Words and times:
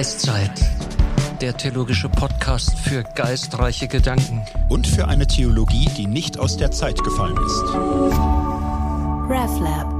Geistzeit, 0.00 0.52
der 1.42 1.54
theologische 1.54 2.08
Podcast 2.08 2.78
für 2.78 3.02
geistreiche 3.02 3.86
Gedanken. 3.86 4.40
Und 4.70 4.86
für 4.86 5.08
eine 5.08 5.26
Theologie, 5.26 5.90
die 5.94 6.06
nicht 6.06 6.38
aus 6.38 6.56
der 6.56 6.70
Zeit 6.70 7.04
gefallen 7.04 7.36
ist. 7.36 7.64
RefLab. 9.28 9.99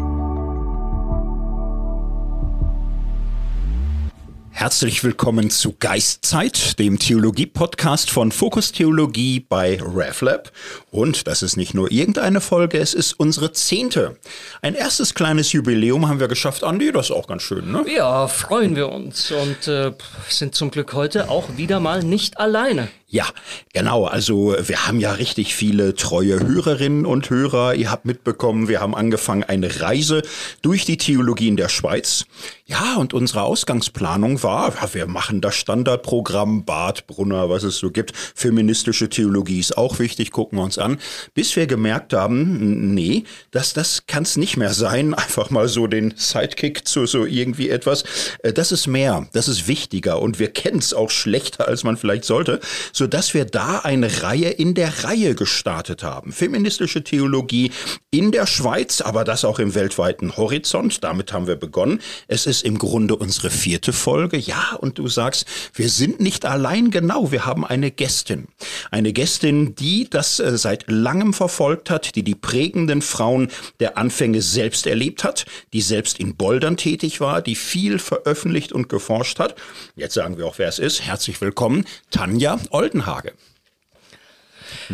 Herzlich 4.60 5.02
willkommen 5.02 5.48
zu 5.48 5.74
Geistzeit, 5.80 6.78
dem 6.78 6.98
Theologie-Podcast 6.98 8.10
von 8.10 8.30
Fokus 8.30 8.72
Theologie 8.72 9.40
bei 9.40 9.80
RevLab. 9.80 10.52
Und 10.90 11.26
das 11.26 11.42
ist 11.42 11.56
nicht 11.56 11.72
nur 11.72 11.90
irgendeine 11.90 12.42
Folge, 12.42 12.76
es 12.76 12.92
ist 12.92 13.14
unsere 13.14 13.52
zehnte. 13.52 14.18
Ein 14.60 14.74
erstes 14.74 15.14
kleines 15.14 15.52
Jubiläum 15.52 16.06
haben 16.10 16.20
wir 16.20 16.28
geschafft. 16.28 16.62
Andi, 16.62 16.92
das 16.92 17.06
ist 17.06 17.16
auch 17.16 17.26
ganz 17.26 17.40
schön, 17.40 17.72
ne? 17.72 17.86
Ja, 17.90 18.28
freuen 18.28 18.76
wir 18.76 18.90
uns 18.90 19.32
und 19.32 19.66
äh, 19.66 19.92
sind 20.28 20.54
zum 20.54 20.70
Glück 20.70 20.92
heute 20.92 21.30
auch 21.30 21.56
wieder 21.56 21.80
mal 21.80 22.02
nicht 22.02 22.38
alleine. 22.38 22.88
Ja, 23.12 23.26
genau. 23.72 24.04
Also 24.04 24.54
wir 24.56 24.86
haben 24.86 25.00
ja 25.00 25.10
richtig 25.10 25.56
viele 25.56 25.96
treue 25.96 26.38
Hörerinnen 26.38 27.06
und 27.06 27.28
Hörer. 27.28 27.74
Ihr 27.74 27.90
habt 27.90 28.04
mitbekommen, 28.04 28.68
wir 28.68 28.80
haben 28.80 28.94
angefangen 28.94 29.42
eine 29.42 29.80
Reise 29.80 30.22
durch 30.62 30.84
die 30.84 30.96
Theologie 30.96 31.48
in 31.48 31.56
der 31.56 31.68
Schweiz. 31.68 32.24
Ja, 32.66 32.94
und 32.98 33.12
unsere 33.12 33.42
Ausgangsplanung 33.42 34.44
war, 34.44 34.72
wir 34.92 35.08
machen 35.08 35.40
das 35.40 35.56
Standardprogramm 35.56 36.64
Bad, 36.64 37.08
Brunner, 37.08 37.50
was 37.50 37.64
es 37.64 37.78
so 37.78 37.90
gibt. 37.90 38.12
Feministische 38.36 39.08
Theologie 39.08 39.58
ist 39.58 39.76
auch 39.76 39.98
wichtig, 39.98 40.30
gucken 40.30 40.58
wir 40.58 40.62
uns 40.62 40.78
an. 40.78 41.00
Bis 41.34 41.56
wir 41.56 41.66
gemerkt 41.66 42.12
haben, 42.12 42.94
nee, 42.94 43.24
das, 43.50 43.72
das 43.72 44.06
kann 44.06 44.22
es 44.22 44.36
nicht 44.36 44.56
mehr 44.56 44.72
sein. 44.72 45.14
Einfach 45.20 45.50
mal 45.50 45.66
so 45.66 45.88
den 45.88 46.14
Sidekick 46.16 46.86
zu 46.86 47.06
so 47.06 47.26
irgendwie 47.26 47.70
etwas. 47.70 48.04
Äh, 48.44 48.52
das 48.52 48.70
ist 48.70 48.86
mehr, 48.86 49.26
das 49.32 49.48
ist 49.48 49.66
wichtiger 49.66 50.22
und 50.22 50.38
wir 50.38 50.52
kennen 50.52 50.78
es 50.78 50.94
auch 50.94 51.10
schlechter, 51.10 51.66
als 51.66 51.82
man 51.82 51.96
vielleicht 51.96 52.24
sollte 52.24 52.60
sodass 53.00 53.32
wir 53.32 53.46
da 53.46 53.78
eine 53.78 54.22
Reihe 54.22 54.50
in 54.50 54.74
der 54.74 55.04
Reihe 55.04 55.34
gestartet 55.34 56.02
haben. 56.02 56.32
Feministische 56.32 57.02
Theologie 57.02 57.72
in 58.10 58.30
der 58.30 58.46
Schweiz, 58.46 59.00
aber 59.00 59.24
das 59.24 59.46
auch 59.46 59.58
im 59.58 59.74
weltweiten 59.74 60.36
Horizont. 60.36 61.02
Damit 61.02 61.32
haben 61.32 61.46
wir 61.46 61.56
begonnen. 61.56 62.02
Es 62.28 62.44
ist 62.44 62.62
im 62.62 62.76
Grunde 62.76 63.16
unsere 63.16 63.48
vierte 63.48 63.94
Folge. 63.94 64.36
Ja, 64.36 64.76
und 64.78 64.98
du 64.98 65.08
sagst, 65.08 65.46
wir 65.72 65.88
sind 65.88 66.20
nicht 66.20 66.44
allein. 66.44 66.90
Genau, 66.90 67.32
wir 67.32 67.46
haben 67.46 67.64
eine 67.64 67.90
Gästin. 67.90 68.48
Eine 68.90 69.14
Gästin, 69.14 69.74
die 69.74 70.10
das 70.10 70.38
äh, 70.38 70.58
seit 70.58 70.90
langem 70.90 71.32
verfolgt 71.32 71.88
hat, 71.88 72.16
die 72.16 72.22
die 72.22 72.34
prägenden 72.34 73.00
Frauen 73.00 73.48
der 73.78 73.96
Anfänge 73.96 74.42
selbst 74.42 74.86
erlebt 74.86 75.24
hat, 75.24 75.46
die 75.72 75.80
selbst 75.80 76.20
in 76.20 76.36
Boldern 76.36 76.76
tätig 76.76 77.22
war, 77.22 77.40
die 77.40 77.54
viel 77.54 77.98
veröffentlicht 77.98 78.72
und 78.72 78.90
geforscht 78.90 79.38
hat. 79.38 79.54
Jetzt 79.96 80.12
sagen 80.12 80.36
wir 80.36 80.46
auch, 80.46 80.58
wer 80.58 80.68
es 80.68 80.78
ist. 80.78 81.00
Herzlich 81.00 81.40
willkommen, 81.40 81.86
Tanja 82.10 82.58
Old 82.68 82.89
Oldenhage. 82.90 83.32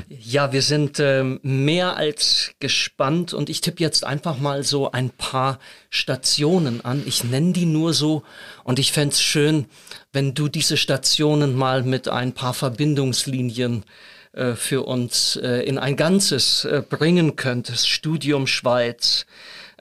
Ja, 0.09 0.53
wir 0.53 0.63
sind 0.63 1.01
ähm, 1.01 1.41
mehr 1.43 1.97
als 1.97 2.53
gespannt 2.61 3.35
und 3.35 3.51
ich 3.51 3.61
tippe 3.61 3.83
jetzt 3.83 4.05
einfach 4.05 4.39
mal 4.39 4.63
so 4.63 4.91
ein 4.91 5.11
paar 5.11 5.59
Stationen 5.91 6.83
an. 6.85 7.03
Ich 7.07 7.25
nenne 7.25 7.53
die 7.53 7.67
nur 7.67 7.93
so 7.93 8.23
und 8.65 8.79
ich 8.79 8.93
fände 8.93 9.13
es 9.13 9.23
schön, 9.23 9.67
wenn 10.13 10.35
du 10.35 10.49
diese 10.49 10.77
Stationen 10.77 11.55
mal 11.55 11.83
mit 11.83 12.09
ein 12.09 12.33
paar 12.33 12.55
Verbindungslinien 12.55 13.85
äh, 14.33 14.55
für 14.55 14.83
uns 14.83 15.37
äh, 15.37 15.63
in 15.63 15.79
ein 15.79 15.97
Ganzes 15.97 16.65
äh, 16.65 16.83
bringen 16.89 17.37
könntest. 17.37 17.89
Studium 17.89 18.47
Schweiz, 18.47 19.27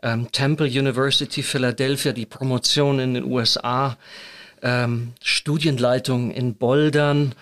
ähm, 0.01 0.29
Temple 0.31 0.67
University 0.67 1.41
Philadelphia, 1.41 2.11
die 2.11 2.25
Promotion 2.25 2.99
in 2.99 3.13
den 3.13 3.23
USA, 3.23 3.97
ähm, 4.61 5.13
Studienleitung 5.21 6.31
in 6.31 6.55
Boldern, 6.55 7.35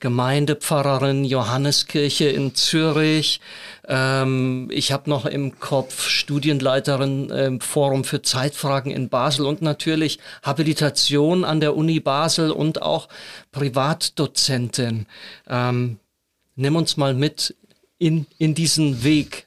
Gemeindepfarrerin 0.00 1.24
Johanneskirche 1.24 2.28
in 2.28 2.54
Zürich. 2.54 3.40
Ähm, 3.86 4.68
ich 4.72 4.92
habe 4.92 5.08
noch 5.08 5.26
im 5.26 5.60
Kopf 5.60 6.08
Studienleiterin 6.08 7.30
im 7.30 7.60
Forum 7.60 8.04
für 8.04 8.22
Zeitfragen 8.22 8.90
in 8.90 9.08
Basel 9.08 9.46
und 9.46 9.62
natürlich 9.62 10.18
Habilitation 10.42 11.44
an 11.44 11.60
der 11.60 11.76
Uni 11.76 12.00
Basel 12.00 12.50
und 12.50 12.82
auch 12.82 13.08
Privatdozentin. 13.52 15.06
Ähm, 15.48 15.98
nimm 16.56 16.76
uns 16.76 16.96
mal 16.96 17.14
mit 17.14 17.54
in, 17.98 18.26
in 18.38 18.54
diesen 18.54 19.04
Weg. 19.04 19.46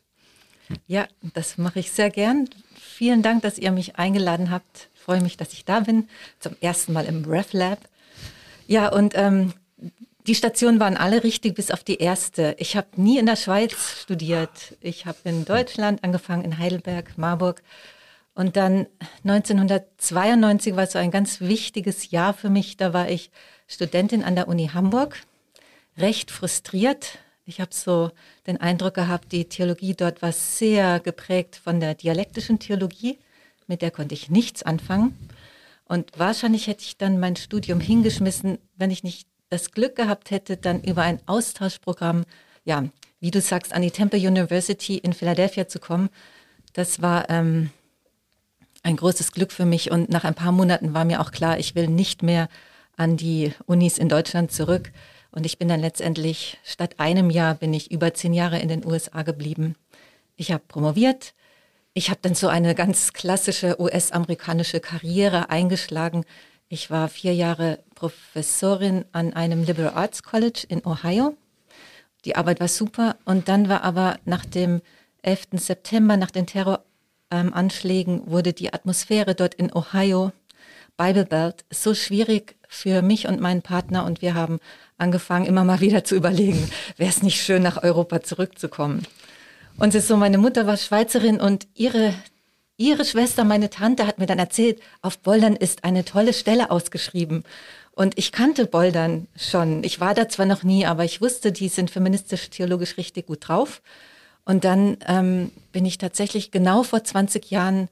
Ja, 0.87 1.07
das 1.33 1.57
mache 1.57 1.79
ich 1.79 1.91
sehr 1.91 2.09
gern. 2.09 2.49
Vielen 2.79 3.21
Dank, 3.21 3.41
dass 3.41 3.57
ihr 3.57 3.71
mich 3.71 3.95
eingeladen 3.97 4.51
habt. 4.51 4.89
Ich 4.93 5.01
freue 5.01 5.21
mich, 5.21 5.35
dass 5.35 5.53
ich 5.53 5.65
da 5.65 5.81
bin, 5.81 6.07
zum 6.39 6.55
ersten 6.61 6.93
Mal 6.93 7.05
im 7.05 7.25
RefLab. 7.25 7.79
Ja, 8.67 8.89
und 8.89 9.13
ähm, 9.15 9.53
die 10.27 10.35
Stationen 10.35 10.79
waren 10.79 10.97
alle 10.97 11.23
richtig, 11.23 11.55
bis 11.55 11.71
auf 11.71 11.83
die 11.83 11.97
erste. 11.97 12.55
Ich 12.57 12.77
habe 12.77 12.87
nie 12.95 13.17
in 13.17 13.25
der 13.25 13.35
Schweiz 13.35 14.01
studiert. 14.01 14.77
Ich 14.79 15.05
habe 15.05 15.17
in 15.25 15.45
Deutschland 15.45 16.03
angefangen, 16.03 16.45
in 16.45 16.57
Heidelberg, 16.57 17.17
Marburg. 17.17 17.61
Und 18.33 18.55
dann 18.55 18.87
1992 19.23 20.75
war 20.75 20.87
so 20.87 20.97
ein 20.97 21.11
ganz 21.11 21.41
wichtiges 21.41 22.11
Jahr 22.11 22.33
für 22.33 22.49
mich. 22.49 22.77
Da 22.77 22.93
war 22.93 23.09
ich 23.09 23.31
Studentin 23.67 24.23
an 24.23 24.35
der 24.35 24.47
Uni 24.47 24.69
Hamburg, 24.73 25.21
recht 25.97 26.31
frustriert. 26.31 27.19
Ich 27.45 27.59
habe 27.59 27.73
so 27.73 28.11
den 28.47 28.59
Eindruck 28.59 28.93
gehabt, 28.93 29.31
die 29.33 29.45
Theologie 29.45 29.93
dort 29.93 30.21
war 30.21 30.31
sehr 30.31 30.99
geprägt 30.99 31.59
von 31.61 31.79
der 31.79 31.95
dialektischen 31.95 32.59
Theologie. 32.59 33.19
Mit 33.67 33.81
der 33.81 33.91
konnte 33.91 34.13
ich 34.13 34.29
nichts 34.29 34.63
anfangen. 34.63 35.17
Und 35.85 36.17
wahrscheinlich 36.17 36.67
hätte 36.67 36.83
ich 36.83 36.97
dann 36.97 37.19
mein 37.19 37.35
Studium 37.35 37.81
hingeschmissen, 37.81 38.57
wenn 38.77 38.89
ich 38.89 39.03
nicht 39.03 39.27
das 39.53 39.71
Glück 39.71 39.95
gehabt 39.95 40.31
hätte, 40.31 40.57
dann 40.57 40.81
über 40.81 41.03
ein 41.03 41.19
Austauschprogramm, 41.27 42.25
ja, 42.65 42.85
wie 43.19 43.31
du 43.31 43.39
sagst, 43.39 43.73
an 43.73 43.83
die 43.83 43.91
Temple 43.91 44.19
University 44.19 44.97
in 44.97 45.13
Philadelphia 45.13 45.67
zu 45.67 45.79
kommen, 45.79 46.09
das 46.73 47.01
war 47.01 47.29
ähm, 47.29 47.69
ein 48.81 48.95
großes 48.97 49.31
Glück 49.31 49.51
für 49.51 49.65
mich. 49.65 49.91
Und 49.91 50.09
nach 50.09 50.23
ein 50.23 50.33
paar 50.33 50.51
Monaten 50.51 50.93
war 50.93 51.05
mir 51.05 51.21
auch 51.21 51.31
klar, 51.31 51.59
ich 51.59 51.75
will 51.75 51.87
nicht 51.87 52.23
mehr 52.23 52.49
an 52.97 53.15
die 53.15 53.53
Unis 53.65 53.97
in 53.97 54.09
Deutschland 54.09 54.51
zurück. 54.51 54.91
Und 55.31 55.45
ich 55.45 55.57
bin 55.57 55.67
dann 55.67 55.79
letztendlich, 55.79 56.57
statt 56.63 56.95
einem 56.97 57.29
Jahr, 57.29 57.55
bin 57.55 57.73
ich 57.73 57.91
über 57.91 58.13
zehn 58.13 58.33
Jahre 58.33 58.59
in 58.59 58.67
den 58.67 58.85
USA 58.85 59.21
geblieben. 59.21 59.75
Ich 60.35 60.51
habe 60.51 60.63
promoviert. 60.67 61.33
Ich 61.93 62.09
habe 62.09 62.19
dann 62.23 62.33
so 62.33 62.47
eine 62.47 62.73
ganz 62.73 63.13
klassische 63.13 63.79
US-amerikanische 63.79 64.79
Karriere 64.79 65.49
eingeschlagen. 65.49 66.25
Ich 66.73 66.89
war 66.89 67.07
vier 67.07 67.35
Jahre 67.35 67.83
Professorin 67.93 69.05
an 69.11 69.33
einem 69.33 69.63
Liberal 69.63 69.93
Arts 69.93 70.23
College 70.23 70.65
in 70.67 70.83
Ohio. 70.83 71.37
Die 72.25 72.35
Arbeit 72.35 72.59
war 72.59 72.67
super. 72.67 73.15
Und 73.25 73.47
dann 73.47 73.69
war 73.69 73.83
aber 73.83 74.17
nach 74.25 74.43
dem 74.43 74.81
11. 75.21 75.49
September, 75.51 76.17
nach 76.17 76.31
den 76.31 76.47
Terroranschlägen, 76.47 78.23
wurde 78.25 78.53
die 78.53 78.73
Atmosphäre 78.73 79.35
dort 79.35 79.53
in 79.53 79.71
Ohio, 79.71 80.31
Bible 80.97 81.27
Belt, 81.27 81.63
so 81.69 81.93
schwierig 81.93 82.55
für 82.67 83.03
mich 83.03 83.27
und 83.27 83.39
meinen 83.39 83.61
Partner. 83.61 84.03
Und 84.03 84.23
wir 84.23 84.33
haben 84.33 84.59
angefangen, 84.97 85.45
immer 85.45 85.65
mal 85.65 85.79
wieder 85.79 86.03
zu 86.03 86.15
überlegen, 86.15 86.71
wäre 86.97 87.11
es 87.11 87.21
nicht 87.21 87.39
schön, 87.39 87.61
nach 87.61 87.83
Europa 87.83 88.23
zurückzukommen. 88.23 89.05
Und 89.77 89.89
es 89.89 89.95
ist 90.01 90.07
so, 90.07 90.17
meine 90.17 90.39
Mutter 90.39 90.65
war 90.65 90.77
Schweizerin 90.77 91.39
und 91.39 91.67
ihre 91.75 92.15
Ihre 92.83 93.05
Schwester, 93.05 93.45
meine 93.45 93.69
Tante, 93.69 94.05
hat 94.05 94.19
mir 94.19 94.25
dann 94.25 94.39
erzählt, 94.39 94.81
auf 95.01 95.17
Boldern 95.19 95.55
ist 95.55 95.85
eine 95.85 96.03
tolle 96.03 96.33
Stelle 96.33 96.69
ausgeschrieben. 96.69 97.45
Und 97.93 98.17
ich 98.17 98.33
kannte 98.33 98.65
Boldern 98.65 99.27
schon. 99.37 99.85
Ich 99.85 100.01
war 100.01 100.13
da 100.13 100.27
zwar 100.27 100.45
noch 100.45 100.63
nie, 100.63 100.85
aber 100.85 101.05
ich 101.05 101.21
wusste, 101.21 101.53
die 101.53 101.69
sind 101.69 101.91
feministisch-theologisch 101.91 102.97
richtig 102.97 103.27
gut 103.27 103.47
drauf. 103.47 103.81
Und 104.43 104.65
dann 104.65 104.97
ähm, 105.07 105.51
bin 105.71 105.85
ich 105.85 105.97
tatsächlich 105.97 106.51
genau 106.51 106.83
vor 106.83 107.01
20 107.01 107.49
Jahren 107.51 107.87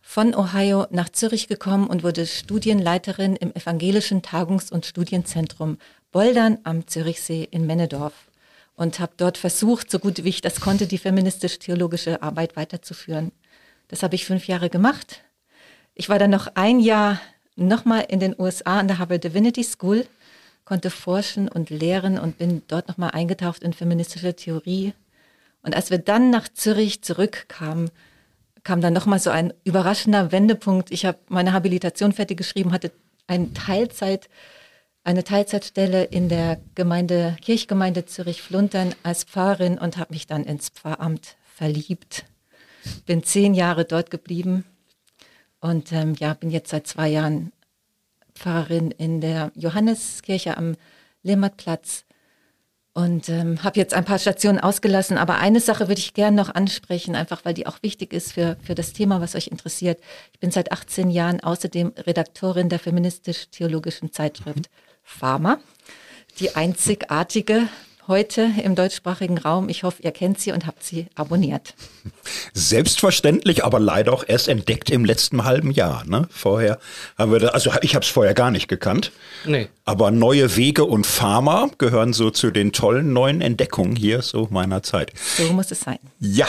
von 0.00 0.36
Ohio 0.36 0.86
nach 0.90 1.08
Zürich 1.08 1.48
gekommen 1.48 1.88
und 1.88 2.04
wurde 2.04 2.24
Studienleiterin 2.24 3.34
im 3.34 3.52
Evangelischen 3.56 4.22
Tagungs- 4.22 4.70
und 4.70 4.86
Studienzentrum 4.86 5.78
Boldern 6.12 6.58
am 6.62 6.86
Zürichsee 6.86 7.48
in 7.50 7.66
Männedorf 7.66 8.12
und 8.76 9.00
habe 9.00 9.14
dort 9.16 9.36
versucht, 9.36 9.90
so 9.90 9.98
gut 9.98 10.22
wie 10.22 10.28
ich 10.28 10.42
das 10.42 10.60
konnte, 10.60 10.86
die 10.86 10.98
feministisch-theologische 10.98 12.22
Arbeit 12.22 12.54
weiterzuführen. 12.54 13.32
Das 13.92 14.02
habe 14.02 14.14
ich 14.14 14.24
fünf 14.24 14.46
Jahre 14.46 14.70
gemacht. 14.70 15.22
Ich 15.94 16.08
war 16.08 16.18
dann 16.18 16.30
noch 16.30 16.48
ein 16.54 16.80
Jahr 16.80 17.20
nochmal 17.56 18.06
in 18.08 18.20
den 18.20 18.34
USA 18.38 18.80
an 18.80 18.88
der 18.88 18.98
Harvard 18.98 19.22
Divinity 19.22 19.62
School, 19.62 20.06
konnte 20.64 20.88
forschen 20.88 21.46
und 21.46 21.68
lehren 21.68 22.18
und 22.18 22.38
bin 22.38 22.62
dort 22.68 22.88
nochmal 22.88 23.10
eingetaucht 23.10 23.62
in 23.62 23.74
feministische 23.74 24.34
Theorie. 24.34 24.94
Und 25.60 25.76
als 25.76 25.90
wir 25.90 25.98
dann 25.98 26.30
nach 26.30 26.48
Zürich 26.48 27.02
zurückkamen, 27.02 27.90
kam 28.64 28.80
dann 28.80 28.94
nochmal 28.94 29.18
so 29.18 29.28
ein 29.28 29.52
überraschender 29.62 30.32
Wendepunkt. 30.32 30.90
Ich 30.90 31.04
habe 31.04 31.18
meine 31.28 31.52
Habilitation 31.52 32.14
fertig 32.14 32.38
geschrieben, 32.38 32.72
hatte 32.72 32.92
ein 33.26 33.52
Teilzeit, 33.52 34.30
eine 35.04 35.22
Teilzeitstelle 35.22 36.04
in 36.04 36.30
der 36.30 36.58
Gemeinde, 36.74 37.36
Kirchgemeinde 37.42 38.06
Zürich-Fluntern 38.06 38.94
als 39.02 39.24
Pfarrerin 39.24 39.76
und 39.76 39.98
habe 39.98 40.14
mich 40.14 40.26
dann 40.26 40.44
ins 40.44 40.70
Pfarramt 40.70 41.36
verliebt 41.44 42.24
bin 43.06 43.22
zehn 43.22 43.54
Jahre 43.54 43.84
dort 43.84 44.10
geblieben 44.10 44.64
und 45.60 45.92
ähm, 45.92 46.14
ja, 46.18 46.34
bin 46.34 46.50
jetzt 46.50 46.70
seit 46.70 46.86
zwei 46.86 47.08
Jahren 47.08 47.52
Pfarrerin 48.34 48.90
in 48.90 49.20
der 49.20 49.52
Johanneskirche 49.54 50.56
am 50.56 50.76
Limmatplatz 51.22 52.04
und 52.94 53.28
ähm, 53.28 53.62
habe 53.62 53.78
jetzt 53.78 53.94
ein 53.94 54.04
paar 54.04 54.18
Stationen 54.18 54.58
ausgelassen. 54.58 55.16
Aber 55.16 55.38
eine 55.38 55.60
Sache 55.60 55.88
würde 55.88 56.00
ich 56.00 56.14
gerne 56.14 56.36
noch 56.36 56.54
ansprechen, 56.54 57.14
einfach 57.14 57.44
weil 57.44 57.54
die 57.54 57.66
auch 57.66 57.82
wichtig 57.82 58.12
ist 58.12 58.32
für, 58.32 58.56
für 58.62 58.74
das 58.74 58.92
Thema, 58.92 59.20
was 59.20 59.34
euch 59.34 59.46
interessiert. 59.46 60.00
Ich 60.32 60.40
bin 60.40 60.50
seit 60.50 60.72
18 60.72 61.10
Jahren 61.10 61.40
außerdem 61.40 61.92
Redaktorin 61.96 62.68
der 62.68 62.78
feministisch-theologischen 62.78 64.12
Zeitschrift 64.12 64.68
Pharma, 65.02 65.58
die 66.38 66.54
einzigartige 66.54 67.68
heute 68.12 68.50
im 68.62 68.74
deutschsprachigen 68.74 69.38
Raum. 69.38 69.70
Ich 69.70 69.84
hoffe, 69.84 70.02
ihr 70.02 70.10
kennt 70.10 70.38
sie 70.38 70.52
und 70.52 70.66
habt 70.66 70.84
sie 70.84 71.06
abonniert. 71.14 71.72
Selbstverständlich, 72.52 73.64
aber 73.64 73.80
leider 73.80 74.12
auch 74.12 74.24
erst 74.26 74.48
entdeckt 74.48 74.90
im 74.90 75.06
letzten 75.06 75.44
halben 75.44 75.70
Jahr. 75.70 76.04
Ne? 76.04 76.28
Vorher 76.30 76.78
haben 77.16 77.32
wir 77.32 77.38
da, 77.38 77.48
also 77.48 77.70
ich 77.80 77.94
habe 77.94 78.04
es 78.04 78.10
vorher 78.10 78.34
gar 78.34 78.50
nicht 78.50 78.68
gekannt. 78.68 79.12
Nee. 79.46 79.68
Aber 79.86 80.10
neue 80.10 80.56
Wege 80.56 80.84
und 80.84 81.06
Pharma 81.06 81.70
gehören 81.78 82.12
so 82.12 82.30
zu 82.30 82.50
den 82.50 82.72
tollen 82.72 83.14
neuen 83.14 83.40
Entdeckungen 83.40 83.96
hier 83.96 84.20
so 84.20 84.46
meiner 84.50 84.82
Zeit. 84.82 85.12
So 85.38 85.50
muss 85.52 85.70
es 85.70 85.80
sein. 85.80 85.98
Ja, 86.20 86.46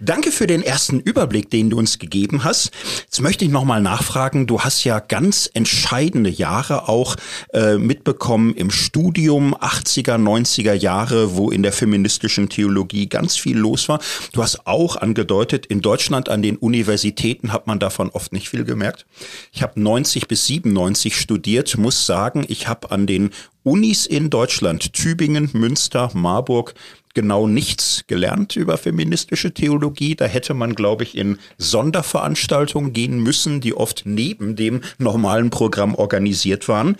danke 0.00 0.32
für 0.32 0.48
den 0.48 0.62
ersten 0.62 0.98
Überblick, 0.98 1.50
den 1.50 1.70
du 1.70 1.78
uns 1.78 2.00
gegeben 2.00 2.42
hast. 2.42 2.72
Jetzt 3.04 3.20
möchte 3.20 3.44
ich 3.44 3.50
nochmal 3.52 3.80
nachfragen, 3.80 4.48
du 4.48 4.60
hast 4.60 4.82
ja 4.82 4.98
ganz 4.98 5.48
entscheidende 5.54 6.30
Jahre 6.30 6.88
auch 6.88 7.14
äh, 7.54 7.76
mitbekommen 7.76 8.54
im 8.54 8.70
Studium 8.70 9.54
80er, 9.54 10.16
90er 10.16 10.79
Jahre, 10.80 11.36
wo 11.36 11.50
in 11.50 11.62
der 11.62 11.72
feministischen 11.72 12.48
Theologie 12.48 13.08
ganz 13.08 13.36
viel 13.36 13.56
los 13.56 13.88
war. 13.88 14.00
Du 14.32 14.42
hast 14.42 14.66
auch 14.66 14.96
angedeutet, 14.96 15.66
in 15.66 15.80
Deutschland 15.80 16.28
an 16.28 16.42
den 16.42 16.56
Universitäten 16.56 17.52
hat 17.52 17.66
man 17.66 17.78
davon 17.78 18.10
oft 18.10 18.32
nicht 18.32 18.48
viel 18.48 18.64
gemerkt. 18.64 19.06
Ich 19.52 19.62
habe 19.62 19.80
90 19.80 20.28
bis 20.28 20.46
97 20.46 21.16
studiert, 21.16 21.76
muss 21.78 22.06
sagen, 22.06 22.44
ich 22.48 22.68
habe 22.68 22.90
an 22.90 23.06
den 23.06 23.30
Unis 23.62 24.06
in 24.06 24.30
Deutschland, 24.30 24.94
Tübingen, 24.94 25.50
Münster, 25.52 26.10
Marburg, 26.14 26.74
genau 27.14 27.46
nichts 27.46 28.04
gelernt 28.06 28.56
über 28.56 28.78
feministische 28.78 29.52
Theologie. 29.52 30.14
Da 30.14 30.26
hätte 30.26 30.54
man, 30.54 30.74
glaube 30.74 31.04
ich, 31.04 31.16
in 31.16 31.38
Sonderveranstaltungen 31.58 32.92
gehen 32.92 33.20
müssen, 33.22 33.60
die 33.60 33.74
oft 33.74 34.02
neben 34.04 34.56
dem 34.56 34.82
normalen 34.98 35.50
Programm 35.50 35.94
organisiert 35.94 36.68
waren. 36.68 36.96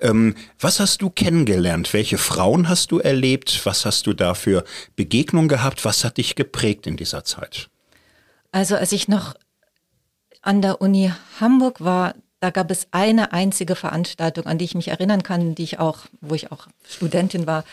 Ähm, 0.00 0.34
was 0.60 0.80
hast 0.80 1.02
du 1.02 1.10
kennengelernt? 1.10 1.92
Welche 1.92 2.18
Frauen 2.18 2.68
hast 2.68 2.92
du 2.92 2.98
erlebt? 2.98 3.60
Was 3.64 3.84
hast 3.84 4.06
du 4.06 4.12
da 4.12 4.34
für 4.34 4.64
Begegnungen 4.96 5.48
gehabt? 5.48 5.84
Was 5.84 6.04
hat 6.04 6.18
dich 6.18 6.34
geprägt 6.34 6.86
in 6.86 6.96
dieser 6.96 7.24
Zeit? 7.24 7.68
Also 8.52 8.76
als 8.76 8.92
ich 8.92 9.08
noch 9.08 9.34
an 10.42 10.62
der 10.62 10.80
Uni 10.80 11.12
Hamburg 11.40 11.80
war, 11.80 12.14
da 12.40 12.50
gab 12.50 12.70
es 12.70 12.86
eine 12.92 13.32
einzige 13.32 13.74
Veranstaltung, 13.74 14.46
an 14.46 14.58
die 14.58 14.64
ich 14.64 14.76
mich 14.76 14.88
erinnern 14.88 15.24
kann, 15.24 15.56
die 15.56 15.64
ich 15.64 15.80
auch, 15.80 15.98
wo 16.20 16.34
ich 16.34 16.52
auch 16.52 16.68
Studentin 16.88 17.46
war, 17.46 17.64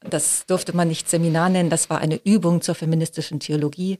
das 0.00 0.46
durfte 0.46 0.76
man 0.76 0.88
nicht 0.88 1.08
Seminar 1.08 1.48
nennen, 1.48 1.70
das 1.70 1.90
war 1.90 1.98
eine 1.98 2.20
Übung 2.24 2.60
zur 2.60 2.74
feministischen 2.74 3.40
Theologie. 3.40 3.98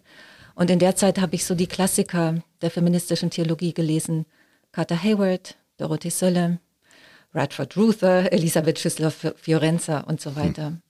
Und 0.54 0.70
in 0.70 0.78
der 0.78 0.96
Zeit 0.96 1.20
habe 1.20 1.34
ich 1.34 1.44
so 1.44 1.54
die 1.54 1.66
Klassiker 1.66 2.42
der 2.62 2.70
feministischen 2.70 3.30
Theologie 3.30 3.74
gelesen. 3.74 4.26
Carter 4.72 5.02
Hayward, 5.02 5.56
Dorothee 5.76 6.10
Sölle, 6.10 6.58
Radford 7.34 7.76
Ruther, 7.76 8.32
Elisabeth 8.32 8.78
Schüssler-Fiorenza 8.78 10.00
und 10.00 10.20
so 10.20 10.36
weiter. 10.36 10.68
Hm. 10.68 10.82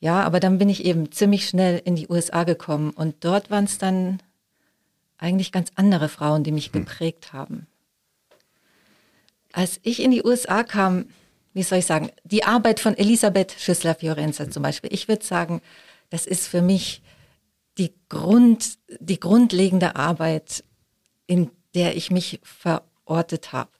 Ja, 0.00 0.22
aber 0.22 0.40
dann 0.40 0.58
bin 0.58 0.68
ich 0.68 0.84
eben 0.84 1.12
ziemlich 1.12 1.48
schnell 1.48 1.80
in 1.84 1.96
die 1.96 2.08
USA 2.08 2.44
gekommen 2.44 2.90
und 2.90 3.24
dort 3.24 3.50
waren 3.50 3.64
es 3.64 3.78
dann 3.78 4.18
eigentlich 5.18 5.52
ganz 5.52 5.70
andere 5.74 6.08
Frauen, 6.08 6.44
die 6.44 6.52
mich 6.52 6.66
hm. 6.66 6.72
geprägt 6.72 7.32
haben. 7.32 7.66
Als 9.52 9.78
ich 9.82 10.02
in 10.02 10.10
die 10.10 10.24
USA 10.24 10.64
kam, 10.64 11.06
wie 11.54 11.62
soll 11.62 11.78
ich 11.78 11.86
sagen, 11.86 12.10
die 12.24 12.44
Arbeit 12.44 12.80
von 12.80 12.96
Elisabeth 12.96 13.54
Schüssler-Fiorenza 13.58 14.50
zum 14.50 14.62
Beispiel. 14.62 14.92
Ich 14.92 15.08
würde 15.08 15.24
sagen, 15.24 15.62
das 16.10 16.26
ist 16.26 16.48
für 16.48 16.60
mich 16.60 17.00
die, 17.78 17.94
Grund, 18.08 18.78
die 19.00 19.20
grundlegende 19.20 19.96
Arbeit, 19.96 20.64
in 21.26 21.50
der 21.74 21.96
ich 21.96 22.10
mich 22.10 22.40
verortet 22.42 23.52
habe. 23.52 23.70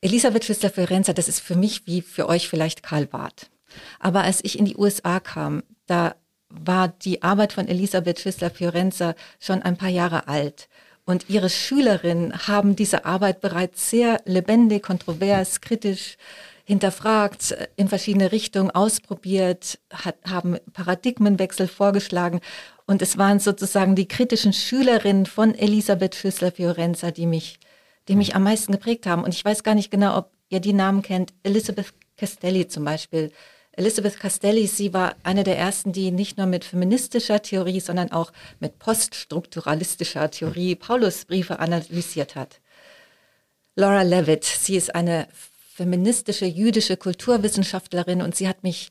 Elisabeth 0.00 0.44
Schüssler-Fiorenza, 0.44 1.12
das 1.12 1.28
ist 1.28 1.40
für 1.40 1.56
mich 1.56 1.86
wie 1.86 2.00
für 2.00 2.28
euch 2.28 2.48
vielleicht 2.48 2.82
Karl 2.82 3.06
Barth. 3.06 3.50
Aber 3.98 4.22
als 4.22 4.42
ich 4.44 4.58
in 4.58 4.64
die 4.64 4.76
USA 4.76 5.18
kam, 5.18 5.64
da 5.86 6.14
war 6.48 6.88
die 6.88 7.22
Arbeit 7.22 7.52
von 7.52 7.66
Elisabeth 7.66 8.20
Schüssler-Fiorenza 8.20 9.14
schon 9.40 9.62
ein 9.62 9.76
paar 9.76 9.88
Jahre 9.88 10.28
alt. 10.28 10.68
Und 11.04 11.28
ihre 11.28 11.50
Schülerinnen 11.50 12.46
haben 12.46 12.76
diese 12.76 13.04
Arbeit 13.04 13.40
bereits 13.40 13.90
sehr 13.90 14.20
lebendig, 14.24 14.84
kontrovers, 14.84 15.60
kritisch 15.60 16.16
hinterfragt, 16.64 17.56
in 17.76 17.88
verschiedene 17.88 18.32
Richtungen 18.32 18.70
ausprobiert, 18.70 19.78
hat, 19.92 20.16
haben 20.26 20.56
Paradigmenwechsel 20.72 21.68
vorgeschlagen. 21.68 22.40
Und 22.86 23.02
es 23.02 23.16
waren 23.18 23.38
sozusagen 23.38 23.94
die 23.94 24.08
kritischen 24.08 24.52
Schülerinnen 24.52 25.26
von 25.26 25.54
Elisabeth 25.54 26.14
Schüssler-Fiorenza, 26.14 27.10
die 27.10 27.26
mich, 27.26 27.58
die 28.08 28.16
mich 28.16 28.34
am 28.34 28.44
meisten 28.44 28.72
geprägt 28.72 29.06
haben. 29.06 29.24
Und 29.24 29.34
ich 29.34 29.44
weiß 29.44 29.62
gar 29.62 29.74
nicht 29.74 29.90
genau, 29.90 30.16
ob 30.16 30.30
ihr 30.48 30.60
die 30.60 30.72
Namen 30.72 31.02
kennt. 31.02 31.32
Elizabeth 31.42 31.92
Castelli 32.16 32.66
zum 32.66 32.84
Beispiel. 32.84 33.30
Elizabeth 33.72 34.18
Castelli, 34.18 34.66
sie 34.66 34.94
war 34.94 35.16
eine 35.24 35.42
der 35.42 35.58
ersten, 35.58 35.92
die 35.92 36.12
nicht 36.12 36.38
nur 36.38 36.46
mit 36.46 36.64
feministischer 36.64 37.42
Theorie, 37.42 37.80
sondern 37.80 38.12
auch 38.12 38.32
mit 38.60 38.78
poststrukturalistischer 38.78 40.30
Theorie 40.30 40.76
Paulusbriefe 40.76 41.58
analysiert 41.58 42.36
hat. 42.36 42.60
Laura 43.74 44.02
Levitt, 44.02 44.44
sie 44.44 44.76
ist 44.76 44.94
eine 44.94 45.26
feministische 45.74 46.46
jüdische 46.46 46.96
Kulturwissenschaftlerin 46.96 48.22
und 48.22 48.36
sie 48.36 48.46
hat 48.46 48.62
mich 48.62 48.90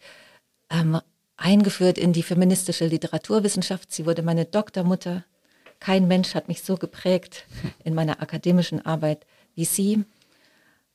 ähm, 0.70 1.00
eingeführt 1.38 1.98
in 1.98 2.12
die 2.12 2.24
feministische 2.24 2.86
Literaturwissenschaft. 2.86 3.94
Sie 3.94 4.06
wurde 4.06 4.22
meine 4.22 4.44
Doktormutter. 4.44 5.24
Kein 5.80 6.10
Mensch 6.10 6.36
hat 6.36 6.50
mich 6.50 6.62
so 6.62 6.76
geprägt 6.76 7.46
in 7.86 7.94
meiner 7.94 8.22
akademischen 8.22 8.86
Arbeit 8.86 9.26
wie 9.56 9.64
sie. 9.64 10.04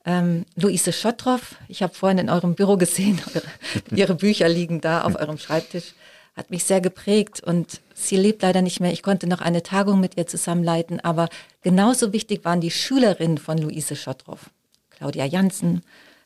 Ähm, 0.04 0.44
Luise 0.56 0.92
Schottroff, 0.92 1.56
ich 1.68 1.82
habe 1.82 1.94
vorhin 1.94 2.18
in 2.18 2.28
eurem 2.28 2.54
Büro 2.54 2.76
gesehen, 2.76 3.18
eure, 3.34 3.42
ihre 3.90 4.14
Bücher 4.14 4.48
liegen 4.48 4.82
da 4.82 5.04
auf 5.04 5.16
eurem 5.16 5.38
Schreibtisch, 5.38 5.94
hat 6.36 6.50
mich 6.50 6.64
sehr 6.64 6.82
geprägt 6.82 7.42
und 7.42 7.80
sie 7.94 8.16
lebt 8.16 8.42
leider 8.42 8.60
nicht 8.60 8.80
mehr. 8.80 8.92
Ich 8.92 9.02
konnte 9.02 9.26
noch 9.26 9.40
eine 9.40 9.62
Tagung 9.62 10.00
mit 10.00 10.18
ihr 10.18 10.26
zusammenleiten, 10.26 11.00
aber 11.00 11.30
genauso 11.62 12.12
wichtig 12.12 12.44
waren 12.44 12.60
die 12.60 12.70
Schülerinnen 12.70 13.38
von 13.38 13.56
Luise 13.56 13.96
Schottroff. 13.96 14.50
Claudia 14.98 15.24
Janssen, 15.24 15.82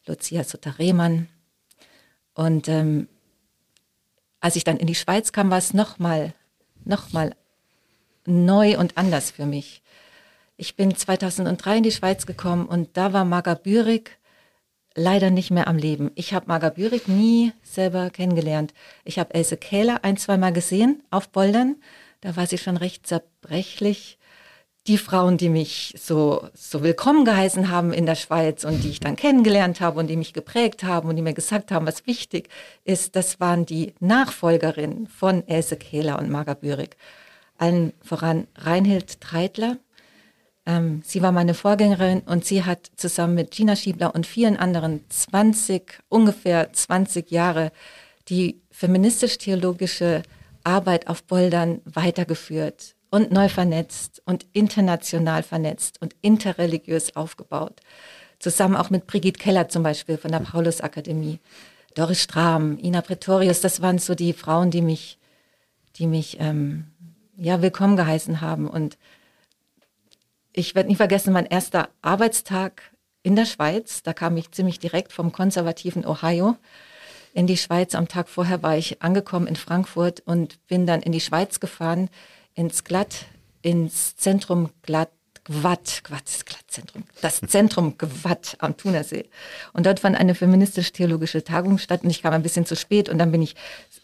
Lucia 0.07 0.45
Sutter-Rehmann. 0.45 1.29
Und 2.33 2.69
ähm, 2.69 3.07
als 4.41 4.57
ich 4.57 4.65
dann 4.65 4.79
in 4.79 4.87
die 4.87 4.95
Schweiz 4.95 5.33
kam, 5.33 5.51
war 5.51 5.59
es 5.59 5.75
nochmal 5.75 6.35
noch 6.85 7.13
mal 7.13 7.37
neu 8.25 8.79
und 8.79 8.97
anders 8.97 9.31
für 9.31 9.47
mich. 9.47 9.83
Ich 10.57 10.75
bin 10.75 10.97
2003 10.97 11.77
in 11.77 11.83
die 11.83 11.93
Schweiz 11.93 12.25
gekommen 12.25 12.67
und 12.67 12.97
da 12.97 13.13
war 13.13 13.27
Marga 13.27 13.55
Bürig 13.55 14.19
leider 14.95 15.31
nicht 15.31 15.51
mehr 15.51 15.69
am 15.69 15.77
Leben. 15.77 16.11
Ich 16.15 16.33
habe 16.33 16.47
Marga 16.47 16.71
Bürig 16.71 17.09
nie 17.09 17.53
selber 17.63 18.09
kennengelernt. 18.11 18.73
Ich 19.05 19.19
habe 19.19 19.35
Else 19.35 19.59
Kähler 19.59 20.03
ein, 20.03 20.17
zweimal 20.17 20.53
gesehen 20.53 21.03
auf 21.11 21.29
Boldern. 21.29 21.77
Da 22.23 22.37
war 22.37 22.47
sie 22.47 22.59
schon 22.59 22.79
recht 22.79 23.07
zerbrechlich 23.07 24.19
die 24.89 24.99
Frauen, 24.99 25.37
die 25.37 25.49
mich 25.49 25.95
so, 25.97 26.49
so 26.55 26.83
willkommen 26.83 27.25
geheißen 27.25 27.71
haben 27.71 27.93
in 27.93 28.05
der 28.05 28.17
Schweiz 28.17 28.65
und 28.65 28.83
die 28.83 28.91
ich 28.91 29.01
dann 29.01 29.15
kennengelernt 29.15 29.81
habe 29.81 30.01
und 30.01 30.09
die 30.09 30.17
mich 30.17 30.33
geprägt 30.33 30.83
haben 30.83 31.09
und 31.09 31.15
die 31.15 31.23
mir 31.23 31.35
gesagt 31.35 31.71
haben, 31.71 31.87
was 31.87 32.07
wichtig 32.07 32.49
ist, 32.85 33.15
das 33.15 33.39
waren 33.39 33.65
die 33.65 33.95
Nachfolgerinnen 34.01 35.07
von 35.07 35.47
Else 35.47 35.77
Kehler 35.77 36.19
und 36.19 36.31
Marga 36.31 36.55
Bürig. 36.55 36.97
Allen 37.59 37.93
voran 38.03 38.49
Reinhild 38.57 39.21
Treitler. 39.21 39.79
Ähm, 40.67 41.03
sie 41.05 41.23
war 41.23 41.31
meine 41.31 41.55
Vorgängerin 41.55 42.21
und 42.21 42.45
sie 42.45 42.65
hat 42.65 42.91
zusammen 42.97 43.35
mit 43.35 43.53
Gina 43.53 43.77
Schiebler 43.77 44.17
und 44.17 44.27
vielen 44.27 44.57
anderen 44.57 45.05
20, 45.09 46.01
ungefähr 46.09 46.73
20 46.73 47.31
Jahre 47.31 47.71
die 48.29 48.61
feministisch-theologische 48.73 50.23
Arbeit 50.65 51.07
auf 51.07 51.23
Boldern 51.23 51.83
weitergeführt 51.85 52.97
und 53.13 53.31
neu 53.31 53.51
vernetzt 53.51 54.23
und 54.25 54.47
international 54.55 55.43
vernetzt 55.43 56.01
und 56.01 56.17
interreligiös 56.23 57.15
aufgebaut. 57.15 57.81
Zusammen 58.39 58.75
auch 58.75 58.89
mit 58.89 59.07
Brigitte 59.07 59.39
Keller 59.39 59.69
zum 59.69 59.83
Beispiel 59.83 60.17
von 60.17 60.33
der 60.33 60.41
Paulusakademie, 60.41 61.39
Doris 61.95 62.23
Strahm, 62.23 62.79
Ina 62.83 63.03
Pretorius, 63.03 63.61
das 63.61 63.83
waren 63.83 63.99
so 63.99 64.15
die 64.15 64.33
Frauen, 64.33 64.71
die 64.71 64.81
mich, 64.81 65.19
die 65.97 66.07
mich 66.07 66.39
ähm, 66.41 66.87
ja, 67.37 67.61
willkommen 67.61 67.97
geheißen 67.97 68.41
haben. 68.41 68.67
Und 68.67 68.97
ich 70.55 70.75
werde 70.75 70.89
nie 70.89 70.97
vergessen, 70.97 71.35
mein 71.35 71.47
erster 71.47 71.91
Arbeitstag 72.01 72.83
in 73.23 73.37
der 73.37 73.45
Schweiz, 73.45 74.03
da 74.03 74.15
kam 74.15 74.39
ich 74.39 74.53
ziemlich 74.53 74.79
direkt 74.79 75.13
vom 75.13 75.33
konservativen 75.33 76.07
Ohio 76.07 76.57
in 77.35 77.47
die 77.47 77.59
Schweiz. 77.59 77.95
Am 77.95 78.09
Tag 78.09 78.31
vorher 78.31 78.63
war 78.63 78.79
ich 78.79 79.03
angekommen 79.03 79.47
in 79.47 79.57
Frankfurt 79.57 80.21
und 80.21 80.67
bin 80.67 80.87
dann 80.87 81.03
in 81.03 81.13
die 81.13 81.21
Schweiz 81.21 81.61
gefahren 81.61 82.09
ins 82.55 82.85
Glatt, 82.85 83.27
ins 83.63 84.17
Zentrum 84.17 84.71
Glatt, 84.83 85.11
Gwatt, 85.45 86.03
Gwatt 86.05 86.29
ist 86.29 86.47
Glatt, 86.47 86.63
Zentrum, 86.69 87.03
das 87.21 87.41
Zentrum 87.41 87.99
Gewatt 87.99 88.57
am 88.61 88.77
Thunersee. 88.77 89.25
Und 89.73 89.87
dort 89.87 89.99
fand 89.99 90.17
eine 90.17 90.37
feministisch-theologische 90.37 91.43
Tagung 91.43 91.79
statt 91.79 92.05
und 92.05 92.11
ich 92.11 92.23
kam 92.23 92.33
ein 92.33 92.45
bisschen 92.45 92.65
zu 92.65 92.77
spät 92.77 93.09
und 93.09 93.19
dann 93.19 93.33
bin 93.33 93.43
ich 93.43 93.57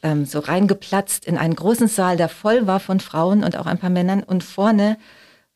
ähm, 0.02 0.26
so 0.26 0.40
reingeplatzt 0.40 1.24
in 1.24 1.38
einen 1.38 1.54
großen 1.54 1.86
Saal, 1.86 2.16
der 2.16 2.28
voll 2.28 2.66
war 2.66 2.80
von 2.80 2.98
Frauen 2.98 3.44
und 3.44 3.56
auch 3.56 3.66
ein 3.66 3.78
paar 3.78 3.90
Männern 3.90 4.24
und 4.24 4.42
vorne 4.42 4.98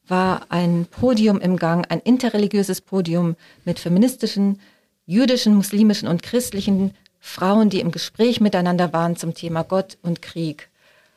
war 0.07 0.47
ein 0.51 0.87
Podium 0.89 1.41
im 1.41 1.57
Gang, 1.57 1.85
ein 1.89 2.01
interreligiöses 2.01 2.81
Podium 2.81 3.35
mit 3.65 3.81
feministischen, 3.81 4.61
jüdischen, 5.07 5.55
muslimischen 5.55 6.07
und 6.07 6.23
christlichen 6.23 6.95
Frauen, 7.19 7.71
die 7.71 7.81
im 7.81 7.91
Gespräch 7.91 8.41
miteinander 8.41 8.93
waren 8.93 9.17
zum 9.17 9.35
Thema 9.35 9.63
Gott 9.63 9.99
und 10.03 10.23
Krieg. 10.23 10.69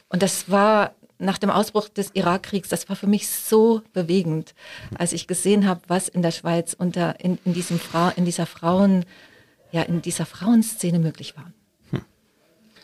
Und 0.10 0.24
das 0.24 0.50
war 0.50 0.94
nach 1.18 1.38
dem 1.38 1.50
Ausbruch 1.50 1.90
des 1.90 2.12
Irakkriegs, 2.14 2.70
das 2.70 2.90
war 2.90 2.96
für 2.96 3.08
mich 3.08 3.30
so 3.30 3.82
bewegend, 3.94 4.54
als 4.96 5.14
ich 5.14 5.28
gesehen 5.28 5.68
habe, 5.68 5.82
was 5.88 6.08
in 6.08 6.22
der 6.22 6.32
Schweiz 6.32 6.74
unter 6.74 7.20
in, 7.20 7.38
in 7.46 7.54
diesem 7.54 7.80
Fra 7.80 8.10
in 8.10 8.26
dieser 8.26 8.46
Frauen 8.46 9.06
ja 9.72 9.82
in 9.82 10.02
dieser 10.02 10.26
Frauenszene 10.26 11.00
möglich 11.00 11.36
war. 11.38 11.52
Hm. 11.92 12.02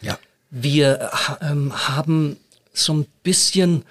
Ja, 0.01 0.17
wir 0.49 1.11
ähm, 1.41 1.73
haben 1.87 2.37
so 2.73 2.93
ein 2.93 3.05
bisschen 3.23 3.83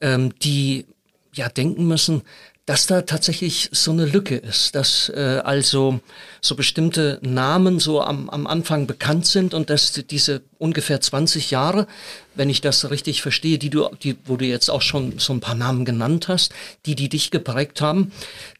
ähm, 0.00 0.38
die 0.40 0.86
ja 1.34 1.48
denken 1.48 1.86
müssen, 1.86 2.22
dass 2.66 2.86
da 2.86 3.02
tatsächlich 3.02 3.70
so 3.72 3.90
eine 3.90 4.06
Lücke 4.06 4.36
ist, 4.36 4.76
dass 4.76 5.08
äh, 5.08 5.40
also 5.44 6.00
so 6.40 6.54
bestimmte 6.54 7.18
Namen 7.22 7.80
so 7.80 8.00
am, 8.00 8.30
am 8.30 8.46
Anfang 8.46 8.86
bekannt 8.86 9.26
sind 9.26 9.52
und 9.52 9.68
dass 9.68 9.92
diese 9.92 10.42
ungefähr 10.58 11.00
20 11.00 11.50
Jahre, 11.50 11.88
wenn 12.36 12.50
ich 12.50 12.60
das 12.60 12.88
richtig 12.90 13.20
verstehe, 13.20 13.58
die 13.58 13.70
du, 13.70 13.88
die, 14.02 14.16
wo 14.26 14.36
du 14.36 14.44
jetzt 14.44 14.70
auch 14.70 14.82
schon 14.82 15.18
so 15.18 15.32
ein 15.32 15.40
paar 15.40 15.56
Namen 15.56 15.84
genannt 15.84 16.28
hast, 16.28 16.52
die, 16.86 16.94
die 16.94 17.08
dich 17.08 17.32
geprägt 17.32 17.80
haben, 17.80 18.12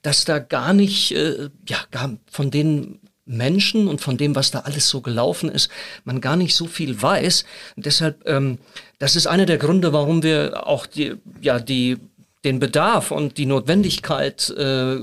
dass 0.02 0.24
da 0.24 0.40
gar 0.40 0.72
nicht, 0.72 1.14
äh, 1.14 1.50
ja, 1.68 1.78
gar 1.92 2.18
von 2.28 2.50
den 2.50 2.98
Menschen 3.24 3.86
und 3.86 4.00
von 4.00 4.16
dem, 4.16 4.34
was 4.34 4.50
da 4.50 4.60
alles 4.60 4.88
so 4.88 5.00
gelaufen 5.00 5.48
ist, 5.48 5.70
man 6.04 6.20
gar 6.20 6.36
nicht 6.36 6.56
so 6.56 6.66
viel 6.66 7.00
weiß. 7.00 7.44
Und 7.76 7.86
deshalb, 7.86 8.28
ähm, 8.28 8.58
das 8.98 9.14
ist 9.14 9.28
einer 9.28 9.46
der 9.46 9.58
Gründe, 9.58 9.92
warum 9.92 10.24
wir 10.24 10.66
auch 10.66 10.86
die, 10.86 11.14
ja, 11.40 11.60
die 11.60 11.98
den 12.44 12.58
Bedarf 12.58 13.10
und 13.10 13.38
die 13.38 13.46
Notwendigkeit 13.46 14.50
äh, 14.50 15.02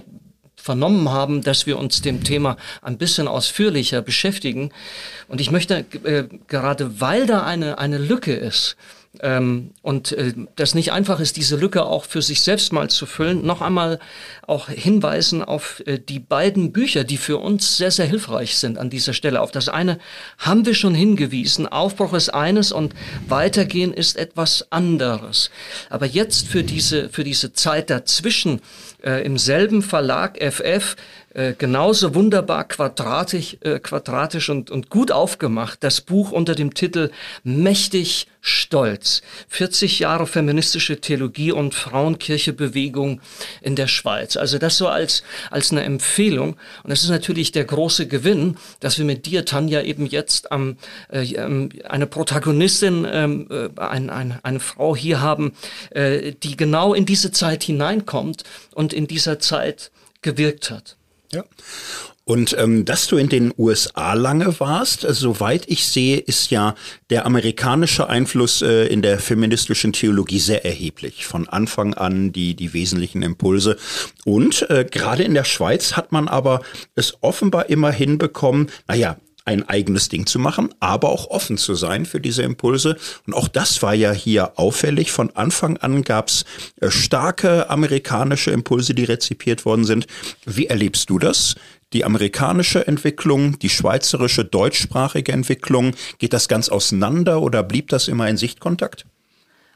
vernommen 0.62 1.10
haben, 1.10 1.42
dass 1.42 1.66
wir 1.66 1.78
uns 1.78 2.02
dem 2.02 2.24
Thema 2.24 2.58
ein 2.82 2.98
bisschen 2.98 3.28
ausführlicher 3.28 4.02
beschäftigen. 4.02 4.72
Und 5.28 5.42
ich 5.42 5.52
möchte 5.52 5.86
äh, 6.04 6.26
gerade, 6.48 7.00
weil 7.00 7.26
da 7.26 7.44
eine, 7.44 7.78
eine 7.78 7.98
Lücke 7.98 8.34
ist, 8.34 8.76
ähm, 9.22 9.72
und 9.82 10.12
äh, 10.12 10.34
das 10.56 10.76
nicht 10.76 10.92
einfach 10.92 11.20
ist, 11.20 11.36
diese 11.36 11.56
Lücke 11.56 11.84
auch 11.84 12.06
für 12.06 12.22
sich 12.22 12.42
selbst 12.42 12.72
mal 12.72 12.92
zu 12.92 13.08
füllen, 13.08 13.44
noch 13.44 13.62
einmal 13.62 14.00
auch 14.46 14.70
hinweisen 14.70 15.44
auf 15.44 15.82
äh, 15.88 15.98
die 15.98 16.20
beiden 16.20 16.72
Bücher, 16.72 17.04
die 17.04 17.18
für 17.18 17.38
uns 17.38 17.78
sehr, 17.78 17.90
sehr 17.90 18.06
hilfreich 18.06 18.58
sind 18.58 18.78
an 18.78 18.92
dieser 18.92 19.14
Stelle. 19.14 19.42
Auf 19.42 19.52
das 19.52 19.68
eine 19.68 19.98
haben 20.38 20.66
wir 20.68 20.76
schon 20.76 20.94
hingewiesen, 20.94 21.68
Aufbruch 21.68 22.14
ist 22.14 22.30
eines 22.30 22.72
und 22.72 22.94
Weitergehen 23.28 23.94
ist 23.94 24.16
etwas 24.16 24.72
anderes. 24.72 25.50
Aber 25.90 26.06
jetzt 26.06 26.48
für 26.48 26.64
diese, 26.64 27.10
für 27.10 27.24
diese 27.24 27.52
Zeit 27.52 27.90
dazwischen, 27.90 28.62
äh, 29.04 29.24
im 29.26 29.38
selben 29.38 29.82
Verlag 29.82 30.38
FF, 30.42 30.96
äh, 31.34 31.54
genauso 31.58 32.16
wunderbar 32.16 32.68
quadratisch, 32.68 33.58
äh, 33.62 33.80
quadratisch 33.80 34.50
und, 34.50 34.72
und 34.72 34.90
gut 34.90 35.12
aufgemacht. 35.12 35.84
Das 35.84 36.02
Buch 36.02 36.32
unter 36.32 36.56
dem 36.56 36.74
Titel 36.74 37.12
Mächtig 37.44 38.28
Stolz. 38.42 39.22
40 39.50 40.00
Jahre 40.00 40.26
feministische 40.26 41.02
Theologie 41.02 41.52
und 41.52 41.76
Frauenkirchebewegung 41.76 43.22
in 43.62 43.76
der 43.76 43.88
Schweiz. 43.88 44.38
Also 44.38 44.58
das 44.58 44.78
so 44.78 44.88
als, 44.88 45.24
als 45.52 45.72
eine 45.72 45.84
Empfehlung. 45.84 46.56
Und 46.84 46.90
das 46.90 47.04
ist 47.04 47.10
natürlich 47.10 47.52
der 47.52 47.66
große 47.66 48.08
Gewinn, 48.08 48.58
dass 48.80 48.98
wir 48.98 49.06
mit 49.06 49.26
dir, 49.26 49.46
Tanja, 49.46 49.82
eben 49.82 50.06
jetzt 50.06 50.48
ähm, 50.52 50.78
äh, 51.10 51.38
eine 51.84 52.08
Protagonistin, 52.08 53.06
ähm, 53.12 53.48
äh, 53.52 53.70
ein, 53.80 54.10
ein, 54.10 54.40
eine 54.42 54.60
Frau 54.60 54.96
hier 54.96 55.22
haben, 55.22 55.54
äh, 55.92 56.32
die 56.32 56.56
genau 56.56 56.94
in 56.94 57.06
diese 57.06 57.32
Zeit 57.32 57.64
hineinkommt 57.64 58.44
und 58.74 58.94
in 58.94 59.06
dieser 59.08 59.40
Zeit 59.40 59.92
gewirkt 60.22 60.72
hat. 60.72 60.96
Ja. 61.32 61.44
Und 62.30 62.56
ähm, 62.60 62.86
dass 62.86 63.08
du 63.08 63.18
in 63.18 63.28
den 63.28 63.52
USA 63.58 64.14
lange 64.14 64.60
warst, 64.60 65.04
also, 65.04 65.34
soweit 65.34 65.64
ich 65.68 65.88
sehe, 65.88 66.18
ist 66.18 66.52
ja 66.52 66.76
der 67.10 67.26
amerikanische 67.26 68.08
Einfluss 68.08 68.62
äh, 68.62 68.86
in 68.86 69.02
der 69.02 69.18
feministischen 69.18 69.94
Theologie 69.94 70.38
sehr 70.38 70.64
erheblich. 70.64 71.26
Von 71.26 71.50
Anfang 71.50 71.96
an 71.96 72.32
die, 72.32 72.54
die 72.54 72.74
wesentlichen 72.74 73.24
Impulse. 73.24 73.78
Und 74.26 74.70
äh, 74.70 74.86
gerade 74.86 75.24
in 75.24 75.34
der 75.34 75.44
Schweiz 75.44 75.94
hat 75.94 76.12
man 76.12 76.28
aber 76.28 76.62
es 76.94 77.18
offenbar 77.22 77.68
immer 77.72 77.92
hinbekommen, 77.92 78.70
naja, 78.88 79.18
ein 79.50 79.68
eigenes 79.68 80.10
Ding 80.10 80.28
zu 80.28 80.38
machen, 80.38 80.70
aber 80.80 81.10
auch 81.10 81.32
offen 81.32 81.58
zu 81.58 81.74
sein 81.74 82.06
für 82.06 82.22
diese 82.22 82.44
Impulse. 82.44 82.98
Und 83.26 83.34
auch 83.34 83.48
das 83.48 83.82
war 83.82 83.96
ja 83.96 84.12
hier 84.12 84.60
auffällig. 84.60 85.12
Von 85.12 85.36
Anfang 85.36 85.78
an 85.78 86.04
gab 86.04 86.28
es 86.28 86.46
äh, 86.80 86.92
starke 86.92 87.68
amerikanische 87.68 88.52
Impulse, 88.52 88.94
die 88.94 89.06
rezipiert 89.06 89.66
worden 89.66 89.86
sind. 89.86 90.06
Wie 90.46 90.68
erlebst 90.68 91.10
du 91.10 91.18
das? 91.18 91.56
Die 91.94 92.06
amerikanische 92.06 92.86
Entwicklung, 92.86 93.58
die 93.58 93.70
schweizerische 93.70 94.46
deutschsprachige 94.46 95.32
Entwicklung, 95.32 95.96
geht 96.20 96.34
das 96.34 96.48
ganz 96.48 96.70
auseinander 96.70 97.42
oder 97.42 97.64
blieb 97.64 97.90
das 97.90 98.08
immer 98.08 98.30
in 98.30 98.38
Sichtkontakt? 98.38 99.08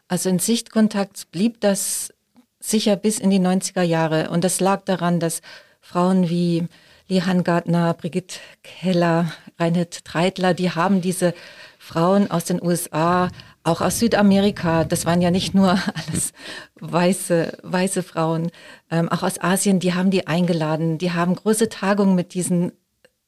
Also 0.07 0.29
in 0.29 0.37
Sichtkontakt 0.37 1.31
blieb 1.31 1.59
das 1.61 2.13
sicher 2.59 2.95
bis 2.95 3.17
in 3.17 3.31
die 3.31 3.39
90er 3.39 3.81
Jahre. 3.81 4.29
Und 4.29 4.43
das 4.43 4.59
lag 4.59 4.83
daran, 4.85 5.19
dass 5.19 5.41
Frauen 5.81 6.29
wie 6.29 6.67
Lehan 7.13 7.43
Gartner, 7.43 7.93
Brigitte 7.93 8.39
Keller, 8.63 9.31
Reinhard 9.59 10.03
Treitler, 10.03 10.55
die 10.55 10.71
haben 10.71 10.99
diese 10.99 11.35
Frauen 11.77 12.31
aus 12.31 12.45
den 12.45 12.59
USA, 12.59 13.29
auch 13.63 13.81
aus 13.81 13.99
Südamerika, 13.99 14.83
das 14.83 15.05
waren 15.05 15.21
ja 15.21 15.29
nicht 15.29 15.53
nur 15.53 15.69
alles 15.93 16.33
weiße, 16.79 17.59
weiße 17.61 18.01
Frauen, 18.01 18.49
ähm, 18.89 19.09
auch 19.09 19.21
aus 19.21 19.39
Asien, 19.39 19.79
die 19.79 19.93
haben 19.93 20.09
die 20.09 20.25
eingeladen, 20.25 20.97
die 20.97 21.11
haben 21.11 21.35
große 21.35 21.69
Tagungen 21.69 22.15
mit 22.15 22.33
diesen, 22.33 22.71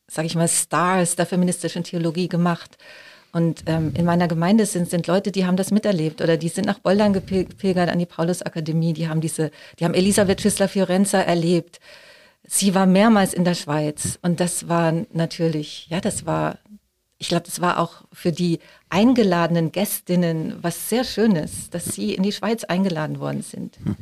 sag 0.08 0.26
ich 0.26 0.36
mal, 0.36 0.48
Stars 0.48 1.16
der 1.16 1.28
feministischen 1.28 1.84
Theologie 1.84 2.28
gemacht. 2.28 2.78
Und 3.34 3.66
ähm, 3.68 3.94
in 3.96 4.06
meiner 4.06 4.28
Gemeinde 4.28 4.66
sind, 4.66 4.90
sind 4.90 5.06
Leute, 5.06 5.32
die 5.32 5.46
haben 5.46 5.58
das 5.58 5.70
miterlebt 5.70 6.22
oder 6.22 6.38
die 6.38 6.48
sind 6.48 6.66
nach 6.66 6.80
Boldern 6.80 7.14
gepilgert 7.14 7.90
an 7.90 8.00
die 8.00 8.06
Paulusakademie, 8.06 8.94
die 8.94 9.10
haben 9.10 9.22
diese, 9.22 9.52
die 9.78 9.86
haben 9.86 9.94
Elisabeth 9.94 10.42
Schüssler-Fiorenza 10.42 11.20
erlebt. 11.20 11.80
Sie 12.48 12.76
war 12.76 12.86
mehrmals 12.86 13.34
in 13.34 13.44
der 13.44 13.56
Schweiz 13.56 14.20
und 14.22 14.40
das 14.40 14.68
war 14.68 14.94
natürlich, 15.12 15.88
ja, 15.90 16.00
das 16.00 16.26
war, 16.26 16.60
ich 17.18 17.28
glaube, 17.28 17.46
das 17.46 17.62
war 17.62 17.80
auch 17.80 18.04
für 18.14 18.32
die 18.32 18.60
eingeladenen 18.90 19.72
Gästinnen 19.72 20.56
was 20.62 20.90
sehr 20.90 21.04
Schönes, 21.04 21.70
dass 21.70 21.86
sie 21.86 22.14
in 22.14 22.24
die 22.24 22.32
Schweiz 22.32 22.64
eingeladen 22.64 23.20
worden 23.20 23.42
sind. 23.42 23.78
Hm. 23.84 23.96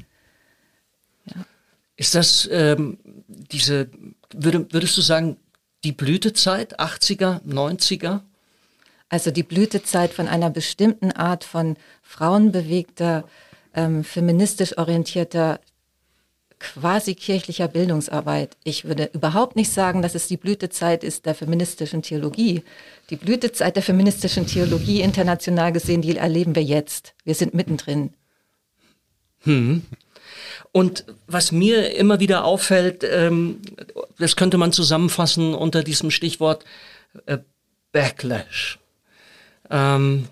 Ja. 1.26 1.46
Ist 1.96 2.16
das 2.16 2.50
ähm, 2.52 2.98
diese, 3.28 3.90
würde, 4.34 4.72
würdest 4.72 4.98
du 4.98 5.02
sagen, 5.02 5.38
die 5.84 5.92
Blütezeit, 5.92 6.80
80er, 6.80 7.42
90er? 7.44 8.22
Also 9.10 9.32
die 9.32 9.44
Blütezeit 9.44 10.12
von 10.12 10.28
einer 10.28 10.50
bestimmten 10.50 11.12
Art 11.12 11.44
von 11.44 11.78
frauenbewegter, 12.02 13.26
ähm, 13.76 14.04
feministisch 14.04 14.78
orientierter 14.78 15.60
quasi 16.64 17.14
kirchlicher 17.14 17.68
Bildungsarbeit. 17.68 18.56
Ich 18.64 18.86
würde 18.86 19.10
überhaupt 19.14 19.56
nicht 19.56 19.72
sagen, 19.72 20.02
dass 20.02 20.16
es 20.16 20.28
die 20.28 20.38
Blütezeit 20.38 21.04
ist 21.04 21.26
der 21.26 21.36
feministischen 21.36 22.02
Theologie. 22.02 22.64
Die 23.10 23.18
Blütezeit 23.18 23.76
der 23.76 23.84
feministischen 23.84 24.48
Theologie 24.48 25.02
international 25.02 25.74
gesehen, 25.74 26.02
die 26.02 26.16
erleben 26.16 26.56
wir 26.56 26.64
jetzt. 26.64 27.16
Wir 27.26 27.36
sind 27.36 27.54
mittendrin. 27.54 28.14
Hm. 29.42 29.84
Und 30.72 31.06
was 31.28 31.52
mir 31.52 31.96
immer 31.96 32.20
wieder 32.20 32.46
auffällt, 32.46 33.04
ähm, 33.04 33.60
das 34.18 34.36
könnte 34.36 34.58
man 34.58 34.72
zusammenfassen 34.72 35.54
unter 35.54 35.84
diesem 35.84 36.12
Stichwort 36.12 36.64
äh, 37.26 37.40
Backlash. 37.92 38.80
Ähm, 39.70 40.28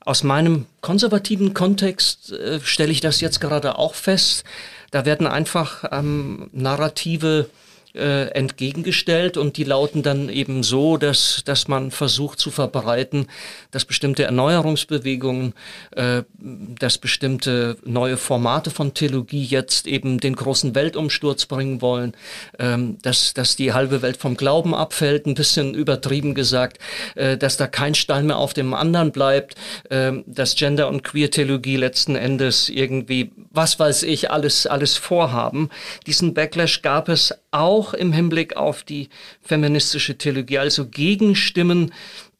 aus 0.00 0.22
meinem 0.22 0.66
konservativen 0.80 1.52
Kontext 1.52 2.30
äh, 2.30 2.60
stelle 2.60 2.92
ich 2.92 3.00
das 3.00 3.20
jetzt 3.20 3.40
gerade 3.40 3.76
auch 3.76 3.94
fest. 3.94 4.44
Da 4.90 5.04
werden 5.04 5.26
einfach 5.26 5.84
ähm, 5.90 6.48
Narrative 6.52 7.48
äh, 7.96 8.26
entgegengestellt 8.28 9.36
und 9.36 9.56
die 9.56 9.64
lauten 9.64 10.02
dann 10.02 10.28
eben 10.28 10.62
so, 10.62 10.96
dass, 10.96 11.42
dass 11.44 11.68
man 11.68 11.90
versucht 11.90 12.38
zu 12.38 12.50
verbreiten, 12.50 13.26
dass 13.70 13.84
bestimmte 13.84 14.24
Erneuerungsbewegungen, 14.24 15.54
äh, 15.92 16.22
dass 16.38 16.98
bestimmte 16.98 17.76
neue 17.84 18.16
Formate 18.16 18.70
von 18.70 18.94
Theologie 18.94 19.44
jetzt 19.44 19.86
eben 19.86 20.18
den 20.18 20.36
großen 20.36 20.74
Weltumsturz 20.74 21.46
bringen 21.46 21.80
wollen, 21.80 22.12
ähm, 22.58 22.98
dass, 23.02 23.34
dass 23.34 23.56
die 23.56 23.72
halbe 23.72 24.02
Welt 24.02 24.16
vom 24.16 24.36
Glauben 24.36 24.74
abfällt, 24.74 25.26
ein 25.26 25.34
bisschen 25.34 25.74
übertrieben 25.74 26.34
gesagt, 26.34 26.78
äh, 27.14 27.36
dass 27.36 27.56
da 27.56 27.66
kein 27.66 27.94
Stein 27.94 28.26
mehr 28.26 28.38
auf 28.38 28.54
dem 28.54 28.74
anderen 28.74 29.12
bleibt, 29.12 29.54
äh, 29.90 30.12
dass 30.26 30.56
Gender- 30.56 30.88
und 30.88 31.02
Queer-Theologie 31.02 31.76
letzten 31.76 32.16
Endes 32.16 32.68
irgendwie, 32.68 33.32
was 33.50 33.78
weiß 33.78 34.02
ich, 34.04 34.30
alles, 34.30 34.66
alles 34.66 34.96
vorhaben. 34.96 35.70
Diesen 36.06 36.34
Backlash 36.34 36.82
gab 36.82 37.08
es 37.08 37.34
auch 37.50 37.85
im 37.94 38.12
Hinblick 38.12 38.56
auf 38.56 38.82
die 38.82 39.08
feministische 39.42 40.16
Theologie, 40.18 40.58
also 40.58 40.86
Gegenstimmen, 40.86 41.92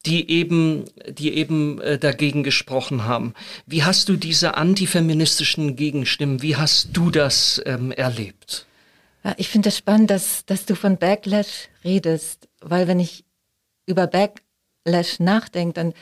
die 0.07 0.31
eben, 0.31 0.85
die 1.09 1.35
eben 1.35 1.81
äh, 1.81 1.99
dagegen 1.99 2.45
gesprochen 2.45 3.05
haben. 3.05 3.35
Wie 3.67 3.83
hast 3.83 4.09
du 4.09 4.17
diese 4.17 4.57
antifeministischen 4.57 5.77
Gegenstimmen, 5.77 6.43
wie 6.43 6.57
hast 6.57 6.91
du 6.93 7.11
das 7.11 7.61
ähm, 7.67 7.91
erlebt? 7.91 8.67
Ich 9.37 9.49
finde 9.49 9.69
es 9.69 9.75
das 9.75 9.79
spannend, 9.79 10.11
dass, 10.11 10.47
dass 10.47 10.67
du 10.67 10.77
von 10.77 10.99
Backlash 10.99 11.69
redest, 11.83 12.49
weil 12.61 12.87
wenn 12.87 13.01
ich 13.01 13.25
über 13.87 14.07
Backlash 14.07 15.19
nachdenke, 15.19 15.75
dann 15.75 15.95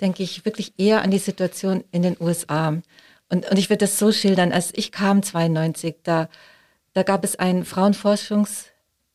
denke 0.00 0.24
ich 0.24 0.44
wirklich 0.44 0.74
eher 0.78 1.02
an 1.02 1.12
die 1.12 1.18
Situation 1.18 1.84
in 1.92 2.02
den 2.02 2.16
USA. 2.18 2.70
Und, 3.28 3.48
und 3.48 3.58
ich 3.58 3.70
würde 3.70 3.78
das 3.78 3.98
so 3.98 4.10
schildern, 4.10 4.50
als 4.52 4.72
ich 4.74 4.90
kam 4.90 5.22
92, 5.22 5.96
da, 6.02 6.28
da 6.92 7.04
gab 7.04 7.22
es 7.24 7.36
ein 7.36 7.64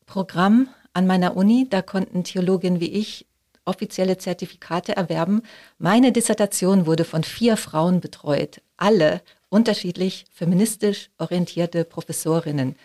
Frauenforschungsprogramm 0.08 0.68
an 0.94 1.06
meiner 1.06 1.36
Uni, 1.36 1.66
da 1.68 1.82
konnten 1.82 2.24
Theologinnen 2.24 2.80
wie 2.80 2.90
ich 2.90 3.26
offizielle 3.64 4.16
Zertifikate 4.16 4.96
erwerben. 4.96 5.42
Meine 5.78 6.10
Dissertation 6.12 6.86
wurde 6.86 7.04
von 7.04 7.22
vier 7.22 7.56
Frauen 7.56 8.00
betreut, 8.00 8.62
alle 8.78 9.20
unterschiedlich 9.50 10.24
feministisch 10.32 11.10
orientierte 11.18 11.84
Professorinnen. 11.84 12.76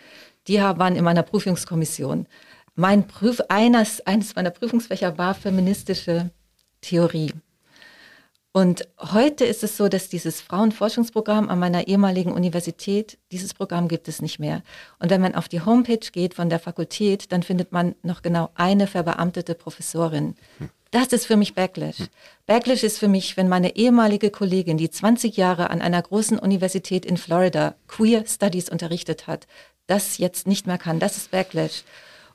Die 0.48 0.60
waren 0.60 0.96
in 0.96 1.04
meiner 1.06 1.24
Prüfungskommission. 1.24 2.28
Mein 2.76 3.08
Prüf, 3.08 3.42
eines, 3.48 4.06
eines 4.06 4.36
meiner 4.36 4.52
Prüfungsfächer 4.52 5.18
war 5.18 5.34
feministische 5.34 6.32
Theorie. 6.82 7.32
Und 8.56 8.88
heute 9.00 9.46
ist 9.46 9.64
es 9.64 9.78
so, 9.78 9.90
dass 9.90 10.10
dieses 10.10 10.40
Frauenforschungsprogramm 10.40 11.50
an 11.50 11.58
meiner 11.58 11.88
ehemaligen 11.88 12.32
Universität, 12.32 13.18
dieses 13.32 13.56
Programm 13.56 13.88
gibt 13.88 14.08
es 14.08 14.22
nicht 14.22 14.38
mehr. 14.38 14.62
Und 15.00 15.10
wenn 15.10 15.22
man 15.22 15.34
auf 15.34 15.48
die 15.48 15.62
Homepage 15.62 16.12
geht 16.12 16.36
von 16.36 16.52
der 16.52 16.60
Fakultät, 16.60 17.32
dann 17.32 17.42
findet 17.42 17.72
man 17.72 17.96
noch 18.04 18.22
genau 18.22 18.52
eine 18.54 18.86
verbeamtete 18.86 19.56
Professorin. 19.56 20.36
Das 20.92 21.08
ist 21.08 21.26
für 21.26 21.36
mich 21.36 21.56
Backlash. 21.56 21.98
Backlash 22.46 22.84
ist 22.84 23.00
für 23.00 23.08
mich, 23.08 23.38
wenn 23.38 23.50
meine 23.50 23.76
ehemalige 23.76 24.30
Kollegin, 24.30 24.78
die 24.78 24.92
20 24.92 25.36
Jahre 25.36 25.72
an 25.72 25.82
einer 25.82 26.04
großen 26.04 26.38
Universität 26.38 27.08
in 27.08 27.18
Florida 27.18 27.74
Queer 27.88 28.24
Studies 28.28 28.70
unterrichtet 28.70 29.26
hat, 29.26 29.48
das 29.88 30.20
jetzt 30.20 30.46
nicht 30.46 30.68
mehr 30.68 30.78
kann. 30.78 31.00
Das 31.00 31.18
ist 31.18 31.32
Backlash. 31.32 31.84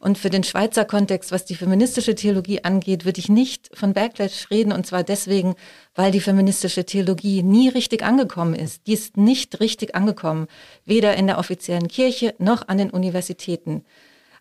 Und 0.00 0.16
für 0.16 0.30
den 0.30 0.44
Schweizer 0.44 0.84
Kontext, 0.84 1.32
was 1.32 1.44
die 1.44 1.56
feministische 1.56 2.14
Theologie 2.14 2.62
angeht, 2.64 3.04
würde 3.04 3.18
ich 3.18 3.28
nicht 3.28 3.70
von 3.76 3.94
Backlash 3.94 4.50
reden. 4.50 4.72
Und 4.72 4.86
zwar 4.86 5.02
deswegen, 5.02 5.54
weil 5.94 6.12
die 6.12 6.20
feministische 6.20 6.84
Theologie 6.84 7.42
nie 7.42 7.68
richtig 7.68 8.04
angekommen 8.04 8.54
ist. 8.54 8.86
Die 8.86 8.92
ist 8.92 9.16
nicht 9.16 9.60
richtig 9.60 9.94
angekommen. 9.94 10.46
Weder 10.84 11.16
in 11.16 11.26
der 11.26 11.38
offiziellen 11.38 11.88
Kirche 11.88 12.34
noch 12.38 12.68
an 12.68 12.78
den 12.78 12.90
Universitäten. 12.90 13.84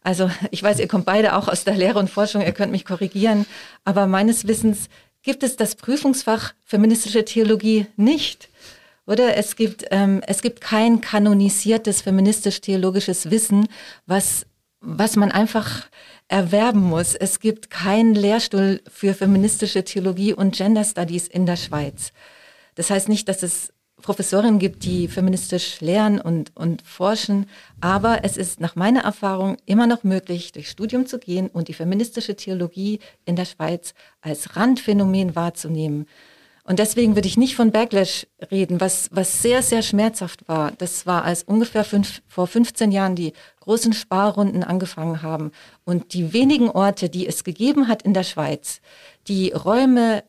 Also 0.04 0.30
ich 0.52 0.64
weiß, 0.64 0.80
ihr 0.80 0.88
kommt 0.88 1.06
beide 1.06 1.36
auch 1.36 1.48
aus 1.48 1.64
der 1.64 1.76
Lehre 1.76 2.00
und 2.00 2.10
Forschung, 2.10 2.42
ihr 2.42 2.54
könnt 2.54 2.72
mich 2.72 2.86
korrigieren. 2.86 3.46
Aber 3.84 4.08
meines 4.08 4.48
Wissens 4.48 4.90
gibt 5.24 5.44
es 5.44 5.58
das 5.58 5.76
Prüfungsfach 5.76 6.54
feministische 6.64 7.26
Theologie 7.26 7.88
nicht. 7.98 8.50
Oder 9.06 9.38
es 9.38 9.56
gibt, 9.56 9.86
ähm, 9.92 10.22
es 10.28 10.42
gibt 10.42 10.62
kein 10.62 11.02
kanonisiertes 11.02 12.02
feministisch-theologisches 12.02 13.32
Wissen, 13.32 13.68
was 14.06 14.46
was 14.80 15.16
man 15.16 15.32
einfach 15.32 15.88
erwerben 16.28 16.82
muss. 16.82 17.16
Es 17.16 17.40
gibt 17.40 17.70
keinen 17.70 18.16
Lehrstuhl 18.16 18.82
für 18.90 19.14
feministische 19.14 19.84
Theologie 19.84 20.34
und 20.34 20.56
Gender 20.56 20.84
Studies 20.84 21.28
in 21.28 21.46
der 21.46 21.56
Schweiz. 21.56 22.12
Das 22.76 22.90
heißt 22.90 23.10
nicht, 23.10 23.28
dass 23.28 23.44
es 23.44 23.74
Professorinnen 24.02 24.60
gibt, 24.60 24.84
die 24.84 25.08
feministisch 25.08 25.82
lehren 25.82 26.22
und, 26.22 26.56
und 26.56 26.84
forschen, 26.84 27.48
aber 27.82 28.24
es 28.24 28.38
ist 28.38 28.60
nach 28.60 28.76
meiner 28.76 29.02
Erfahrung 29.02 29.58
immer 29.66 29.88
noch 29.88 30.04
möglich, 30.04 30.52
durch 30.52 30.70
Studium 30.70 31.08
zu 31.08 31.18
gehen 31.18 31.48
und 31.48 31.68
die 31.68 31.74
feministische 31.74 32.36
Theologie 32.36 33.00
in 33.26 33.36
der 33.36 33.46
Schweiz 33.46 33.96
als 34.22 34.56
Randphänomen 34.56 35.36
wahrzunehmen. 35.36 36.06
Und 36.68 36.80
deswegen 36.80 37.16
würde 37.16 37.30
ich 37.30 37.38
nicht 37.38 37.56
von 37.56 37.72
Backlash 37.72 38.28
reden, 38.52 38.82
was, 38.82 39.10
was 39.14 39.42
sehr, 39.42 39.64
sehr 39.64 39.82
schmerzhaft 39.82 40.50
war. 40.50 40.72
Das 40.72 41.06
war, 41.06 41.24
als 41.24 41.44
ungefähr 41.44 41.86
fünf, 41.86 42.22
vor 42.28 42.46
15 42.46 42.92
Jahren 42.92 43.16
die 43.16 43.32
großen 43.62 43.94
Sparrunden 43.94 44.66
angefangen 44.66 45.22
haben 45.22 45.52
und 45.86 46.14
die 46.14 46.34
wenigen 46.34 46.70
Orte, 46.70 47.10
die 47.10 47.26
es 47.26 47.46
gegeben 47.46 47.88
hat 47.88 48.02
in 48.02 48.14
der 48.14 48.24
Schweiz, 48.24 48.82
die 49.30 49.52
Räume, 49.52 50.26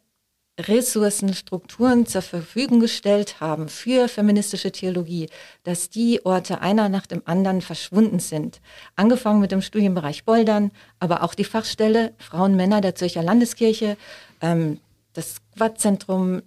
Ressourcen, 0.60 1.34
Strukturen 1.34 2.06
zur 2.06 2.22
Verfügung 2.22 2.78
gestellt 2.78 3.40
haben 3.40 3.68
für 3.68 4.06
feministische 4.06 4.70
Theologie, 4.70 5.28
dass 5.64 5.90
die 5.90 6.24
Orte 6.24 6.60
einer 6.60 6.88
nach 6.88 7.06
dem 7.06 7.22
anderen 7.24 7.62
verschwunden 7.62 8.20
sind. 8.20 8.60
Angefangen 8.94 9.40
mit 9.40 9.50
dem 9.50 9.62
Studienbereich 9.62 10.24
Boldern, 10.24 10.70
aber 11.00 11.24
auch 11.24 11.34
die 11.34 11.44
Fachstelle 11.44 12.12
Frauen, 12.18 12.54
Männer 12.54 12.80
der 12.80 12.94
Zürcher 12.94 13.24
Landeskirche, 13.24 13.96
ähm, 14.40 14.78
das 15.18 15.36
Quadzentrum, 15.58 16.42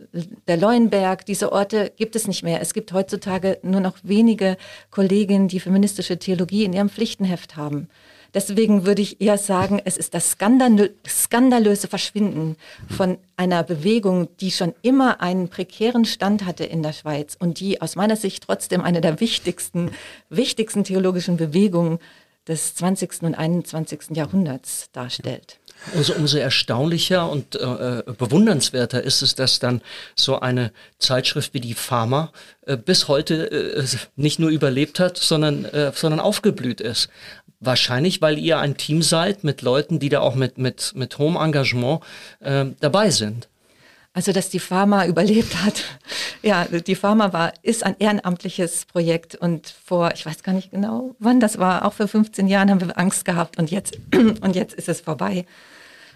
der 0.48 0.56
Leuenberg, 0.56 1.26
diese 1.26 1.52
Orte 1.52 1.92
gibt 1.98 2.16
es 2.16 2.28
nicht 2.28 2.44
mehr. 2.44 2.62
Es 2.62 2.74
gibt 2.74 2.94
heutzutage 2.94 3.60
nur 3.62 3.82
noch 3.82 3.98
wenige 4.04 4.56
Kolleginnen, 4.90 5.50
die 5.50 5.60
feministische 5.60 6.18
Theologie 6.18 6.64
in 6.64 6.72
ihrem 6.72 6.90
Pflichtenheft 6.90 7.58
haben. 7.58 7.90
Deswegen 8.34 8.86
würde 8.86 9.02
ich 9.02 9.20
eher 9.20 9.38
sagen, 9.38 9.82
es 9.84 9.98
ist 9.98 10.14
das 10.14 10.32
skandalöse 10.32 11.88
Verschwinden 11.90 12.56
von 12.90 13.18
einer 13.36 13.64
Bewegung, 13.64 14.30
die 14.40 14.52
schon 14.52 14.74
immer 14.82 15.20
einen 15.20 15.50
prekären 15.50 16.06
Stand 16.06 16.46
hatte 16.46 16.64
in 16.64 16.82
der 16.82 16.94
Schweiz 16.94 17.36
und 17.38 17.60
die 17.60 17.82
aus 17.82 17.98
meiner 17.98 18.16
Sicht 18.16 18.44
trotzdem 18.48 18.82
eine 18.82 19.02
der 19.02 19.20
wichtigsten, 19.20 19.92
wichtigsten 20.30 20.86
theologischen 20.86 21.36
Bewegungen 21.36 22.00
des 22.48 22.76
20. 22.76 23.24
und 23.24 23.36
21. 23.36 24.16
Jahrhunderts 24.16 24.90
darstellt. 24.92 25.60
Umso, 25.94 26.14
umso 26.14 26.38
erstaunlicher 26.38 27.30
und 27.30 27.56
äh, 27.56 28.00
äh, 28.00 28.04
bewundernswerter 28.18 29.02
ist 29.02 29.24
es, 29.24 29.34
dass 29.34 29.60
dann 29.60 29.82
so 30.16 30.40
eine 30.40 30.72
Zeitschrift 31.00 31.56
wie 31.56 31.60
die 31.60 31.74
Pharma 31.74 32.32
äh, 32.68 32.78
bis 32.78 33.08
heute 33.08 33.52
äh, 33.52 33.84
nicht 34.16 34.40
nur 34.40 34.52
überlebt 34.52 35.00
hat, 35.00 35.18
sondern, 35.18 35.66
äh, 35.66 35.92
sondern 35.94 36.20
aufgeblüht 36.20 36.82
ist. 36.82 37.10
Wahrscheinlich, 37.60 38.22
weil 38.22 38.38
ihr 38.38 38.60
ein 38.60 38.78
Team 38.78 39.02
seid 39.02 39.44
mit 39.44 39.64
Leuten, 39.64 40.00
die 40.00 40.10
da 40.10 40.20
auch 40.20 40.36
mit, 40.36 40.60
mit, 40.60 40.94
mit 40.96 41.18
hohem 41.18 41.36
Engagement 41.36 42.02
äh, 42.42 42.66
dabei 42.80 43.10
sind. 43.10 43.48
Also, 44.14 44.34
dass 44.34 44.50
die 44.50 44.60
Pharma 44.60 45.06
überlebt 45.08 45.64
hat. 45.64 45.84
Ja, 46.42 46.66
die 46.66 46.96
Pharma 46.96 47.34
war, 47.34 47.54
ist 47.62 47.84
ein 47.86 47.96
ehrenamtliches 48.00 48.86
Projekt 48.86 49.36
und 49.36 49.74
vor, 49.84 50.12
ich 50.14 50.26
weiß 50.26 50.44
gar 50.44 50.54
nicht 50.54 50.72
genau, 50.72 51.16
wann 51.20 51.40
das 51.40 51.60
war, 51.60 51.86
auch 51.86 51.94
vor 51.94 52.08
15 52.08 52.48
Jahren 52.48 52.70
haben 52.70 52.82
wir 52.82 52.98
Angst 52.98 53.26
gehabt 53.26 53.58
und 53.58 53.72
jetzt, 53.72 53.98
und 54.14 54.56
jetzt 54.56 54.74
ist 54.74 54.90
es 54.90 55.02
vorbei. 55.02 55.46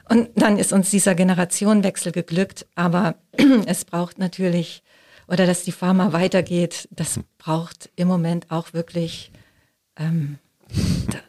Und 0.08 0.30
dann 0.36 0.58
ist 0.58 0.72
uns 0.72 0.92
dieser 0.92 1.16
Generationenwechsel 1.16 2.12
geglückt, 2.12 2.66
aber 2.76 3.16
es 3.66 3.86
braucht 3.86 4.20
natürlich, 4.20 4.84
oder 5.28 5.46
dass 5.46 5.64
die 5.64 5.72
Pharma 5.72 6.14
weitergeht, 6.14 6.88
das 6.92 7.20
braucht 7.38 7.90
im 7.96 8.08
Moment 8.08 8.52
auch 8.52 8.74
wirklich, 8.74 9.32
ähm, 9.98 10.38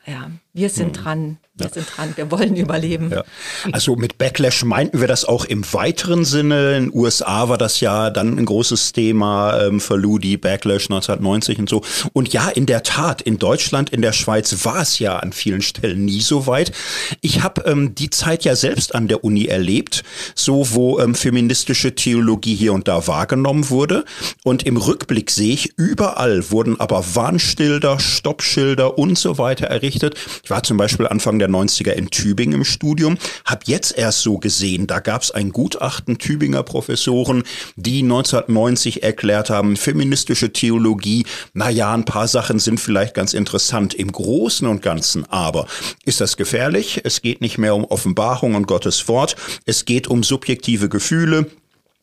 ja, 0.06 0.30
wir 0.56 0.70
sind 0.70 0.96
mhm. 0.96 1.02
dran, 1.02 1.36
wir 1.54 1.66
ja. 1.66 1.72
sind 1.72 1.86
dran, 1.94 2.12
wir 2.16 2.30
wollen 2.30 2.56
überleben. 2.56 3.10
Ja. 3.10 3.24
Also 3.72 3.94
mit 3.96 4.16
Backlash 4.16 4.64
meinten 4.64 5.00
wir 5.00 5.06
das 5.06 5.26
auch 5.26 5.44
im 5.44 5.70
weiteren 5.72 6.24
Sinne. 6.24 6.76
In 6.76 6.84
den 6.84 6.94
USA 6.94 7.50
war 7.50 7.58
das 7.58 7.80
ja 7.80 8.08
dann 8.08 8.38
ein 8.38 8.44
großes 8.46 8.92
Thema 8.92 9.60
ähm, 9.60 9.80
für 9.80 9.96
Ludi, 9.96 10.38
Backlash 10.38 10.84
1990 10.84 11.58
und 11.58 11.68
so. 11.68 11.82
Und 12.14 12.32
ja, 12.32 12.48
in 12.48 12.64
der 12.64 12.82
Tat, 12.82 13.20
in 13.20 13.38
Deutschland, 13.38 13.90
in 13.90 14.00
der 14.00 14.12
Schweiz 14.12 14.64
war 14.64 14.80
es 14.80 14.98
ja 14.98 15.18
an 15.18 15.34
vielen 15.34 15.60
Stellen 15.60 16.06
nie 16.06 16.22
so 16.22 16.46
weit. 16.46 16.72
Ich 17.20 17.42
habe 17.42 17.62
ähm, 17.66 17.94
die 17.94 18.08
Zeit 18.08 18.44
ja 18.44 18.56
selbst 18.56 18.94
an 18.94 19.08
der 19.08 19.24
Uni 19.24 19.44
erlebt, 19.44 20.04
so 20.34 20.72
wo 20.72 21.00
ähm, 21.00 21.14
feministische 21.14 21.94
Theologie 21.94 22.54
hier 22.54 22.72
und 22.72 22.88
da 22.88 23.06
wahrgenommen 23.06 23.68
wurde. 23.68 24.06
Und 24.42 24.64
im 24.64 24.78
Rückblick 24.78 25.30
sehe 25.30 25.52
ich, 25.52 25.74
überall 25.76 26.50
wurden 26.50 26.80
aber 26.80 27.04
Warnschilder, 27.14 27.98
Stoppschilder 27.98 28.96
und 28.98 29.18
so 29.18 29.36
weiter 29.36 29.65
errichtet. 29.66 30.14
Ich 30.42 30.50
war 30.50 30.62
zum 30.62 30.76
Beispiel 30.76 31.06
Anfang 31.06 31.38
der 31.38 31.48
90er 31.48 31.92
in 31.92 32.10
Tübingen 32.10 32.54
im 32.54 32.64
Studium, 32.64 33.18
habe 33.44 33.60
jetzt 33.66 33.96
erst 33.96 34.22
so 34.22 34.38
gesehen, 34.38 34.86
da 34.86 35.00
gab 35.00 35.22
es 35.22 35.30
ein 35.30 35.52
Gutachten 35.52 36.18
Tübinger 36.18 36.62
Professoren, 36.62 37.42
die 37.76 38.02
1990 38.02 39.02
erklärt 39.02 39.50
haben, 39.50 39.76
feministische 39.76 40.52
Theologie, 40.52 41.26
naja, 41.54 41.92
ein 41.92 42.04
paar 42.04 42.28
Sachen 42.28 42.58
sind 42.58 42.80
vielleicht 42.80 43.14
ganz 43.14 43.34
interessant 43.34 43.94
im 43.94 44.12
Großen 44.12 44.66
und 44.66 44.82
Ganzen, 44.82 45.24
aber 45.30 45.66
ist 46.04 46.20
das 46.20 46.36
gefährlich? 46.36 47.00
Es 47.04 47.22
geht 47.22 47.40
nicht 47.40 47.58
mehr 47.58 47.74
um 47.74 47.84
Offenbarung 47.84 48.54
und 48.54 48.66
Gottes 48.66 49.08
Wort, 49.08 49.36
es 49.64 49.84
geht 49.84 50.08
um 50.08 50.22
subjektive 50.22 50.88
Gefühle, 50.88 51.46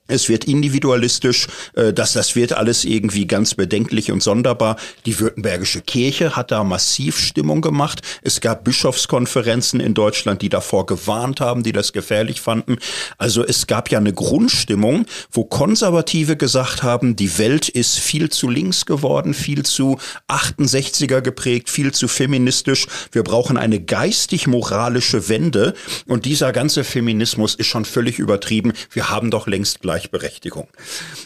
es 0.07 0.27
wird 0.27 0.43
individualistisch, 0.43 1.47
äh, 1.75 1.93
dass 1.93 2.11
das 2.11 2.35
wird 2.35 2.51
alles 2.51 2.83
irgendwie 2.83 3.25
ganz 3.25 3.55
bedenklich 3.55 4.11
und 4.11 4.21
sonderbar. 4.21 4.75
Die 5.05 5.17
Württembergische 5.17 5.79
Kirche 5.79 6.35
hat 6.35 6.51
da 6.51 6.65
massiv 6.65 7.17
Stimmung 7.17 7.61
gemacht. 7.61 8.01
Es 8.21 8.41
gab 8.41 8.65
Bischofskonferenzen 8.65 9.79
in 9.79 9.93
Deutschland, 9.93 10.41
die 10.41 10.49
davor 10.49 10.85
gewarnt 10.87 11.39
haben, 11.39 11.63
die 11.63 11.71
das 11.71 11.93
gefährlich 11.93 12.41
fanden. 12.41 12.79
Also 13.17 13.45
es 13.45 13.65
gab 13.65 13.91
ja 13.91 13.97
eine 13.97 14.11
Grundstimmung, 14.11 15.05
wo 15.31 15.45
Konservative 15.45 16.35
gesagt 16.35 16.83
haben, 16.83 17.15
die 17.15 17.37
Welt 17.37 17.69
ist 17.69 17.97
viel 17.97 18.29
zu 18.29 18.49
links 18.49 18.85
geworden, 18.85 19.33
viel 19.33 19.63
zu 19.63 19.99
68er 20.27 21.21
geprägt, 21.21 21.69
viel 21.69 21.93
zu 21.93 22.09
feministisch. 22.09 22.87
Wir 23.13 23.23
brauchen 23.23 23.55
eine 23.55 23.79
geistig-moralische 23.79 25.29
Wende. 25.29 25.73
Und 26.07 26.25
dieser 26.25 26.51
ganze 26.51 26.83
Feminismus 26.83 27.55
ist 27.55 27.67
schon 27.67 27.85
völlig 27.85 28.19
übertrieben. 28.19 28.73
Wir 28.91 29.09
haben 29.09 29.31
doch 29.31 29.47
längst 29.47 29.79
gleich 29.79 29.92
Gleichberechtigung. 29.93 30.67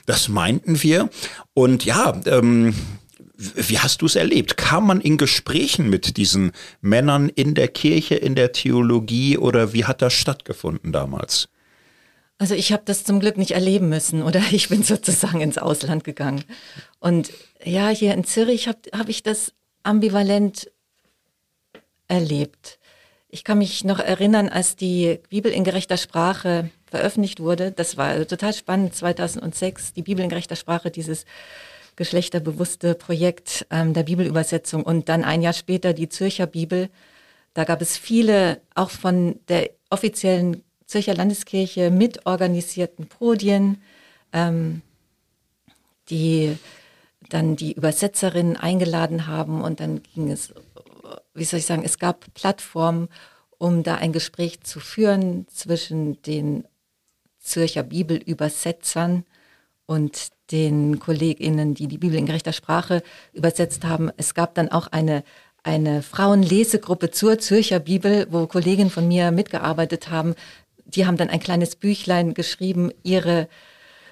Das 0.06 0.28
meinten 0.28 0.84
wir. 0.84 1.10
Und 1.54 1.86
ja, 1.86 2.20
ähm, 2.26 2.76
wie 3.38 3.80
hast 3.80 4.02
du 4.02 4.08
es 4.08 4.18
erlebt? 4.18 4.58
Kam 4.58 4.88
man 4.88 5.00
in 5.00 5.18
Gesprächen 5.18 5.90
mit 5.90 6.18
diesen 6.18 6.52
Männern 6.82 7.30
in 7.30 7.56
der 7.56 7.70
Kirche, 7.70 8.16
in 8.16 8.36
der 8.36 8.52
Theologie 8.52 9.38
oder 9.38 9.72
wie 9.72 9.86
hat 9.86 10.02
das 10.02 10.12
stattgefunden 10.14 10.92
damals? 10.92 11.48
Also 12.40 12.56
ich 12.56 12.74
habe 12.74 12.84
das 12.86 13.06
zum 13.06 13.22
Glück 13.22 13.38
nicht 13.38 13.52
erleben 13.52 13.88
müssen 13.88 14.22
oder 14.22 14.42
ich 14.52 14.68
bin 14.68 14.84
sozusagen 14.84 15.40
ins 15.40 15.58
Ausland 15.58 16.04
gegangen. 16.04 16.44
Und 17.00 17.32
ja, 17.64 17.88
hier 17.88 18.14
in 18.14 18.26
Zürich 18.26 18.68
habe 18.68 18.80
hab 18.92 19.08
ich 19.08 19.24
das 19.24 19.54
ambivalent 19.84 20.70
erlebt. 22.10 22.80
Ich 23.30 23.46
kann 23.46 23.60
mich 23.60 23.86
noch 23.86 24.00
erinnern, 24.00 24.50
als 24.50 24.76
die 24.76 25.20
Bibel 25.30 25.54
in 25.54 25.64
gerechter 25.64 25.98
Sprache 25.98 26.70
veröffentlicht 26.90 27.40
wurde. 27.40 27.72
Das 27.72 27.98
war 27.98 28.28
total 28.28 28.54
spannend, 28.54 28.96
2006, 28.96 29.94
die 29.94 30.04
Bibel 30.04 30.24
in 30.24 30.30
gerechter 30.30 30.56
Sprache, 30.56 30.92
dieses 30.92 31.26
geschlechterbewusste 31.96 32.96
Projekt 32.96 33.66
ähm, 33.72 33.94
der 33.94 34.04
Bibelübersetzung 34.04 34.84
und 34.84 35.10
dann 35.10 35.24
ein 35.24 35.42
Jahr 35.42 35.54
später 35.54 35.94
die 35.94 36.10
Zürcher 36.10 36.46
Bibel. 36.46 36.90
Da 37.54 37.64
gab 37.64 37.82
es 37.82 37.98
viele, 37.98 38.62
auch 38.76 38.92
von 38.92 39.40
der 39.50 39.72
offiziellen 39.90 40.64
Zürcher 40.86 41.16
Landeskirche 41.16 41.92
mitorganisierten 41.92 43.08
Podien, 43.08 43.82
ähm, 44.32 44.82
die 46.10 46.58
dann 47.30 47.56
die 47.56 47.74
Übersetzerinnen 47.74 48.56
eingeladen 48.56 49.28
haben 49.28 49.62
und 49.62 49.80
dann 49.80 50.02
ging 50.04 50.32
es, 50.32 50.54
wie 51.34 51.44
soll 51.44 51.60
ich 51.60 51.66
sagen, 51.66 51.84
es 51.84 52.00
gab 52.00 52.34
Plattformen, 52.36 53.10
um 53.58 53.84
da 53.84 53.96
ein 53.96 54.14
Gespräch 54.14 54.62
zu 54.62 54.80
führen 54.80 55.48
zwischen 55.50 56.22
den 56.22 56.66
Zürcher 57.48 57.84
Bibelübersetzern 57.84 59.26
und 59.86 60.30
den 60.52 61.00
KollegInnen, 61.00 61.74
die 61.74 61.88
die 61.88 61.98
Bibel 61.98 62.18
in 62.18 62.26
gerechter 62.26 62.54
Sprache 62.54 63.02
übersetzt 63.34 63.86
haben. 63.86 64.12
Es 64.18 64.34
gab 64.34 64.54
dann 64.56 64.70
auch 64.70 64.88
eine, 64.88 65.24
eine 65.64 66.02
Frauenlesegruppe 66.04 67.12
zur 67.12 67.40
Zürcher 67.40 67.80
Bibel, 67.80 68.28
wo 68.30 68.48
Kollegen 68.48 68.90
von 68.90 69.08
mir 69.08 69.32
mitgearbeitet 69.32 70.10
haben. 70.10 70.36
Die 70.86 71.06
haben 71.06 71.18
dann 71.18 71.30
ein 71.30 71.40
kleines 71.40 71.76
Büchlein 71.76 72.34
geschrieben, 72.34 72.92
ihre, 73.04 73.48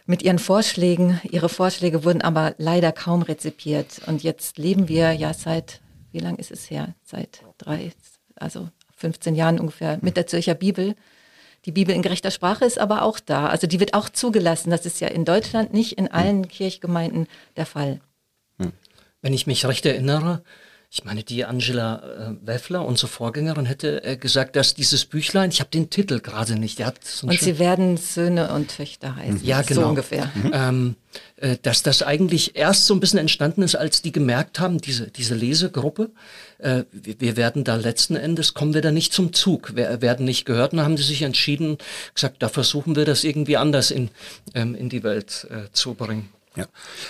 mit 0.06 0.24
ihren 0.24 0.40
Vorschlägen. 0.40 1.22
Ihre 1.24 1.50
Vorschläge 1.50 2.04
wurden 2.04 2.22
aber 2.22 2.56
leider 2.58 2.92
kaum 2.92 3.22
rezipiert. 3.22 4.02
Und 4.08 4.24
jetzt 4.24 4.58
leben 4.58 4.88
wir 4.88 5.12
ja 5.14 5.34
seit, 5.34 5.82
wie 6.12 6.20
lange 6.20 6.38
ist 6.38 6.52
es 6.52 6.70
her? 6.70 6.96
Seit 7.04 7.44
drei, 7.58 7.92
also 8.36 8.70
15 8.98 9.36
Jahren 9.36 9.60
ungefähr 9.60 10.00
mit 10.02 10.18
der 10.18 10.28
Zürcher 10.28 10.56
Bibel. 10.56 10.96
Die 11.66 11.72
Bibel 11.72 11.96
in 11.96 12.02
gerechter 12.02 12.32
Sprache 12.32 12.66
ist 12.66 12.78
aber 12.78 13.02
auch 13.02 13.20
da. 13.20 13.48
Also 13.48 13.66
die 13.66 13.80
wird 13.80 13.94
auch 13.94 14.10
zugelassen. 14.10 14.70
Das 14.70 14.86
ist 14.86 15.02
ja 15.02 15.08
in 15.08 15.26
Deutschland 15.26 15.74
nicht 15.74 15.98
in 15.98 16.08
allen 16.08 16.44
hm. 16.44 16.48
Kirchgemeinden 16.48 17.28
der 17.58 17.66
Fall. 17.66 18.02
Hm. 18.60 18.72
Wenn 19.22 19.34
ich 19.34 19.48
mich 19.48 19.66
recht 19.66 19.86
erinnere, 19.86 20.44
ich 20.92 21.04
meine, 21.04 21.24
die 21.24 21.44
Angela 21.44 22.04
äh, 22.04 22.48
Weffler, 22.48 22.86
unsere 22.86 23.08
Vorgängerin, 23.08 23.66
hätte 23.66 24.04
äh, 24.04 24.16
gesagt, 24.16 24.56
dass 24.56 24.76
dieses 24.76 25.06
Büchlein, 25.06 25.50
ich 25.50 25.60
habe 25.60 25.70
den 25.70 25.90
Titel 25.90 26.22
gerade 26.22 26.56
nicht, 26.56 26.80
der 26.80 26.86
hat 26.86 27.04
so 27.04 27.28
Und 27.28 27.38
sie 27.38 27.60
werden 27.60 27.98
Söhne 27.98 28.54
und 28.54 28.70
Töchter 28.70 29.16
heißen. 29.16 29.44
Ja, 29.44 29.62
genau. 29.64 29.82
So 29.82 29.88
ungefähr. 29.88 30.32
Mhm. 30.36 30.52
Ähm, 30.54 30.96
äh, 31.36 31.58
dass 31.62 31.84
das 31.84 32.02
eigentlich 32.02 32.56
erst 32.56 32.86
so 32.86 32.94
ein 32.94 33.00
bisschen 33.00 33.20
entstanden 33.20 33.62
ist, 33.64 33.76
als 33.76 34.04
die 34.04 34.12
gemerkt 34.12 34.60
haben, 34.60 34.80
diese, 34.80 35.12
diese 35.12 35.36
Lesegruppe, 35.36 36.12
äh, 36.60 36.84
wir, 36.92 37.38
werden 37.38 37.64
da 37.64 37.76
letzten 37.76 38.16
Endes, 38.16 38.54
kommen 38.54 38.74
wir 38.74 38.82
da 38.82 38.92
nicht 38.92 39.14
zum 39.14 39.34
Zug, 39.34 39.76
wir 39.76 40.02
werden 40.02 40.26
nicht 40.26 40.46
gehört. 40.46 40.72
Und 40.72 40.78
dann 40.78 40.86
haben 40.86 40.98
sie 40.98 41.04
sich 41.04 41.22
entschieden, 41.22 41.78
gesagt, 42.14 42.42
da 42.42 42.50
versuchen 42.50 42.96
wir 42.96 43.06
das 43.06 43.24
irgendwie 43.24 43.58
anders 43.58 43.92
in, 43.92 44.10
ähm, 44.54 44.76
in 44.76 44.90
die 44.90 45.04
Welt 45.04 45.48
äh, 45.50 45.72
zu 45.72 45.94
bringen. 45.94 46.30
Ja. 46.56 46.68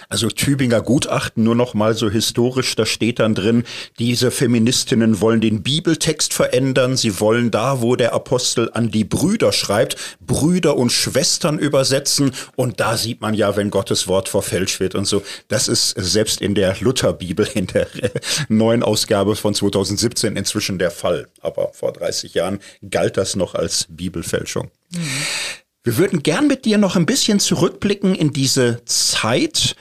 Also 0.09 0.29
Tübinger 0.29 0.81
Gutachten 0.81 1.43
nur 1.43 1.55
noch 1.55 1.73
mal 1.73 1.93
so 1.93 2.09
historisch, 2.09 2.75
da 2.75 2.85
steht 2.85 3.19
dann 3.19 3.35
drin, 3.35 3.63
diese 3.99 4.31
Feministinnen 4.31 5.21
wollen 5.21 5.41
den 5.41 5.61
Bibeltext 5.61 6.33
verändern, 6.33 6.97
sie 6.97 7.19
wollen 7.19 7.51
da, 7.51 7.81
wo 7.81 7.95
der 7.95 8.13
Apostel 8.13 8.71
an 8.73 8.89
die 8.89 9.03
Brüder 9.03 9.51
schreibt, 9.51 9.97
Brüder 10.19 10.77
und 10.77 10.91
Schwestern 10.91 11.59
übersetzen 11.59 12.31
und 12.55 12.79
da 12.79 12.97
sieht 12.97 13.21
man 13.21 13.33
ja, 13.33 13.55
wenn 13.55 13.69
Gottes 13.69 14.07
Wort 14.07 14.29
verfälscht 14.29 14.79
wird 14.79 14.95
und 14.95 15.05
so. 15.05 15.21
Das 15.47 15.67
ist 15.67 15.89
selbst 15.91 16.41
in 16.41 16.55
der 16.55 16.75
Lutherbibel 16.79 17.47
in 17.53 17.67
der 17.67 17.87
neuen 18.49 18.83
Ausgabe 18.83 19.35
von 19.35 19.53
2017 19.53 20.35
inzwischen 20.35 20.79
der 20.79 20.91
Fall, 20.91 21.27
aber 21.41 21.71
vor 21.73 21.93
30 21.93 22.33
Jahren 22.33 22.59
galt 22.89 23.17
das 23.17 23.35
noch 23.35 23.53
als 23.55 23.87
Bibelfälschung. 23.89 24.71
Mhm. 24.91 25.64
Wir 25.85 25.97
würden 25.97 26.23
gern 26.23 26.47
mit 26.47 26.65
dir 26.65 26.79
noch 26.79 26.95
ein 26.95 27.05
bisschen 27.05 27.39
zurückblicken 27.39 28.15
in 28.15 28.33
diese 28.33 28.83
Zeit, 28.85 29.75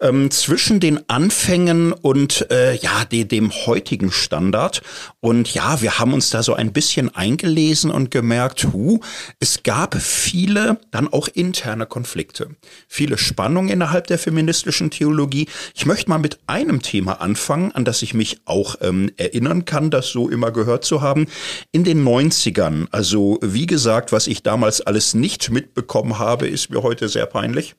ähm, 0.00 0.30
zwischen 0.30 0.80
den 0.80 1.08
Anfängen 1.08 1.92
und 1.92 2.50
äh, 2.50 2.74
ja 2.76 3.04
de, 3.04 3.24
dem 3.24 3.50
heutigen 3.50 4.12
Standard. 4.12 4.82
Und 5.20 5.52
ja, 5.54 5.80
wir 5.80 5.98
haben 5.98 6.12
uns 6.12 6.30
da 6.30 6.42
so 6.42 6.54
ein 6.54 6.72
bisschen 6.72 7.14
eingelesen 7.14 7.90
und 7.90 8.10
gemerkt, 8.10 8.68
hu, 8.72 9.00
es 9.40 9.62
gab 9.62 9.94
viele 10.00 10.80
dann 10.90 11.08
auch 11.08 11.28
interne 11.28 11.86
Konflikte, 11.86 12.50
viele 12.86 13.18
Spannungen 13.18 13.70
innerhalb 13.70 14.06
der 14.06 14.18
feministischen 14.18 14.90
Theologie. 14.90 15.48
Ich 15.74 15.86
möchte 15.86 16.08
mal 16.10 16.18
mit 16.18 16.38
einem 16.46 16.82
Thema 16.82 17.20
anfangen, 17.20 17.72
an 17.72 17.84
das 17.84 18.02
ich 18.02 18.14
mich 18.14 18.40
auch 18.44 18.76
ähm, 18.80 19.10
erinnern 19.16 19.64
kann, 19.64 19.90
das 19.90 20.08
so 20.08 20.28
immer 20.28 20.50
gehört 20.50 20.84
zu 20.84 21.02
haben. 21.02 21.26
In 21.72 21.84
den 21.84 22.04
90ern, 22.04 22.86
also 22.90 23.38
wie 23.42 23.66
gesagt, 23.66 24.12
was 24.12 24.26
ich 24.26 24.42
damals 24.42 24.80
alles 24.80 25.14
nicht 25.14 25.50
mitbekommen 25.50 26.18
habe, 26.18 26.48
ist 26.48 26.70
mir 26.70 26.82
heute 26.82 27.08
sehr 27.08 27.26
peinlich. 27.26 27.74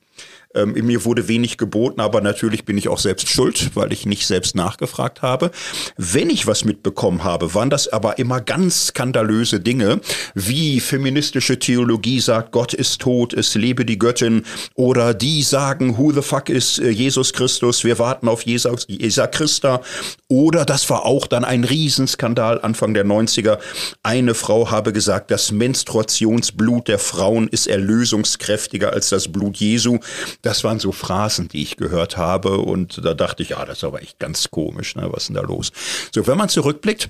Ähm, 0.52 0.72
mir 0.72 1.04
wurde 1.04 1.28
wenig 1.28 1.58
geboten, 1.58 2.00
aber 2.00 2.20
natürlich 2.20 2.64
bin 2.64 2.76
ich 2.76 2.88
auch 2.88 2.98
selbst 2.98 3.28
schuld, 3.28 3.70
weil 3.74 3.92
ich 3.92 4.04
nicht 4.04 4.26
selbst 4.26 4.56
nachgefragt 4.56 5.22
habe. 5.22 5.52
Wenn 5.96 6.28
ich 6.28 6.48
was 6.48 6.64
mitbekommen 6.64 7.22
habe, 7.22 7.54
waren 7.54 7.70
das 7.70 7.86
aber 7.86 8.18
immer 8.18 8.40
ganz 8.40 8.88
skandalöse 8.88 9.60
Dinge, 9.60 10.00
wie 10.34 10.80
feministische 10.80 11.60
Theologie 11.60 12.18
sagt, 12.18 12.50
Gott 12.50 12.74
ist 12.74 13.00
tot, 13.00 13.32
es 13.32 13.54
lebe 13.54 13.84
die 13.84 13.98
Göttin, 13.98 14.42
oder 14.74 15.14
die 15.14 15.44
sagen, 15.44 15.96
who 15.98 16.10
the 16.10 16.22
fuck 16.22 16.48
ist 16.48 16.80
äh, 16.80 16.90
Jesus 16.90 17.32
Christus, 17.32 17.84
wir 17.84 18.00
warten 18.00 18.26
auf 18.26 18.42
Jesus, 18.42 18.86
Jesus 18.88 19.30
Christa, 19.30 19.80
oder 20.26 20.64
das 20.64 20.90
war 20.90 21.06
auch 21.06 21.28
dann 21.28 21.44
ein 21.44 21.62
Riesenskandal 21.62 22.60
Anfang 22.60 22.94
der 22.94 23.06
90er. 23.06 23.58
Eine 24.02 24.34
Frau 24.34 24.70
habe 24.70 24.92
gesagt, 24.92 25.30
das 25.30 25.52
Menstruationsblut 25.52 26.88
der 26.88 26.98
Frauen 26.98 27.46
ist 27.46 27.68
erlösungskräftiger 27.68 28.92
als 28.92 29.10
das 29.10 29.28
Blut 29.28 29.58
Jesu. 29.58 29.98
Das 30.42 30.64
waren 30.64 30.78
so 30.78 30.92
Phrasen, 30.92 31.48
die 31.48 31.62
ich 31.62 31.76
gehört 31.76 32.16
habe 32.16 32.58
und 32.58 33.04
da 33.04 33.14
dachte 33.14 33.42
ich, 33.42 33.56
ah, 33.56 33.64
das 33.64 33.78
ist 33.78 33.84
aber 33.84 34.02
echt 34.02 34.18
ganz 34.18 34.50
komisch, 34.50 34.96
ne? 34.96 35.08
was 35.12 35.24
ist 35.24 35.28
denn 35.28 35.36
da 35.36 35.42
los? 35.42 35.72
So, 36.14 36.26
wenn 36.26 36.38
man 36.38 36.48
zurückblickt, 36.48 37.08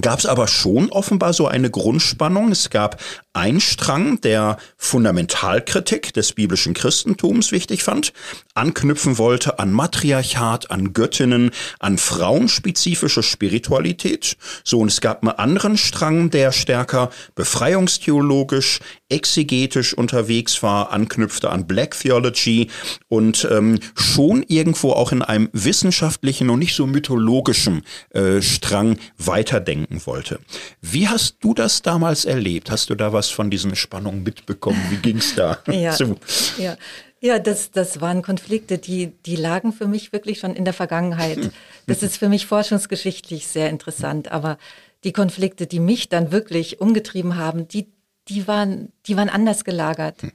gab 0.00 0.18
es 0.18 0.26
aber 0.26 0.48
schon 0.48 0.90
offenbar 0.90 1.32
so 1.34 1.46
eine 1.46 1.70
Grundspannung. 1.70 2.50
Es 2.50 2.70
gab 2.70 3.00
einen 3.34 3.60
Strang, 3.60 4.20
der 4.22 4.56
Fundamentalkritik 4.78 6.14
des 6.14 6.32
biblischen 6.32 6.72
Christentums 6.72 7.52
wichtig 7.52 7.82
fand, 7.82 8.12
anknüpfen 8.54 9.18
wollte 9.18 9.58
an 9.58 9.72
Matriarchat, 9.72 10.70
an 10.70 10.92
Göttinnen, 10.92 11.50
an 11.78 11.98
frauenspezifische 11.98 13.22
Spiritualität. 13.22 14.36
So, 14.64 14.80
und 14.80 14.88
es 14.88 15.00
gab 15.00 15.22
einen 15.22 15.32
anderen 15.32 15.76
Strang, 15.76 16.30
der 16.30 16.52
stärker 16.52 17.10
befreiungstheologisch, 17.34 18.80
exegetisch 19.08 19.92
unterwegs 19.92 20.62
war, 20.62 20.90
anknüpfte 20.90 21.50
an 21.50 21.66
Black 21.66 21.98
Theology 21.98 22.70
und 23.08 23.46
ähm, 23.50 23.78
schon 23.94 24.42
irgendwo 24.48 24.92
auch 24.92 25.12
in 25.12 25.20
einem 25.22 25.50
wissenschaftlichen 25.52 26.48
und 26.48 26.58
nicht 26.58 26.74
so 26.74 26.86
mythologischen 26.86 27.82
äh, 28.10 28.40
Strang 28.40 28.98
weiterdenken 29.18 29.81
lenken 29.82 30.06
wollte. 30.06 30.40
Wie 30.80 31.08
hast 31.08 31.36
du 31.40 31.54
das 31.54 31.82
damals 31.82 32.24
erlebt? 32.24 32.70
Hast 32.70 32.90
du 32.90 32.94
da 32.94 33.12
was 33.12 33.30
von 33.30 33.50
diesen 33.50 33.76
Spannungen 33.76 34.22
mitbekommen? 34.22 34.80
Wie 34.90 34.96
ging 34.96 35.18
es 35.18 35.34
da 35.34 35.58
ja, 35.70 35.92
zu? 35.92 36.16
Ja, 36.58 36.76
ja 37.20 37.38
das, 37.38 37.70
das 37.70 38.00
waren 38.00 38.22
Konflikte, 38.22 38.78
die, 38.78 39.12
die 39.26 39.36
lagen 39.36 39.72
für 39.72 39.86
mich 39.86 40.12
wirklich 40.12 40.38
schon 40.38 40.54
in 40.54 40.64
der 40.64 40.74
Vergangenheit. 40.74 41.50
Das 41.86 42.02
ist 42.02 42.16
für 42.16 42.28
mich 42.28 42.46
forschungsgeschichtlich 42.46 43.46
sehr 43.46 43.70
interessant, 43.70 44.30
aber 44.30 44.58
die 45.04 45.12
Konflikte, 45.12 45.66
die 45.66 45.80
mich 45.80 46.08
dann 46.08 46.30
wirklich 46.30 46.80
umgetrieben 46.80 47.36
haben, 47.36 47.66
die, 47.66 47.88
die, 48.28 48.46
waren, 48.46 48.92
die 49.06 49.16
waren 49.16 49.28
anders 49.28 49.64
gelagert. 49.64 50.22
Hm. 50.22 50.32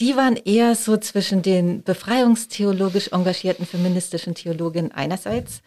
Die 0.00 0.14
waren 0.14 0.36
eher 0.36 0.76
so 0.76 0.96
zwischen 0.96 1.42
den 1.42 1.82
befreiungstheologisch 1.82 3.08
engagierten 3.08 3.66
feministischen 3.66 4.36
Theologinnen 4.36 4.92
einerseits 4.92 5.62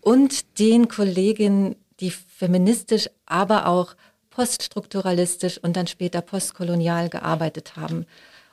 und 0.00 0.58
den 0.58 0.88
Kolleginnen, 0.88 1.76
die 2.00 2.10
feministisch, 2.10 3.08
aber 3.26 3.66
auch 3.66 3.94
poststrukturalistisch 4.30 5.58
und 5.58 5.76
dann 5.76 5.86
später 5.86 6.20
postkolonial 6.20 7.08
gearbeitet 7.08 7.76
haben. 7.76 8.06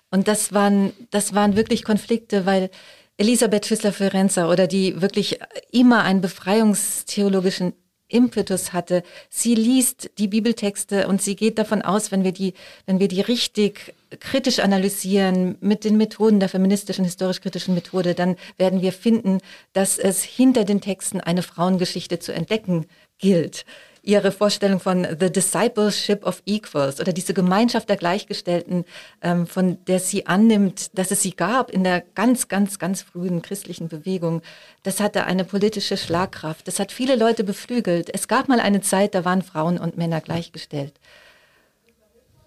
Und 0.09 0.27
das 0.27 0.53
waren, 0.53 0.93
das 1.11 1.35
waren 1.35 1.55
wirklich 1.55 1.83
Konflikte, 1.83 2.45
weil 2.45 2.69
Elisabeth 3.17 3.65
Schüssler-Ferenza 3.65 4.49
oder 4.49 4.67
die 4.67 5.01
wirklich 5.01 5.39
immer 5.71 6.03
einen 6.03 6.21
befreiungstheologischen 6.21 7.73
Impetus 8.07 8.71
hatte. 8.71 9.03
Sie 9.29 9.55
liest 9.55 10.11
die 10.17 10.27
Bibeltexte 10.27 11.07
und 11.07 11.21
sie 11.21 11.35
geht 11.35 11.57
davon 11.57 11.81
aus, 11.81 12.11
wenn 12.11 12.23
wir 12.23 12.33
die, 12.33 12.53
wenn 12.85 12.99
wir 12.99 13.07
die 13.07 13.21
richtig 13.21 13.95
kritisch 14.19 14.59
analysieren 14.59 15.57
mit 15.59 15.83
den 15.83 15.97
Methoden 15.97 16.39
der 16.39 16.49
feministischen 16.49 17.03
historisch-kritischen 17.03 17.73
Methode, 17.73 18.13
dann 18.13 18.35
werden 18.57 18.81
wir 18.81 18.93
finden, 18.93 19.39
dass 19.73 19.97
es 19.97 20.23
hinter 20.23 20.65
den 20.65 20.81
Texten 20.81 21.19
eine 21.19 21.41
Frauengeschichte 21.41 22.19
zu 22.19 22.31
entdecken 22.31 22.85
gilt 23.17 23.65
ihre 24.05 24.31
Vorstellung 24.31 24.79
von 24.79 25.05
The 25.19 25.31
Discipleship 25.31 26.25
of 26.25 26.41
Equals 26.45 26.99
oder 26.99 27.11
diese 27.11 27.33
Gemeinschaft 27.33 27.89
der 27.89 27.97
Gleichgestellten, 27.97 28.85
ähm, 29.21 29.47
von 29.47 29.83
der 29.85 29.99
sie 29.99 30.27
annimmt, 30.27 30.97
dass 30.97 31.11
es 31.11 31.23
sie 31.23 31.35
gab 31.35 31.71
in 31.71 31.83
der 31.83 32.01
ganz, 32.01 32.47
ganz, 32.47 32.77
ganz 32.79 33.01
frühen 33.01 33.41
christlichen 33.41 33.87
Bewegung, 33.87 34.41
das 34.83 34.99
hatte 34.99 35.25
eine 35.25 35.43
politische 35.43 35.97
Schlagkraft. 35.97 36.67
Das 36.67 36.79
hat 36.79 36.91
viele 36.91 37.15
Leute 37.15 37.43
beflügelt. 37.43 38.13
Es 38.13 38.27
gab 38.27 38.47
mal 38.47 38.59
eine 38.59 38.81
Zeit, 38.81 39.15
da 39.15 39.25
waren 39.25 39.41
Frauen 39.41 39.79
und 39.79 39.97
Männer 39.97 40.21
gleichgestellt. 40.21 40.93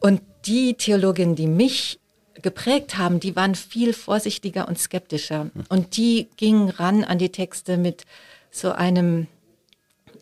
Und 0.00 0.22
die 0.46 0.74
Theologinnen, 0.74 1.34
die 1.34 1.48
mich 1.48 1.98
geprägt 2.40 2.96
haben, 2.96 3.18
die 3.18 3.34
waren 3.34 3.56
viel 3.56 3.92
vorsichtiger 3.92 4.68
und 4.68 4.78
skeptischer. 4.78 5.50
Und 5.68 5.96
die 5.96 6.28
gingen 6.36 6.68
ran 6.68 7.02
an 7.02 7.18
die 7.18 7.30
Texte 7.30 7.76
mit 7.76 8.04
so 8.52 8.70
einem 8.70 9.26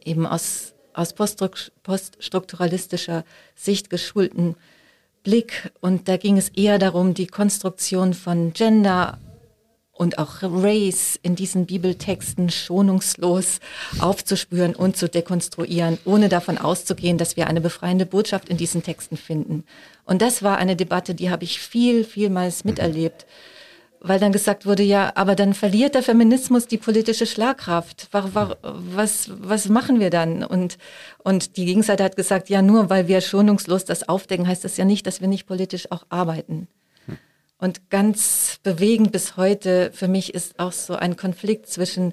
eben 0.06 0.26
aus 0.26 0.74
aus 0.96 1.12
poststrukturalistischer 1.12 3.24
Sicht 3.54 3.90
geschulten 3.90 4.56
Blick. 5.22 5.70
Und 5.80 6.08
da 6.08 6.16
ging 6.16 6.38
es 6.38 6.48
eher 6.48 6.78
darum, 6.78 7.14
die 7.14 7.26
Konstruktion 7.26 8.14
von 8.14 8.54
Gender 8.54 9.18
und 9.92 10.18
auch 10.18 10.42
Race 10.42 11.18
in 11.22 11.36
diesen 11.36 11.66
Bibeltexten 11.66 12.50
schonungslos 12.50 13.60
aufzuspüren 13.98 14.74
und 14.74 14.96
zu 14.96 15.08
dekonstruieren, 15.08 15.98
ohne 16.04 16.28
davon 16.28 16.58
auszugehen, 16.58 17.18
dass 17.18 17.36
wir 17.36 17.46
eine 17.46 17.60
befreiende 17.60 18.06
Botschaft 18.06 18.48
in 18.48 18.56
diesen 18.56 18.82
Texten 18.82 19.16
finden. 19.16 19.64
Und 20.04 20.22
das 20.22 20.42
war 20.42 20.58
eine 20.58 20.74
Debatte, 20.76 21.14
die 21.14 21.30
habe 21.30 21.44
ich 21.44 21.60
viel, 21.60 22.04
vielmals 22.04 22.64
miterlebt. 22.64 23.26
Mhm 23.26 23.55
weil 24.00 24.18
dann 24.18 24.32
gesagt 24.32 24.66
wurde, 24.66 24.82
ja, 24.82 25.12
aber 25.14 25.35
dann 25.35 25.54
verliert 25.54 25.94
der 25.94 26.02
Feminismus 26.02 26.66
die 26.66 26.78
politische 26.78 27.26
Schlagkraft. 27.26 28.09
Was, 28.12 29.30
was 29.30 29.68
machen 29.68 30.00
wir 30.00 30.11
dann? 30.11 30.44
Und, 30.44 30.78
und 31.18 31.56
die 31.56 31.64
Gegenseite 31.64 32.04
hat 32.04 32.16
gesagt, 32.16 32.48
ja, 32.48 32.62
nur 32.62 32.90
weil 32.90 33.09
wir 33.09 33.20
schonungslos 33.20 33.85
das 33.85 34.09
aufdecken, 34.09 34.46
heißt 34.46 34.64
das 34.64 34.76
ja 34.76 34.85
nicht, 34.85 35.06
dass 35.06 35.20
wir 35.20 35.28
nicht 35.28 35.46
politisch 35.46 35.90
auch 35.90 36.04
arbeiten. 36.09 36.68
Und 37.59 37.90
ganz 37.90 38.59
bewegend 38.62 39.12
bis 39.12 39.37
heute 39.37 39.90
für 39.92 40.09
mich 40.09 40.35
ist 40.35 40.59
auch 40.59 40.72
so 40.72 40.94
ein 40.94 41.16
Konflikt 41.16 41.68
zwischen 41.68 42.12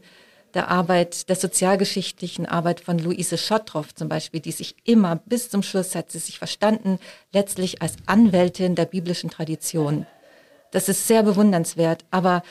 der 0.54 0.70
Arbeit, 0.70 1.30
der 1.30 1.36
sozialgeschichtlichen 1.36 2.46
Arbeit 2.46 2.80
von 2.80 3.00
Luise 3.00 3.38
Schottroff 3.38 3.94
zum 3.94 4.08
Beispiel, 4.08 4.40
die 4.40 4.52
sich 4.52 4.76
immer 4.84 5.18
bis 5.26 5.50
zum 5.50 5.64
Schluss 5.64 5.96
hat 5.96 6.12
sie 6.12 6.20
sich 6.20 6.38
verstanden, 6.38 7.00
letztlich 7.34 7.82
als 7.82 7.96
Anwältin 8.06 8.76
der 8.76 8.86
biblischen 8.86 9.30
Tradition. 9.30 10.06
Das 10.74 10.90
ist 10.90 11.08
sehr 11.08 11.24
bewundernswert. 11.24 12.04
Aber, 12.12 12.44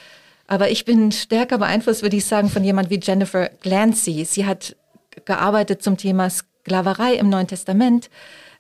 aber 0.47 0.71
ich 0.71 0.85
bin 0.85 1.13
stärker 1.13 1.59
beeinflusst, 1.59 2.03
würde 2.03 2.17
ich 2.17 2.25
sagen, 2.25 2.49
von 2.49 2.65
jemand 2.65 2.89
wie 2.89 3.01
Jennifer 3.03 3.51
Glancy. 3.61 4.25
Sie 4.25 4.47
hat 4.47 4.77
gearbeitet 5.27 5.83
zum 5.83 5.99
Thema 5.99 6.31
Sklaverei 6.31 7.15
im 7.15 7.29
Neuen 7.29 7.49
Testament. 7.49 8.09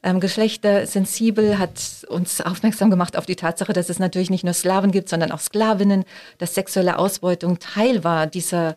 Ähm, 0.02 0.18
geschlechtersensibel 0.18 1.58
hat 1.58 2.04
uns 2.08 2.40
aufmerksam 2.40 2.90
gemacht 2.90 3.16
auf 3.16 3.24
die 3.24 3.36
Tatsache, 3.36 3.72
dass 3.72 3.88
es 3.88 4.00
natürlich 4.00 4.30
nicht 4.30 4.42
nur 4.42 4.52
Sklaven 4.52 4.90
gibt, 4.90 5.08
sondern 5.08 5.30
auch 5.30 5.38
Sklavinnen, 5.38 6.04
dass 6.38 6.54
sexuelle 6.54 6.98
Ausbeutung 6.98 7.60
Teil 7.60 8.02
war 8.02 8.26
dieser, 8.26 8.74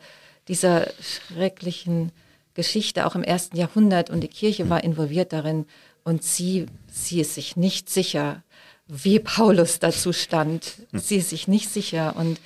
dieser 0.48 0.88
schrecklichen 1.02 2.12
Geschichte 2.54 3.08
auch 3.08 3.16
im 3.16 3.24
ersten 3.24 3.58
Jahrhundert 3.58 4.12
und 4.12 4.22
die 4.22 4.28
Kirche 4.28 4.70
war 4.70 4.84
involviert 4.84 5.34
darin 5.34 5.66
und 6.04 6.24
sie, 6.24 6.68
sie 6.92 7.22
ist 7.22 7.34
sich 7.34 7.58
nicht 7.58 7.90
sicher, 7.90 8.44
wie 8.88 9.20
Paulus 9.20 9.80
dazu 9.80 10.14
stand. 10.14 10.74
Sie 10.94 11.18
ist 11.18 11.30
sich 11.30 11.48
nicht 11.48 11.70
sicher. 11.70 12.16
Und 12.16 12.40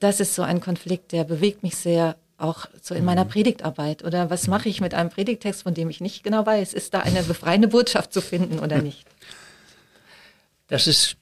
das 0.00 0.20
ist 0.20 0.34
so 0.34 0.42
ein 0.42 0.60
Konflikt, 0.60 1.12
der 1.12 1.24
bewegt 1.24 1.62
mich 1.62 1.76
sehr, 1.76 2.16
auch 2.38 2.66
so 2.80 2.94
in 2.94 3.04
meiner 3.04 3.24
mhm. 3.24 3.30
Predigtarbeit. 3.30 4.04
Oder 4.04 4.30
was 4.30 4.46
mache 4.46 4.68
ich 4.68 4.80
mit 4.80 4.94
einem 4.94 5.10
Predigtext, 5.10 5.62
von 5.62 5.74
dem 5.74 5.90
ich 5.90 6.00
nicht 6.00 6.22
genau 6.22 6.46
weiß, 6.46 6.72
ist 6.72 6.94
da 6.94 7.00
eine 7.00 7.22
befreiende 7.22 7.68
Botschaft 7.68 8.12
zu 8.12 8.20
finden 8.20 8.58
oder 8.58 8.80
nicht? 8.80 9.06
Das 10.68 10.86
ist 10.86 11.16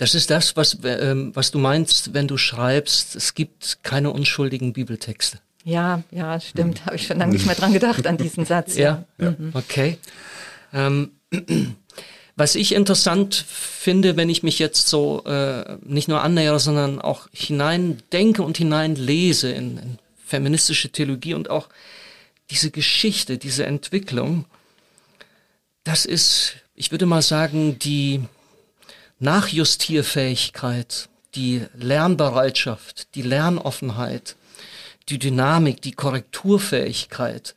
das 0.00 0.14
ist 0.14 0.30
das, 0.30 0.56
was, 0.56 0.78
ähm, 0.82 1.30
was 1.34 1.50
du 1.50 1.58
meinst, 1.58 2.14
wenn 2.14 2.26
du 2.26 2.38
schreibst, 2.38 3.14
es 3.16 3.34
gibt 3.34 3.80
keine 3.82 4.10
unschuldigen 4.10 4.72
Bibeltexte. 4.72 5.40
Ja, 5.62 6.02
ja, 6.10 6.40
stimmt. 6.40 6.86
Habe 6.86 6.96
ich 6.96 7.06
schon 7.06 7.18
lange 7.18 7.34
nicht 7.34 7.44
mehr 7.44 7.54
dran 7.54 7.74
gedacht, 7.74 8.06
an 8.06 8.16
diesen 8.16 8.46
Satz. 8.46 8.76
Ja, 8.76 9.04
ja. 9.18 9.32
Mhm. 9.32 9.50
okay. 9.52 9.98
Ähm, 10.72 11.10
Was 12.36 12.54
ich 12.54 12.74
interessant 12.74 13.34
finde, 13.34 14.16
wenn 14.16 14.30
ich 14.30 14.42
mich 14.42 14.58
jetzt 14.58 14.88
so 14.88 15.24
äh, 15.24 15.76
nicht 15.82 16.08
nur 16.08 16.22
annähere, 16.22 16.60
sondern 16.60 17.00
auch 17.00 17.28
hineindenke 17.32 18.42
und 18.42 18.56
hineinlese 18.56 19.50
in, 19.50 19.78
in 19.78 19.98
feministische 20.24 20.90
Theologie 20.90 21.34
und 21.34 21.50
auch 21.50 21.68
diese 22.50 22.70
Geschichte, 22.70 23.38
diese 23.38 23.66
Entwicklung, 23.66 24.46
das 25.84 26.04
ist, 26.04 26.56
ich 26.74 26.90
würde 26.90 27.06
mal 27.06 27.22
sagen, 27.22 27.78
die 27.78 28.22
Nachjustierfähigkeit, 29.18 31.08
die 31.34 31.66
Lernbereitschaft, 31.74 33.14
die 33.14 33.22
Lernoffenheit, 33.22 34.36
die 35.08 35.18
Dynamik, 35.18 35.82
die 35.82 35.92
Korrekturfähigkeit. 35.92 37.54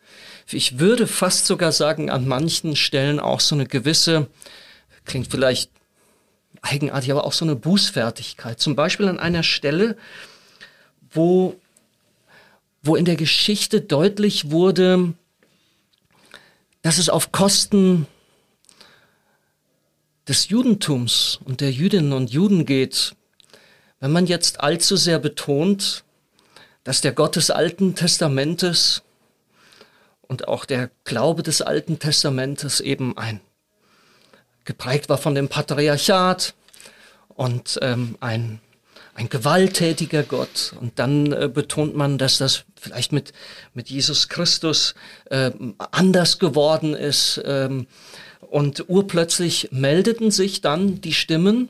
Ich 0.51 0.79
würde 0.79 1.07
fast 1.07 1.45
sogar 1.45 1.71
sagen, 1.71 2.09
an 2.09 2.27
manchen 2.27 2.75
Stellen 2.75 3.19
auch 3.19 3.39
so 3.39 3.55
eine 3.55 3.65
gewisse 3.65 4.27
klingt 5.05 5.27
vielleicht 5.29 5.71
eigenartig, 6.61 7.11
aber 7.11 7.25
auch 7.25 7.33
so 7.33 7.45
eine 7.45 7.55
Bußfertigkeit. 7.55 8.59
Zum 8.59 8.75
Beispiel 8.75 9.07
an 9.07 9.19
einer 9.19 9.43
Stelle, 9.43 9.97
wo, 11.11 11.59
wo 12.81 12.95
in 12.95 13.05
der 13.05 13.15
Geschichte 13.15 13.81
deutlich 13.81 14.51
wurde, 14.51 15.13
dass 16.81 16.97
es 16.97 17.09
auf 17.09 17.31
Kosten 17.31 18.07
des 20.27 20.49
Judentums 20.49 21.39
und 21.43 21.61
der 21.61 21.71
Jüdinnen 21.71 22.13
und 22.13 22.31
Juden 22.31 22.65
geht, 22.65 23.15
wenn 23.99 24.11
man 24.11 24.25
jetzt 24.25 24.61
allzu 24.61 24.95
sehr 24.95 25.19
betont, 25.19 26.03
dass 26.83 27.01
der 27.01 27.13
Gott 27.13 27.35
des 27.35 27.51
Alten 27.51 27.95
Testamentes 27.95 29.03
und 30.21 30.47
auch 30.47 30.65
der 30.65 30.91
Glaube 31.03 31.43
des 31.43 31.61
Alten 31.61 31.99
Testamentes 31.99 32.79
eben 32.79 33.17
ein 33.17 33.39
geprägt 34.65 35.09
war 35.09 35.17
von 35.17 35.35
dem 35.35 35.49
Patriarchat 35.49 36.53
und 37.29 37.79
ähm, 37.81 38.15
ein, 38.19 38.59
ein 39.15 39.29
gewalttätiger 39.29 40.23
Gott. 40.23 40.73
Und 40.79 40.99
dann 40.99 41.31
äh, 41.31 41.49
betont 41.53 41.95
man, 41.95 42.17
dass 42.17 42.37
das 42.37 42.65
vielleicht 42.79 43.11
mit, 43.11 43.33
mit 43.73 43.89
Jesus 43.89 44.29
Christus 44.29 44.95
äh, 45.29 45.51
anders 45.91 46.39
geworden 46.39 46.93
ist. 46.93 47.41
Ähm, 47.45 47.87
und 48.41 48.87
urplötzlich 48.87 49.69
meldeten 49.71 50.29
sich 50.29 50.61
dann 50.61 51.01
die 51.01 51.13
Stimmen, 51.13 51.69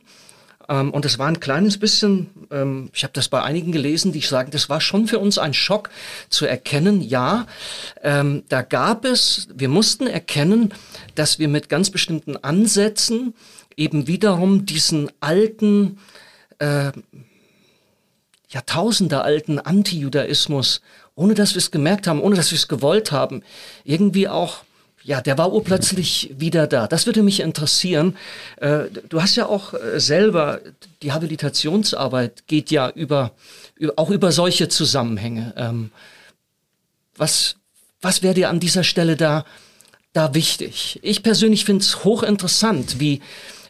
ähm, 0.73 0.91
und 0.91 1.05
es 1.05 1.19
war 1.19 1.27
ein 1.27 1.39
kleines 1.39 1.77
bisschen, 1.77 2.29
ähm, 2.49 2.89
ich 2.93 3.03
habe 3.03 3.13
das 3.13 3.29
bei 3.29 3.43
einigen 3.43 3.71
gelesen, 3.71 4.11
die 4.11 4.21
sagen, 4.21 4.49
das 4.51 4.69
war 4.69 4.81
schon 4.81 5.07
für 5.07 5.19
uns 5.19 5.37
ein 5.37 5.53
Schock 5.53 5.89
zu 6.29 6.45
erkennen, 6.45 7.01
ja, 7.01 7.45
ähm, 8.01 8.43
da 8.49 8.63
gab 8.63 9.05
es, 9.05 9.47
wir 9.53 9.69
mussten 9.69 10.07
erkennen, 10.07 10.73
dass 11.13 11.37
wir 11.37 11.47
mit 11.47 11.69
ganz 11.69 11.91
bestimmten 11.91 12.37
Ansätzen 12.37 13.35
eben 13.77 14.07
wiederum 14.07 14.65
diesen 14.65 15.11
alten, 15.19 15.99
äh, 16.57 16.91
Jahrtausende 18.49 19.23
Antijudaismus, 19.65 20.81
ohne 21.15 21.33
dass 21.33 21.55
wir 21.55 21.57
es 21.57 21.71
gemerkt 21.71 22.05
haben, 22.05 22.21
ohne 22.21 22.35
dass 22.35 22.51
wir 22.51 22.57
es 22.57 22.67
gewollt 22.67 23.11
haben, 23.11 23.41
irgendwie 23.83 24.27
auch 24.27 24.57
ja, 25.03 25.21
der 25.21 25.37
war 25.37 25.51
urplötzlich 25.51 26.31
wieder 26.37 26.65
da. 26.67 26.87
Das 26.87 27.05
würde 27.05 27.23
mich 27.23 27.41
interessieren. 27.41 28.17
Äh, 28.57 28.85
du 29.09 29.21
hast 29.21 29.35
ja 29.35 29.47
auch 29.47 29.73
äh, 29.73 29.99
selber, 29.99 30.61
die 31.01 31.11
Habilitationsarbeit 31.11 32.47
geht 32.47 32.71
ja 32.71 32.89
über, 32.89 33.31
auch 33.97 34.09
über 34.09 34.31
solche 34.31 34.69
Zusammenhänge. 34.69 35.53
Ähm, 35.57 35.91
was, 37.17 37.55
was 38.01 38.23
wäre 38.23 38.33
dir 38.33 38.49
an 38.49 38.59
dieser 38.59 38.83
Stelle 38.83 39.17
da, 39.17 39.45
da 40.13 40.33
wichtig? 40.33 40.99
Ich 41.03 41.21
persönlich 41.21 41.65
finde 41.65 41.83
es 41.83 42.03
hochinteressant, 42.05 42.99
wie, 42.99 43.21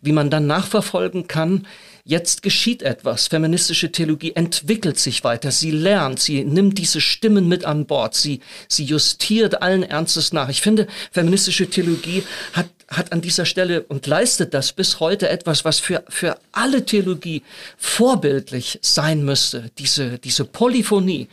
wie 0.01 0.11
man 0.11 0.29
dann 0.29 0.45
nachverfolgen 0.45 1.27
kann, 1.27 1.65
Jetzt 2.05 2.43
geschieht 2.43 2.83
etwas. 2.83 3.27
Feministische 3.27 3.89
Theologie 3.89 4.33
entwickelt 4.35 4.99
sich 4.99 5.23
weiter. 5.23 5.51
Sie 5.51 5.71
lernt, 5.71 6.19
sie 6.19 6.43
nimmt 6.43 6.77
diese 6.77 6.99
Stimmen 6.99 7.47
mit 7.47 7.63
an 7.63 7.85
Bord. 7.85 8.13
Sie, 8.13 8.41
sie 8.67 8.83
justiert 8.83 9.61
allen 9.61 9.83
Ernstes 9.83 10.33
nach. 10.33 10.49
Ich 10.49 10.59
finde, 10.59 10.87
feministische 11.13 11.69
Theologie 11.69 12.23
hat, 12.51 12.67
hat 12.89 13.13
an 13.13 13.21
dieser 13.21 13.45
Stelle 13.45 13.83
und 13.83 14.05
leistet 14.05 14.53
das 14.53 14.73
bis 14.73 14.99
heute 14.99 15.29
etwas, 15.29 15.63
was 15.63 15.79
für, 15.79 16.03
für 16.09 16.37
alle 16.51 16.83
Theologie 16.83 17.41
vorbildlich 17.77 18.79
sein 18.81 19.23
müsste. 19.23 19.71
Diese, 19.77 20.19
diese 20.19 20.43
Polyphonie, 20.43 21.29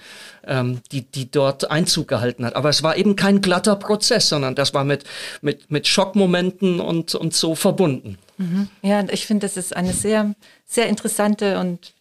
ähm, 0.46 0.83
die, 0.92 1.02
die 1.02 1.28
dort 1.28 1.68
Einzug 1.68 2.06
gehalten 2.06 2.46
hat. 2.46 2.54
Aber 2.54 2.68
es 2.68 2.85
war 2.85 2.96
eben 2.96 3.16
kein 3.16 3.40
glatter 3.40 3.74
Prozess, 3.74 4.28
sondern 4.28 4.54
das 4.54 4.72
war 4.72 4.85
mit, 4.85 5.02
mit, 5.42 5.68
mit 5.68 5.88
Schockmomenten 5.88 6.78
und, 6.78 7.16
und 7.16 7.35
so 7.35 7.56
verbunden. 7.56 8.18
Mhm. 8.40 8.68
Ja, 8.81 9.05
ich 9.11 9.26
finde, 9.26 9.44
das 9.46 9.59
ist 9.59 9.76
eine 9.76 9.92
sehr, 9.92 10.35
sehr 10.64 10.88
interessante 10.88 11.61
und 11.61 11.92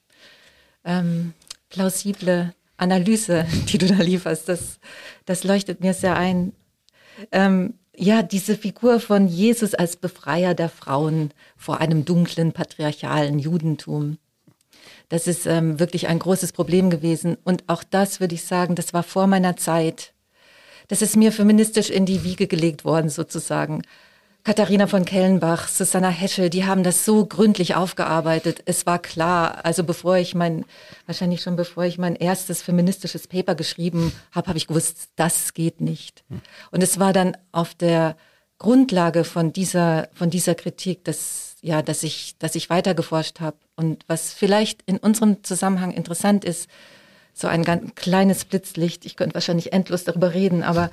ähm, 0.86 1.34
plausible 1.70 2.54
Analyse, 2.78 3.46
die 3.68 3.78
du 3.78 3.88
da 3.88 3.96
lieferst. 4.02 4.48
Das, 4.48 4.80
das 5.26 5.44
leuchtet 5.44 5.82
mir 5.82 5.94
sehr 5.94 6.16
ein. 6.16 6.54
Ähm, 7.34 7.74
ja, 7.94 8.24
diese 8.24 8.56
Figur 8.56 9.02
von 9.02 9.28
Jesus 9.28 9.74
als 9.74 9.98
Befreier 9.98 10.54
der 10.54 10.70
Frauen 10.70 11.32
vor 11.58 11.82
einem 11.82 12.06
dunklen 12.06 12.54
patriarchalen 12.54 13.40
Judentum. 13.40 14.18
Das 15.10 15.28
ist 15.28 15.46
ähm, 15.46 15.78
wirklich 15.78 16.08
ein 16.08 16.20
großes 16.20 16.54
Problem 16.54 16.90
gewesen. 16.90 17.36
Und 17.44 17.66
auch 17.68 17.84
das 17.84 18.22
würde 18.22 18.36
ich 18.36 18.46
sagen, 18.46 18.76
das 18.76 18.94
war 18.94 19.04
vor 19.04 19.28
meiner 19.28 19.58
Zeit. 19.58 20.14
Das 20.88 21.02
ist 21.02 21.18
mir 21.18 21.34
feministisch 21.34 21.90
in 21.90 22.06
die 22.06 22.24
Wiege 22.24 22.48
gelegt 22.48 22.86
worden, 22.86 23.10
sozusagen. 23.10 23.82
Katharina 24.50 24.88
von 24.88 25.06
Kellenbach, 25.06 25.68
Susanna 25.68 26.10
Heschel, 26.10 26.50
die 26.50 26.66
haben 26.66 26.82
das 26.82 27.06
so 27.06 27.24
gründlich 27.24 27.76
aufgearbeitet. 27.76 28.64
Es 28.66 28.88
war 28.88 28.98
klar, 28.98 29.64
also 29.64 29.84
bevor 29.84 30.18
ich 30.18 30.34
mein, 30.34 30.66
wahrscheinlich 31.06 31.44
schon 31.44 31.56
bevor 31.56 31.84
ich 31.84 32.00
mein 32.00 32.16
erstes 32.16 32.64
feministisches 32.64 33.28
Paper 33.28 33.54
geschrieben 33.54 34.12
habe, 34.32 34.48
habe 34.48 34.58
ich 34.58 34.66
gewusst, 34.66 35.10
das 35.18 35.54
geht 35.54 35.82
nicht. 35.82 36.24
Und 36.72 36.82
es 36.82 37.00
war 37.00 37.14
dann 37.14 37.38
auf 37.52 37.76
der 37.76 38.18
Grundlage 38.58 39.24
von 39.24 39.54
dieser, 39.54 40.10
von 40.16 40.32
dieser 40.32 40.56
Kritik, 40.56 41.06
dass, 41.06 41.58
ja, 41.62 41.84
dass 41.84 42.02
ich, 42.02 42.36
dass 42.40 42.56
ich 42.56 42.72
weitergeforscht 42.72 43.42
habe. 43.42 43.58
Und 43.76 44.04
was 44.08 44.34
vielleicht 44.34 44.82
in 44.88 44.98
unserem 44.98 45.44
Zusammenhang 45.44 45.92
interessant 45.92 46.44
ist, 46.44 46.68
so 47.36 47.48
ein 47.48 47.64
ganz 47.64 47.94
kleines 47.94 48.46
Blitzlicht, 48.46 49.06
ich 49.06 49.16
könnte 49.16 49.36
wahrscheinlich 49.36 49.74
endlos 49.74 50.06
darüber 50.06 50.34
reden, 50.34 50.64
aber 50.64 50.90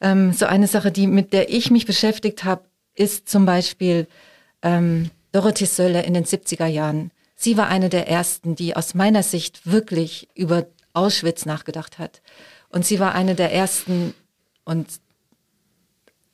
ähm, 0.00 0.32
so 0.32 0.46
eine 0.46 0.68
Sache, 0.68 0.92
die, 0.92 1.08
mit 1.08 1.32
der 1.32 1.52
ich 1.52 1.72
mich 1.72 1.86
beschäftigt 1.86 2.44
habe, 2.44 2.62
ist 2.94 3.28
zum 3.28 3.46
Beispiel 3.46 4.06
ähm, 4.62 5.10
Dorothee 5.32 5.66
Söller 5.66 6.04
in 6.04 6.14
den 6.14 6.24
70er 6.24 6.66
Jahren. 6.66 7.10
Sie 7.34 7.56
war 7.56 7.68
eine 7.68 7.88
der 7.88 8.08
ersten, 8.08 8.54
die 8.54 8.76
aus 8.76 8.94
meiner 8.94 9.22
Sicht 9.22 9.66
wirklich 9.70 10.28
über 10.34 10.66
Auschwitz 10.92 11.44
nachgedacht 11.44 11.98
hat. 11.98 12.22
Und 12.68 12.86
sie 12.86 13.00
war 13.00 13.14
eine 13.14 13.34
der 13.34 13.52
ersten 13.52 14.14
und 14.64 14.88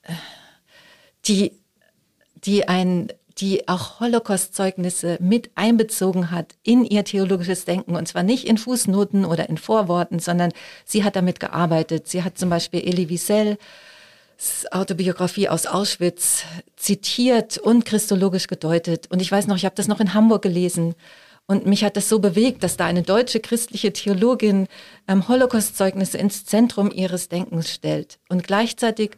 äh, 0.02 0.12
die, 1.26 1.52
die 2.36 2.68
ein, 2.68 3.08
die 3.38 3.68
auch 3.68 4.00
Holocaust-Zeugnisse 4.00 5.18
mit 5.20 5.50
einbezogen 5.54 6.30
hat 6.30 6.54
in 6.62 6.84
ihr 6.84 7.04
theologisches 7.04 7.64
Denken. 7.64 7.96
Und 7.96 8.06
zwar 8.06 8.22
nicht 8.22 8.46
in 8.46 8.58
Fußnoten 8.58 9.24
oder 9.24 9.48
in 9.48 9.58
Vorworten, 9.58 10.18
sondern 10.18 10.52
sie 10.84 11.04
hat 11.04 11.16
damit 11.16 11.40
gearbeitet. 11.40 12.08
Sie 12.08 12.22
hat 12.22 12.38
zum 12.38 12.50
Beispiel 12.50 12.80
Elie 12.80 13.08
Wiesel 13.08 13.58
Autobiografie 14.70 15.48
aus 15.48 15.66
Auschwitz 15.66 16.44
zitiert 16.76 17.58
und 17.58 17.84
christologisch 17.84 18.46
gedeutet. 18.46 19.06
Und 19.10 19.20
ich 19.20 19.30
weiß 19.30 19.46
noch, 19.46 19.56
ich 19.56 19.64
habe 19.64 19.74
das 19.74 19.88
noch 19.88 20.00
in 20.00 20.14
Hamburg 20.14 20.42
gelesen. 20.42 20.94
Und 21.46 21.66
mich 21.66 21.84
hat 21.84 21.96
das 21.96 22.08
so 22.08 22.20
bewegt, 22.20 22.62
dass 22.62 22.76
da 22.76 22.86
eine 22.86 23.02
deutsche 23.02 23.40
christliche 23.40 23.92
Theologin 23.92 24.68
ähm, 25.08 25.26
Holocaust-Zeugnisse 25.26 26.16
ins 26.16 26.44
Zentrum 26.46 26.90
ihres 26.92 27.28
Denkens 27.28 27.70
stellt. 27.70 28.18
Und 28.28 28.46
gleichzeitig 28.46 29.16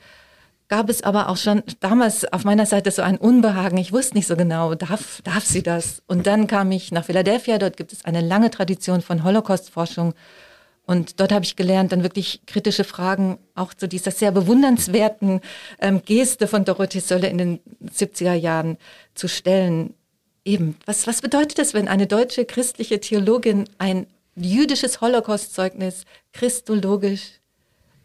gab 0.68 0.88
es 0.88 1.02
aber 1.02 1.28
auch 1.28 1.36
schon 1.36 1.62
damals 1.80 2.24
auf 2.32 2.44
meiner 2.44 2.64
Seite 2.64 2.90
so 2.90 3.02
ein 3.02 3.18
Unbehagen. 3.18 3.76
Ich 3.76 3.92
wusste 3.92 4.14
nicht 4.14 4.26
so 4.26 4.36
genau, 4.36 4.74
darf, 4.74 5.20
darf 5.22 5.44
sie 5.44 5.62
das? 5.62 6.02
Und 6.06 6.26
dann 6.26 6.46
kam 6.46 6.72
ich 6.72 6.90
nach 6.90 7.04
Philadelphia. 7.04 7.58
Dort 7.58 7.76
gibt 7.76 7.92
es 7.92 8.06
eine 8.06 8.22
lange 8.22 8.50
Tradition 8.50 9.02
von 9.02 9.22
Holocaust-Forschung. 9.22 10.14
Und 10.84 11.20
dort 11.20 11.32
habe 11.32 11.44
ich 11.44 11.56
gelernt, 11.56 11.92
dann 11.92 12.02
wirklich 12.02 12.40
kritische 12.46 12.84
Fragen 12.84 13.38
auch 13.54 13.72
zu 13.72 13.86
dieser 13.86 14.10
sehr 14.10 14.32
bewundernswerten 14.32 15.40
ähm, 15.80 16.02
Geste 16.04 16.48
von 16.48 16.64
Dorothee 16.64 17.00
Sölle 17.00 17.28
in 17.28 17.38
den 17.38 17.60
70er 17.84 18.34
Jahren 18.34 18.78
zu 19.14 19.28
stellen. 19.28 19.94
Eben, 20.44 20.76
was, 20.84 21.06
was 21.06 21.20
bedeutet 21.20 21.60
es, 21.60 21.72
wenn 21.72 21.86
eine 21.86 22.08
deutsche 22.08 22.44
christliche 22.44 22.98
Theologin 22.98 23.68
ein 23.78 24.06
jüdisches 24.34 25.00
Holocaust-Zeugnis 25.00 26.04
christologisch 26.32 27.40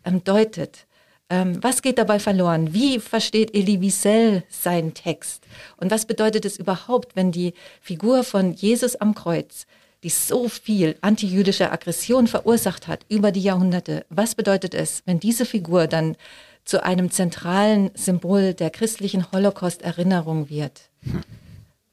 ähm, 0.05 0.23
deutet? 0.23 0.85
Ähm, 1.29 1.61
was 1.63 1.81
geht 1.81 1.97
dabei 1.97 2.19
verloren? 2.19 2.73
Wie 2.73 2.99
versteht 2.99 3.55
Elie 3.55 3.81
Wiesel 3.81 4.43
seinen 4.49 4.93
Text? 4.93 5.43
Und 5.77 5.89
was 5.89 6.05
bedeutet 6.05 6.45
es 6.45 6.57
überhaupt, 6.57 7.15
wenn 7.15 7.31
die 7.31 7.53
Figur 7.81 8.23
von 8.23 8.53
Jesus 8.53 8.95
am 8.95 9.15
Kreuz 9.15 9.65
die 10.03 10.09
so 10.09 10.47
viel 10.47 10.95
antijüdische 11.01 11.71
Aggression 11.71 12.27
verursacht 12.27 12.87
hat 12.87 13.05
über 13.09 13.31
die 13.31 13.41
Jahrhunderte. 13.41 14.05
Was 14.09 14.35
bedeutet 14.35 14.73
es, 14.73 15.01
wenn 15.05 15.19
diese 15.19 15.45
Figur 15.45 15.87
dann 15.87 16.15
zu 16.65 16.83
einem 16.83 17.09
zentralen 17.11 17.91
Symbol 17.95 18.53
der 18.53 18.69
christlichen 18.69 19.31
Holocaust-Erinnerung 19.31 20.49
wird? 20.49 20.89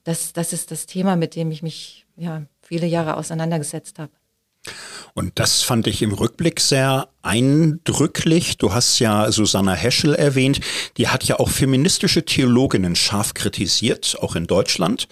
Das, 0.05 0.33
das 0.33 0.53
ist 0.53 0.71
das 0.71 0.87
Thema, 0.87 1.17
mit 1.17 1.35
dem 1.35 1.51
ich 1.51 1.63
mich 1.63 2.07
ja, 2.17 2.43
viele 2.61 2.87
Jahre 2.87 3.17
auseinandergesetzt 3.17 3.99
habe. 3.99 4.13
Und 5.15 5.39
das 5.39 5.63
fand 5.63 5.87
ich 5.87 6.03
im 6.03 6.13
Rückblick 6.13 6.59
sehr 6.61 7.09
eindrücklich. 7.23 8.59
Du 8.59 8.75
hast 8.75 8.99
ja 8.99 9.31
Susanna 9.31 9.73
Heschel 9.73 10.15
erwähnt. 10.15 10.61
Die 10.97 11.09
hat 11.09 11.25
ja 11.25 11.39
auch 11.39 11.51
feministische 11.51 12.25
Theologinnen 12.25 12.97
scharf 12.97 13.33
kritisiert, 13.33 14.17
auch 14.21 14.35
in 14.35 14.47
Deutschland, 14.47 15.07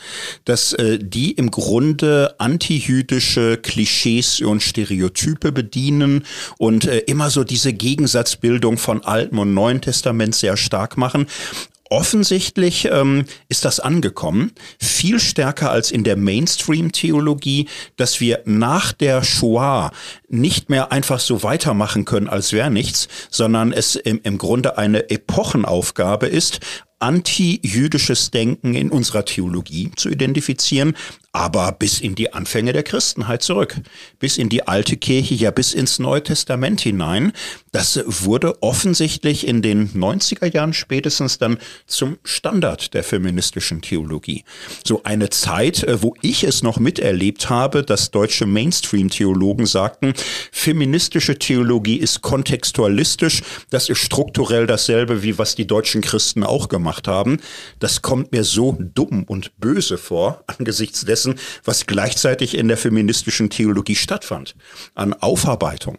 dass 0.44 0.72
äh, 0.72 0.98
die 1.00 1.30
im 1.32 1.50
Grunde 1.50 2.34
antijüdische 2.38 3.58
Klischees 3.58 4.40
und 4.40 4.62
Stereotype 4.62 5.52
bedienen 5.52 6.24
und 6.58 6.86
äh, 6.86 6.98
immer 6.98 7.30
so 7.30 7.44
diese 7.44 7.72
Gegensatzbildung 7.72 8.78
von 8.78 9.04
Alten 9.04 9.38
und 9.38 9.54
Neuen 9.54 9.80
Testament 9.80 10.34
sehr 10.34 10.56
stark 10.56 10.96
machen. 10.96 11.26
Offensichtlich 11.92 12.88
ähm, 12.90 13.26
ist 13.50 13.66
das 13.66 13.78
angekommen, 13.78 14.52
viel 14.80 15.20
stärker 15.20 15.70
als 15.70 15.90
in 15.90 16.04
der 16.04 16.16
Mainstream-Theologie, 16.16 17.68
dass 17.98 18.18
wir 18.18 18.40
nach 18.46 18.94
der 18.94 19.22
Shoah 19.22 19.90
nicht 20.26 20.70
mehr 20.70 20.90
einfach 20.90 21.20
so 21.20 21.42
weitermachen 21.42 22.06
können, 22.06 22.30
als 22.30 22.54
wäre 22.54 22.70
nichts, 22.70 23.08
sondern 23.28 23.74
es 23.74 23.96
im, 23.96 24.20
im 24.22 24.38
Grunde 24.38 24.78
eine 24.78 25.10
Epochenaufgabe 25.10 26.28
ist, 26.28 26.60
anti-jüdisches 26.98 28.30
Denken 28.30 28.74
in 28.74 28.88
unserer 28.90 29.26
Theologie 29.26 29.90
zu 29.94 30.08
identifizieren, 30.08 30.96
aber 31.32 31.72
bis 31.72 31.98
in 31.98 32.14
die 32.14 32.32
Anfänge 32.32 32.72
der 32.74 32.82
Christenheit 32.82 33.42
zurück, 33.42 33.76
bis 34.18 34.36
in 34.36 34.50
die 34.50 34.68
alte 34.68 34.98
Kirche, 34.98 35.34
ja 35.34 35.50
bis 35.50 35.72
ins 35.72 35.98
Neue 35.98 36.22
Testament 36.22 36.82
hinein. 36.82 37.32
Das 37.72 37.98
wurde 38.06 38.62
offensichtlich 38.62 39.46
in 39.46 39.62
den 39.62 39.88
90er 39.90 40.52
Jahren 40.52 40.74
spätestens 40.74 41.38
dann 41.38 41.56
zum 41.86 42.18
Standard 42.22 42.92
der 42.92 43.02
feministischen 43.02 43.80
Theologie. 43.80 44.44
So 44.84 45.02
eine 45.04 45.30
Zeit, 45.30 45.82
äh, 45.84 46.02
wo 46.02 46.14
ich 46.20 46.44
es 46.44 46.62
noch 46.62 46.78
miterlebt 46.78 47.48
habe, 47.48 47.82
dass 47.82 48.10
deutsche 48.10 48.44
Mainstream-Theologen 48.44 49.64
sagten, 49.64 50.12
feministische 50.50 51.38
Theologie 51.38 51.96
ist 51.96 52.20
kontextualistisch, 52.20 53.42
das 53.70 53.88
ist 53.88 53.98
strukturell 53.98 54.66
dasselbe, 54.66 55.22
wie 55.22 55.38
was 55.38 55.54
die 55.54 55.66
deutschen 55.66 56.02
Christen 56.02 56.44
auch 56.44 56.68
gemacht 56.68 57.08
haben. 57.08 57.40
Das 57.78 58.02
kommt 58.02 58.32
mir 58.32 58.44
so 58.44 58.76
dumm 58.78 59.24
und 59.24 59.58
böse 59.58 59.96
vor 59.96 60.44
angesichts 60.58 61.06
dessen, 61.06 61.21
dessen, 61.22 61.38
was 61.64 61.86
gleichzeitig 61.86 62.56
in 62.56 62.68
der 62.68 62.76
feministischen 62.76 63.50
Theologie 63.50 63.96
stattfand, 63.96 64.54
an 64.94 65.14
Aufarbeitung. 65.14 65.98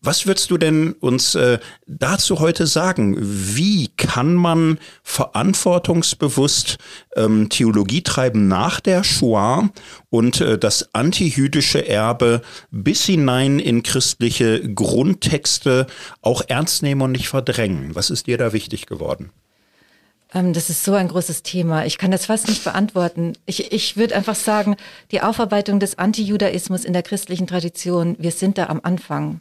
Was 0.00 0.26
würdest 0.26 0.52
du 0.52 0.58
denn 0.58 0.92
uns 0.92 1.34
äh, 1.34 1.58
dazu 1.88 2.38
heute 2.38 2.68
sagen? 2.68 3.16
Wie 3.18 3.88
kann 3.96 4.34
man 4.34 4.78
verantwortungsbewusst 5.02 6.78
ähm, 7.16 7.48
Theologie 7.48 8.02
treiben 8.02 8.46
nach 8.46 8.78
der 8.78 9.02
Shoah 9.02 9.70
und 10.08 10.40
äh, 10.40 10.56
das 10.56 10.94
antijüdische 10.94 11.88
Erbe 11.88 12.42
bis 12.70 13.06
hinein 13.06 13.58
in 13.58 13.82
christliche 13.82 14.72
Grundtexte 14.72 15.88
auch 16.22 16.42
ernst 16.46 16.84
nehmen 16.84 17.02
und 17.02 17.10
nicht 17.10 17.28
verdrängen? 17.28 17.96
Was 17.96 18.10
ist 18.10 18.28
dir 18.28 18.38
da 18.38 18.52
wichtig 18.52 18.86
geworden? 18.86 19.32
Ähm, 20.34 20.52
das 20.52 20.70
ist 20.70 20.84
so 20.84 20.94
ein 20.94 21.08
großes 21.08 21.42
Thema. 21.42 21.86
Ich 21.86 21.98
kann 21.98 22.10
das 22.10 22.26
fast 22.26 22.48
nicht 22.48 22.64
beantworten. 22.64 23.34
Ich, 23.46 23.72
ich 23.72 23.96
würde 23.96 24.16
einfach 24.16 24.34
sagen, 24.34 24.76
die 25.10 25.22
Aufarbeitung 25.22 25.80
des 25.80 25.98
Antijudaismus 25.98 26.84
in 26.84 26.92
der 26.92 27.02
christlichen 27.02 27.46
Tradition, 27.46 28.16
wir 28.18 28.32
sind 28.32 28.58
da 28.58 28.66
am 28.66 28.80
Anfang. 28.82 29.40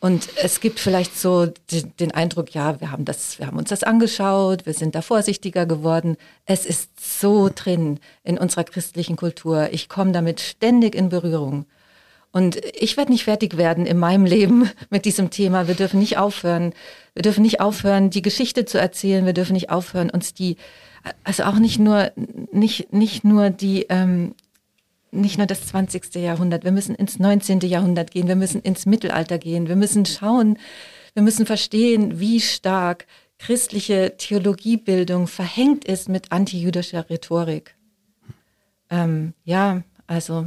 Und 0.00 0.28
es 0.36 0.60
gibt 0.60 0.78
vielleicht 0.78 1.18
so 1.18 1.46
den, 1.46 1.92
den 1.98 2.12
Eindruck, 2.12 2.54
ja, 2.54 2.80
wir 2.80 2.92
haben 2.92 3.04
das, 3.04 3.40
wir 3.40 3.48
haben 3.48 3.58
uns 3.58 3.70
das 3.70 3.82
angeschaut, 3.82 4.64
wir 4.64 4.74
sind 4.74 4.94
da 4.94 5.02
vorsichtiger 5.02 5.66
geworden. 5.66 6.16
Es 6.46 6.64
ist 6.64 6.90
so 7.00 7.50
drin 7.52 7.98
in 8.22 8.38
unserer 8.38 8.62
christlichen 8.62 9.16
Kultur. 9.16 9.70
Ich 9.72 9.88
komme 9.88 10.12
damit 10.12 10.40
ständig 10.40 10.94
in 10.94 11.08
Berührung. 11.08 11.66
Und 12.30 12.60
ich 12.78 12.96
werde 12.96 13.12
nicht 13.12 13.24
fertig 13.24 13.56
werden 13.56 13.86
in 13.86 13.98
meinem 13.98 14.24
Leben 14.24 14.70
mit 14.90 15.04
diesem 15.04 15.30
Thema. 15.30 15.66
Wir 15.66 15.74
dürfen 15.74 15.98
nicht 15.98 16.18
aufhören. 16.18 16.72
Wir 17.14 17.22
dürfen 17.22 17.42
nicht 17.42 17.60
aufhören, 17.60 18.10
die 18.10 18.22
Geschichte 18.22 18.64
zu 18.64 18.78
erzählen. 18.78 19.26
Wir 19.26 19.32
dürfen 19.32 19.54
nicht 19.54 19.70
aufhören, 19.70 20.10
uns 20.10 20.34
die, 20.34 20.56
also 21.24 21.44
auch 21.44 21.58
nicht 21.58 21.78
nur, 21.78 22.12
nicht, 22.52 22.92
nicht 22.92 23.24
nur 23.24 23.50
die, 23.50 23.86
ähm, 23.88 24.34
nicht 25.10 25.38
nur 25.38 25.46
das 25.46 25.66
20. 25.66 26.16
Jahrhundert. 26.16 26.64
Wir 26.64 26.72
müssen 26.72 26.94
ins 26.94 27.18
19. 27.18 27.60
Jahrhundert 27.60 28.10
gehen. 28.10 28.28
Wir 28.28 28.36
müssen 28.36 28.60
ins 28.60 28.84
Mittelalter 28.84 29.38
gehen. 29.38 29.68
Wir 29.68 29.76
müssen 29.76 30.04
schauen, 30.04 30.58
wir 31.14 31.22
müssen 31.22 31.46
verstehen, 31.46 32.20
wie 32.20 32.40
stark 32.40 33.06
christliche 33.38 34.16
Theologiebildung 34.18 35.26
verhängt 35.26 35.84
ist 35.84 36.08
mit 36.08 36.30
antijüdischer 36.32 37.08
Rhetorik. 37.08 37.76
Ähm, 38.90 39.32
ja, 39.44 39.82
also 40.06 40.46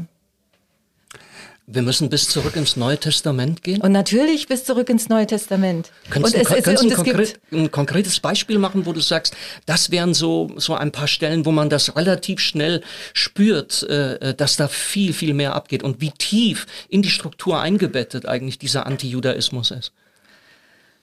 wir 1.67 1.81
müssen 1.81 2.09
bis 2.09 2.27
zurück 2.27 2.55
ins 2.55 2.75
Neue 2.75 2.97
Testament 2.97 3.63
gehen. 3.63 3.81
Und 3.81 3.91
natürlich 3.91 4.47
bis 4.47 4.65
zurück 4.65 4.89
ins 4.89 5.09
Neue 5.09 5.27
Testament. 5.27 5.91
Könntest 6.09 6.35
du, 6.35 6.39
es, 6.39 6.67
ein, 6.67 6.89
konkret, 6.89 7.39
ein, 7.51 7.71
konkretes 7.71 8.19
Beispiel 8.19 8.57
machen, 8.57 8.85
wo 8.85 8.93
du 8.93 8.99
sagst, 8.99 9.35
das 9.65 9.91
wären 9.91 10.13
so, 10.13 10.51
so 10.57 10.75
ein 10.75 10.91
paar 10.91 11.07
Stellen, 11.07 11.45
wo 11.45 11.51
man 11.51 11.69
das 11.69 11.95
relativ 11.95 12.39
schnell 12.39 12.81
spürt, 13.13 13.83
äh, 13.83 14.15
äh, 14.15 14.33
dass 14.33 14.57
da 14.57 14.67
viel, 14.67 15.13
viel 15.13 15.33
mehr 15.33 15.55
abgeht 15.55 15.83
und 15.83 16.01
wie 16.01 16.11
tief 16.11 16.65
in 16.89 17.01
die 17.01 17.09
Struktur 17.09 17.59
eingebettet 17.59 18.25
eigentlich 18.25 18.57
dieser 18.57 18.85
Antijudaismus 18.85 19.71
ist. 19.71 19.93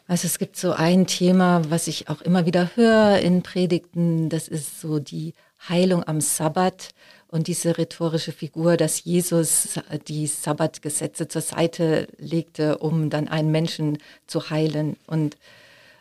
Also 0.06 0.26
es 0.26 0.38
gibt 0.38 0.56
so 0.56 0.72
ein 0.72 1.06
Thema, 1.06 1.62
was 1.68 1.86
ich 1.86 2.08
auch 2.08 2.22
immer 2.22 2.46
wieder 2.46 2.70
höre 2.74 3.18
in 3.18 3.42
Predigten, 3.42 4.30
das 4.30 4.48
ist 4.48 4.80
so 4.80 4.98
die 4.98 5.34
Heilung 5.68 6.02
am 6.04 6.20
Sabbat 6.20 6.90
und 7.30 7.46
diese 7.46 7.76
rhetorische 7.76 8.32
Figur, 8.32 8.76
dass 8.76 9.04
Jesus 9.04 9.78
die 10.08 10.26
Sabbatgesetze 10.26 11.28
zur 11.28 11.42
Seite 11.42 12.08
legte, 12.18 12.78
um 12.78 13.10
dann 13.10 13.28
einen 13.28 13.50
Menschen 13.50 13.98
zu 14.26 14.50
heilen. 14.50 14.96
Und, 15.06 15.36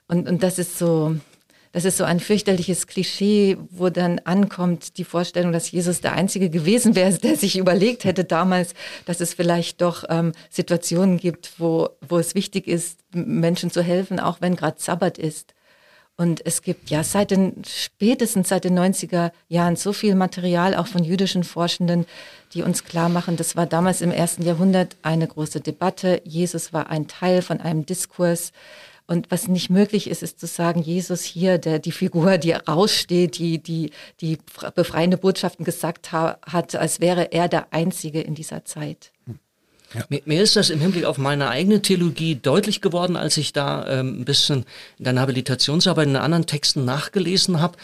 und, 0.07 0.28
und 0.28 0.41
das 0.41 0.57
ist 0.57 0.78
so, 0.78 1.17
das 1.73 1.84
ist 1.84 1.97
so 1.97 2.05
ein 2.05 2.21
fürchterliches 2.21 2.88
Klischee, 2.88 3.57
wo 3.69 3.89
dann 3.89 4.19
ankommt 4.19 4.97
die 4.97 5.03
Vorstellung, 5.03 5.51
dass 5.51 5.69
Jesus 5.69 5.99
der 5.99 6.13
Einzige 6.13 6.49
gewesen 6.49 6.95
wäre, 6.95 7.13
der 7.13 7.36
sich 7.36 7.57
überlegt 7.57 8.05
hätte 8.05 8.23
damals, 8.23 8.73
dass 9.05 9.19
es 9.19 9.34
vielleicht 9.34 9.82
doch 9.82 10.05
ähm, 10.09 10.32
Situationen 10.49 11.17
gibt, 11.17 11.59
wo, 11.59 11.89
wo 12.07 12.17
es 12.19 12.36
wichtig 12.36 12.67
ist, 12.67 13.01
Menschen 13.13 13.69
zu 13.69 13.84
helfen, 13.84 14.19
auch 14.21 14.39
wenn 14.39 14.55
gerade 14.55 14.80
Sabbat 14.80 15.17
ist. 15.17 15.53
Und 16.20 16.43
es 16.45 16.63
gibt 16.63 16.89
ja 16.89 17.03
seit 17.03 17.30
den, 17.30 17.61
spätestens 17.63 18.49
seit 18.49 18.63
den 18.63 18.78
90er 18.78 19.32
Jahren 19.49 19.76
so 19.76 19.93
viel 19.93 20.15
Material 20.15 20.76
auch 20.76 20.88
von 20.88 21.03
jüdischen 21.03 21.43
Forschenden, 21.43 22.07
die 22.53 22.63
uns 22.63 22.84
klar 22.84 23.07
machen, 23.07 23.38
das 23.38 23.55
war 23.55 23.68
damals 23.68 24.01
im 24.01 24.11
ersten 24.11 24.41
Jahrhundert 24.41 24.97
eine 25.03 25.28
große 25.28 25.61
Debatte. 25.61 26.22
Jesus 26.24 26.74
war 26.74 26.89
ein 26.89 27.07
Teil 27.07 27.43
von 27.43 27.61
einem 27.61 27.86
Diskurs. 27.86 28.51
Und 29.05 29.30
was 29.30 29.47
nicht 29.47 29.70
möglich 29.70 30.09
ist, 30.09 30.24
ist 30.24 30.39
zu 30.39 30.47
sagen, 30.47 30.82
Jesus 30.82 31.22
hier, 31.22 31.59
der 31.59 31.78
die 31.78 31.91
Figur, 31.91 32.39
die 32.39 32.51
raussteht, 32.51 33.38
die 33.38 33.61
die, 33.61 33.91
die 34.20 34.39
befreiende 34.76 35.18
Botschaften 35.18 35.63
gesagt 35.63 36.11
ha 36.11 36.39
hat, 36.41 36.76
als 36.76 36.99
wäre 36.99 37.32
er 37.32 37.47
der 37.47 37.72
Einzige 37.72 38.22
in 38.22 38.34
dieser 38.34 38.65
Zeit. 38.65 39.11
Hm. 39.26 39.39
Ja. 39.93 40.03
Mir, 40.09 40.21
mir, 40.25 40.43
ist 40.43 40.55
das 40.55 40.69
im 40.69 40.81
Hinblick 40.81 41.05
auf 41.05 41.17
meine 41.17 41.49
eigene 41.49 41.81
Theologie 41.81 42.35
deutlich 42.35 42.81
geworden, 42.81 43.15
als 43.15 43.38
ich 43.38 43.53
da 43.53 43.88
ähm, 43.88 44.21
ein 44.21 44.25
bisschen 44.25 44.65
in 44.97 45.05
der 45.05 45.19
Habilitationsarbeit 45.19 46.07
in 46.07 46.15
anderen 46.17 46.45
Texten 46.45 46.83
nachgelesen 46.83 47.61
habe, 47.61 47.77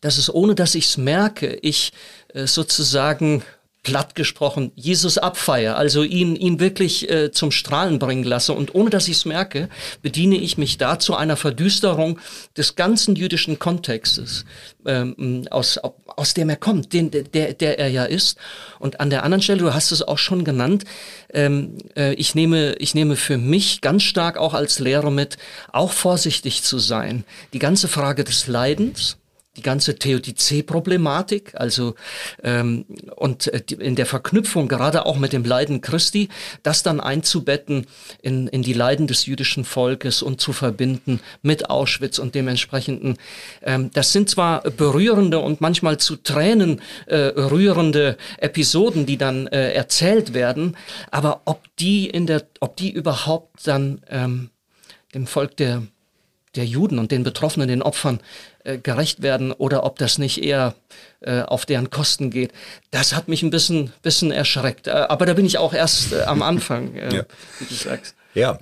dass 0.00 0.16
es, 0.16 0.32
ohne 0.32 0.54
dass 0.54 0.74
ich 0.74 0.86
es 0.86 0.96
merke, 0.96 1.58
ich 1.60 1.92
äh, 2.32 2.46
sozusagen 2.46 3.42
platt 3.82 4.14
gesprochen 4.14 4.72
Jesus 4.74 5.16
abfeier, 5.16 5.76
also 5.76 6.02
ihn, 6.02 6.36
ihn 6.36 6.60
wirklich 6.60 7.10
äh, 7.10 7.32
zum 7.32 7.50
Strahlen 7.50 7.98
bringen 7.98 8.24
lasse. 8.24 8.52
Und 8.52 8.74
ohne 8.74 8.90
dass 8.90 9.08
ich 9.08 9.16
es 9.16 9.24
merke, 9.24 9.70
bediene 10.02 10.36
ich 10.36 10.58
mich 10.58 10.76
da 10.76 10.98
zu 10.98 11.16
einer 11.16 11.36
Verdüsterung 11.36 12.18
des 12.56 12.76
ganzen 12.76 13.16
jüdischen 13.16 13.58
Kontextes, 13.58 14.44
ähm, 14.84 15.46
aus, 15.50 15.78
aus 15.78 16.34
dem 16.34 16.50
er 16.50 16.56
kommt, 16.56 16.92
den, 16.92 17.10
der, 17.10 17.54
der 17.54 17.78
er 17.78 17.88
ja 17.88 18.04
ist. 18.04 18.38
Und 18.78 19.00
an 19.00 19.08
der 19.08 19.24
anderen 19.24 19.42
Stelle, 19.42 19.60
du 19.60 19.72
hast 19.72 19.92
es 19.92 20.02
auch 20.02 20.18
schon 20.18 20.44
genannt, 20.44 20.84
ähm, 21.32 21.78
äh, 21.96 22.12
ich, 22.14 22.34
nehme, 22.34 22.74
ich 22.74 22.94
nehme 22.94 23.16
für 23.16 23.38
mich 23.38 23.80
ganz 23.80 24.02
stark 24.02 24.36
auch 24.36 24.52
als 24.52 24.78
Lehrer 24.78 25.10
mit, 25.10 25.38
auch 25.72 25.92
vorsichtig 25.92 26.62
zu 26.62 26.78
sein. 26.78 27.24
Die 27.54 27.58
ganze 27.58 27.88
Frage 27.88 28.24
des 28.24 28.46
Leidens, 28.46 29.16
die 29.56 29.62
ganze 29.62 29.96
Theodizee-Problematik, 29.96 31.54
also 31.54 31.96
ähm, 32.44 32.84
und 33.16 33.48
äh, 33.48 33.62
in 33.80 33.96
der 33.96 34.06
Verknüpfung 34.06 34.68
gerade 34.68 35.06
auch 35.06 35.18
mit 35.18 35.32
dem 35.32 35.44
Leiden 35.44 35.80
Christi, 35.80 36.28
das 36.62 36.84
dann 36.84 37.00
einzubetten 37.00 37.86
in, 38.22 38.46
in 38.46 38.62
die 38.62 38.72
Leiden 38.72 39.08
des 39.08 39.26
jüdischen 39.26 39.64
Volkes 39.64 40.22
und 40.22 40.40
zu 40.40 40.52
verbinden 40.52 41.20
mit 41.42 41.68
Auschwitz 41.68 42.20
und 42.20 42.36
dementsprechenden. 42.36 43.18
Ähm, 43.62 43.90
das 43.92 44.12
sind 44.12 44.30
zwar 44.30 44.62
berührende 44.62 45.40
und 45.40 45.60
manchmal 45.60 45.98
zu 45.98 46.14
Tränen 46.14 46.80
äh, 47.06 47.16
rührende 47.16 48.16
Episoden, 48.38 49.04
die 49.04 49.18
dann 49.18 49.48
äh, 49.48 49.72
erzählt 49.72 50.32
werden, 50.32 50.76
aber 51.10 51.42
ob 51.44 51.64
die 51.80 52.08
in 52.08 52.26
der, 52.26 52.44
ob 52.60 52.76
die 52.76 52.92
überhaupt 52.92 53.66
dann 53.66 54.02
ähm, 54.08 54.50
dem 55.12 55.26
Volk 55.26 55.56
der 55.56 55.82
der 56.56 56.64
Juden 56.64 56.98
und 56.98 57.12
den 57.12 57.22
Betroffenen, 57.22 57.68
den 57.68 57.82
Opfern 57.82 58.20
äh, 58.64 58.78
gerecht 58.78 59.22
werden 59.22 59.52
oder 59.52 59.84
ob 59.84 59.98
das 59.98 60.18
nicht 60.18 60.42
eher 60.42 60.74
äh, 61.20 61.42
auf 61.42 61.66
deren 61.66 61.90
Kosten 61.90 62.30
geht. 62.30 62.52
Das 62.90 63.14
hat 63.14 63.28
mich 63.28 63.42
ein 63.42 63.50
bisschen, 63.50 63.92
bisschen 64.02 64.32
erschreckt. 64.32 64.86
Äh, 64.86 64.90
aber 64.90 65.26
da 65.26 65.34
bin 65.34 65.46
ich 65.46 65.58
auch 65.58 65.74
erst 65.74 66.14
am 66.14 66.42
Anfang, 66.42 66.94
ja. 66.94 67.24
wie 67.58 67.64
du 67.64 67.74
sagst. 67.74 68.14
Ja, 68.34 68.58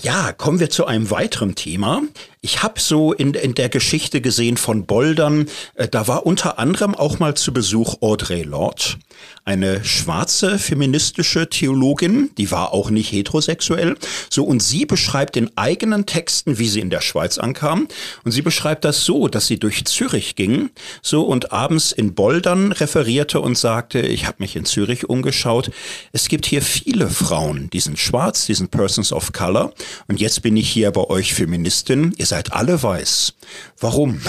ja, 0.00 0.32
kommen 0.32 0.58
wir 0.58 0.70
zu 0.70 0.86
einem 0.86 1.10
weiteren 1.10 1.54
Thema. 1.54 2.00
Ich 2.40 2.62
habe 2.62 2.80
so 2.80 3.12
in, 3.12 3.34
in 3.34 3.54
der 3.54 3.68
Geschichte 3.68 4.22
gesehen 4.22 4.56
von 4.56 4.86
Boldern, 4.86 5.46
äh, 5.74 5.86
da 5.86 6.08
war 6.08 6.24
unter 6.24 6.58
anderem 6.58 6.94
auch 6.94 7.18
mal 7.18 7.34
zu 7.36 7.52
Besuch 7.52 8.00
Audre 8.00 8.42
Lorde, 8.42 8.96
eine 9.44 9.84
schwarze 9.84 10.58
feministische 10.58 11.48
Theologin, 11.48 12.30
die 12.38 12.50
war 12.50 12.72
auch 12.72 12.90
nicht 12.90 13.12
heterosexuell. 13.12 13.96
So 14.30 14.44
und 14.44 14.62
sie 14.62 14.86
beschreibt 14.86 15.36
in 15.36 15.50
eigenen 15.56 16.06
Texten, 16.06 16.58
wie 16.58 16.68
sie 16.68 16.80
in 16.80 16.90
der 16.90 17.02
Schweiz 17.02 17.36
ankam, 17.36 17.86
und 18.24 18.32
sie 18.32 18.42
beschreibt 18.42 18.86
das 18.86 19.04
so, 19.04 19.28
dass 19.28 19.46
sie 19.46 19.60
durch 19.60 19.84
Zürich 19.84 20.36
ging, 20.36 20.70
so 21.02 21.22
und 21.22 21.52
abends 21.52 21.92
in 21.92 22.14
Boldern 22.14 22.72
referierte 22.72 23.40
und 23.40 23.58
sagte, 23.58 24.00
ich 24.00 24.26
habe 24.26 24.38
mich 24.40 24.56
in 24.56 24.64
Zürich 24.64 25.08
umgeschaut, 25.08 25.70
es 26.12 26.28
gibt 26.28 26.46
hier 26.46 26.62
viele 26.62 27.10
Frauen, 27.10 27.68
die 27.70 27.80
sind 27.80 27.98
schwarz, 27.98 28.46
die 28.46 28.54
sind 28.54 28.70
Persons 28.70 29.12
of 29.12 29.32
Color 29.32 29.72
und 30.08 30.20
jetzt 30.20 30.42
bin 30.42 30.56
ich 30.56 30.68
hier 30.70 30.90
bei 30.90 31.04
euch 31.04 31.34
Feministin. 31.34 32.14
Ihr 32.18 32.26
seid 32.26 32.52
alle 32.52 32.82
weiß. 32.82 33.34
Warum? 33.80 34.20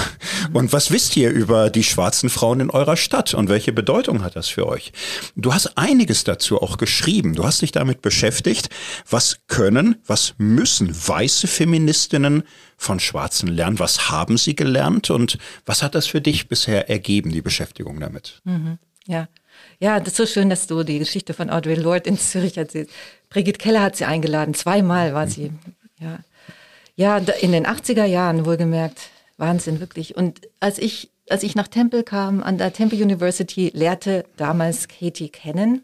Und 0.53 0.73
was 0.73 0.91
wisst 0.91 1.15
ihr 1.17 1.29
über 1.29 1.69
die 1.69 1.83
schwarzen 1.83 2.29
Frauen 2.29 2.59
in 2.59 2.69
eurer 2.69 2.97
Stadt 2.97 3.33
und 3.33 3.49
welche 3.49 3.73
Bedeutung 3.73 4.23
hat 4.23 4.35
das 4.35 4.47
für 4.47 4.67
euch? 4.67 4.91
Du 5.35 5.53
hast 5.53 5.77
einiges 5.77 6.23
dazu 6.23 6.61
auch 6.61 6.77
geschrieben. 6.77 7.35
Du 7.35 7.43
hast 7.43 7.61
dich 7.61 7.71
damit 7.71 8.01
beschäftigt. 8.01 8.69
Was 9.09 9.39
können, 9.47 9.95
was 10.05 10.35
müssen 10.37 10.93
weiße 10.93 11.47
Feministinnen 11.47 12.43
von 12.77 12.99
Schwarzen 12.99 13.47
lernen? 13.47 13.79
Was 13.79 14.09
haben 14.09 14.37
sie 14.37 14.55
gelernt 14.55 15.09
und 15.09 15.37
was 15.65 15.83
hat 15.83 15.95
das 15.95 16.07
für 16.07 16.21
dich 16.21 16.47
bisher 16.47 16.89
ergeben, 16.89 17.31
die 17.31 17.41
Beschäftigung 17.41 17.99
damit? 17.99 18.41
Mhm. 18.43 18.79
Ja. 19.05 19.27
Ja, 19.79 19.99
das 19.99 20.09
ist 20.09 20.17
so 20.17 20.25
schön, 20.25 20.49
dass 20.49 20.67
du 20.67 20.83
die 20.83 20.99
Geschichte 20.99 21.33
von 21.33 21.49
Audrey 21.49 21.75
Lorde 21.75 22.09
in 22.09 22.17
Zürich 22.17 22.57
erzählst. 22.57 22.91
Brigitte 23.33 23.57
Keller 23.57 23.81
hat 23.81 23.95
sie 23.95 24.05
eingeladen, 24.05 24.53
zweimal 24.53 25.15
war 25.15 25.27
sie. 25.27 25.51
Ja, 25.99 26.19
ja 26.95 27.17
in 27.17 27.51
den 27.51 27.65
80er 27.65 28.05
Jahren 28.05 28.45
wohlgemerkt. 28.45 29.09
Wahnsinn, 29.37 29.79
wirklich. 29.79 30.15
Und 30.15 30.41
als 30.59 30.77
ich, 30.77 31.09
als 31.29 31.41
ich 31.41 31.55
nach 31.55 31.67
Temple 31.67 32.03
kam, 32.03 32.43
an 32.43 32.59
der 32.59 32.71
Temple 32.71 33.01
University, 33.01 33.71
lehrte 33.73 34.25
damals 34.37 34.87
Katie 34.87 35.29
Cannon, 35.29 35.81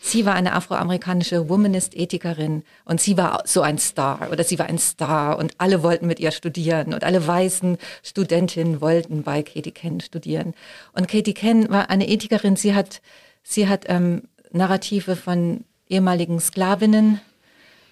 sie 0.00 0.26
war 0.26 0.34
eine 0.34 0.54
afroamerikanische 0.54 1.48
Womanist-Ethikerin 1.48 2.64
und 2.84 3.00
sie 3.00 3.16
war 3.16 3.42
so 3.46 3.62
ein 3.62 3.78
Star 3.78 4.32
oder 4.32 4.42
sie 4.42 4.58
war 4.58 4.66
ein 4.66 4.78
Star 4.78 5.38
und 5.38 5.52
alle 5.58 5.84
wollten 5.84 6.08
mit 6.08 6.18
ihr 6.18 6.32
studieren 6.32 6.92
und 6.94 7.04
alle 7.04 7.24
weißen 7.24 7.78
Studentinnen 8.02 8.80
wollten 8.80 9.22
bei 9.22 9.44
Katie 9.44 9.70
Ken 9.70 10.00
studieren. 10.00 10.52
Und 10.94 11.06
Katie 11.06 11.34
Ken 11.34 11.70
war 11.70 11.90
eine 11.90 12.08
Ethikerin, 12.08 12.56
sie 12.56 12.74
hat, 12.74 13.00
sie 13.44 13.68
hat 13.68 13.84
ähm, 13.86 14.22
Narrative 14.50 15.14
von 15.14 15.64
ehemaligen 15.88 16.40
Sklavinnen 16.40 17.20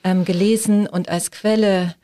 ähm, 0.04 0.24
gelesen 0.24 0.86
und 0.86 1.08
als 1.08 1.30
Quelle 1.30 1.94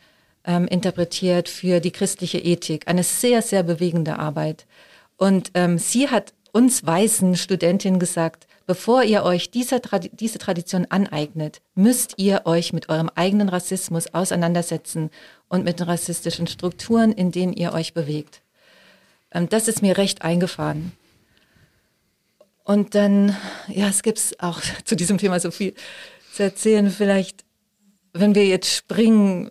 ähm, 0.44 0.66
interpretiert 0.66 1.48
für 1.48 1.80
die 1.80 1.92
christliche 1.92 2.38
Ethik. 2.38 2.88
Eine 2.88 3.04
sehr, 3.04 3.42
sehr 3.42 3.62
bewegende 3.62 4.18
Arbeit. 4.18 4.66
Und 5.16 5.50
ähm, 5.54 5.78
sie 5.78 6.08
hat 6.08 6.32
uns 6.52 6.84
weißen 6.84 7.36
Studentinnen 7.36 7.98
gesagt, 7.98 8.46
bevor 8.66 9.02
ihr 9.02 9.24
euch 9.24 9.50
dieser 9.50 9.80
Tradi 9.80 10.10
diese 10.12 10.38
Tradition 10.38 10.86
aneignet, 10.90 11.62
müsst 11.74 12.14
ihr 12.18 12.42
euch 12.44 12.72
mit 12.72 12.88
eurem 12.88 13.10
eigenen 13.14 13.48
Rassismus 13.48 14.12
auseinandersetzen 14.12 15.10
und 15.48 15.64
mit 15.64 15.80
den 15.80 15.86
rassistischen 15.86 16.46
Strukturen, 16.46 17.12
in 17.12 17.32
denen 17.32 17.52
ihr 17.52 17.72
euch 17.72 17.94
bewegt. 17.94 18.42
Ähm, 19.32 19.48
das 19.48 19.68
ist 19.68 19.82
mir 19.82 19.96
recht 19.96 20.22
eingefahren. 20.22 20.92
Und 22.64 22.94
dann, 22.94 23.36
ja, 23.68 23.88
es 23.88 24.02
gibt 24.02 24.36
auch 24.38 24.60
zu 24.84 24.96
diesem 24.96 25.18
Thema 25.18 25.40
so 25.40 25.50
viel 25.50 25.74
zu 26.32 26.42
erzählen. 26.42 26.90
Vielleicht, 26.90 27.44
wenn 28.12 28.34
wir 28.34 28.46
jetzt 28.46 28.72
springen, 28.72 29.50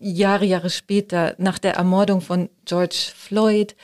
Jahre, 0.00 0.44
Jahre 0.44 0.70
später, 0.70 1.34
nach 1.38 1.58
der 1.58 1.74
Ermordung 1.74 2.20
von 2.20 2.48
George 2.64 3.10
Floyd 3.16 3.74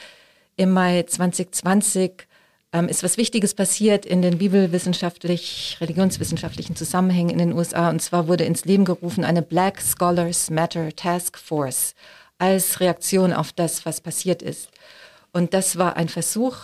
im 0.57 0.71
Mai 0.71 1.03
2020, 1.03 2.27
ähm, 2.73 2.89
ist 2.89 3.03
was 3.03 3.17
Wichtiges 3.17 3.55
passiert 3.55 4.05
in 4.05 4.23
den 4.23 4.39
bibelwissenschaftlich, 4.39 5.77
religionswissenschaftlichen 5.81 6.77
Zusammenhängen 6.77 7.31
in 7.31 7.39
den 7.39 7.53
USA. 7.53 7.89
Und 7.89 8.01
zwar 8.01 8.29
wurde 8.29 8.45
ins 8.45 8.65
Leben 8.65 8.85
gerufen 8.85 9.25
eine 9.25 9.43
Black 9.43 9.81
Scholars 9.81 10.51
Matter 10.51 10.95
Task 10.95 11.39
Force 11.39 11.95
als 12.39 12.81
Reaktion 12.81 13.33
auf 13.33 13.53
das, 13.53 13.87
was 13.87 14.01
passiert 14.01 14.43
ist. 14.43 14.71
Und 15.33 15.55
das 15.55 15.79
war 15.79 15.97
ein 15.97 16.09
Versuch, 16.09 16.57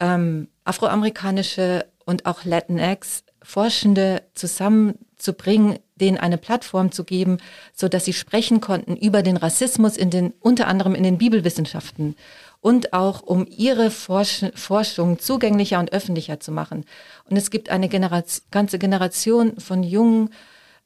ähm, 0.00 0.48
afroamerikanische 0.68 1.86
und 2.04 2.26
auch 2.26 2.44
Latinx 2.44 3.24
Forschende 3.42 4.22
zusammenzubringen, 4.34 5.78
denen 5.96 6.18
eine 6.18 6.38
Plattform 6.38 6.92
zu 6.92 7.04
geben, 7.04 7.38
so 7.72 7.88
dass 7.88 8.04
sie 8.04 8.12
sprechen 8.12 8.60
konnten 8.60 8.96
über 8.96 9.22
den 9.22 9.36
Rassismus 9.36 9.96
in 9.96 10.10
den, 10.10 10.34
unter 10.40 10.66
anderem 10.66 10.94
in 10.94 11.02
den 11.02 11.18
Bibelwissenschaften 11.18 12.16
und 12.60 12.92
auch 12.92 13.22
um 13.22 13.46
ihre 13.48 13.90
Forsch 13.90 14.44
Forschung 14.54 15.18
zugänglicher 15.18 15.78
und 15.78 15.92
öffentlicher 15.92 16.40
zu 16.40 16.52
machen. 16.52 16.84
Und 17.30 17.36
es 17.36 17.50
gibt 17.50 17.70
eine 17.70 17.88
Generation, 17.88 18.44
ganze 18.50 18.78
Generation 18.78 19.58
von 19.58 19.82
jungen 19.82 20.30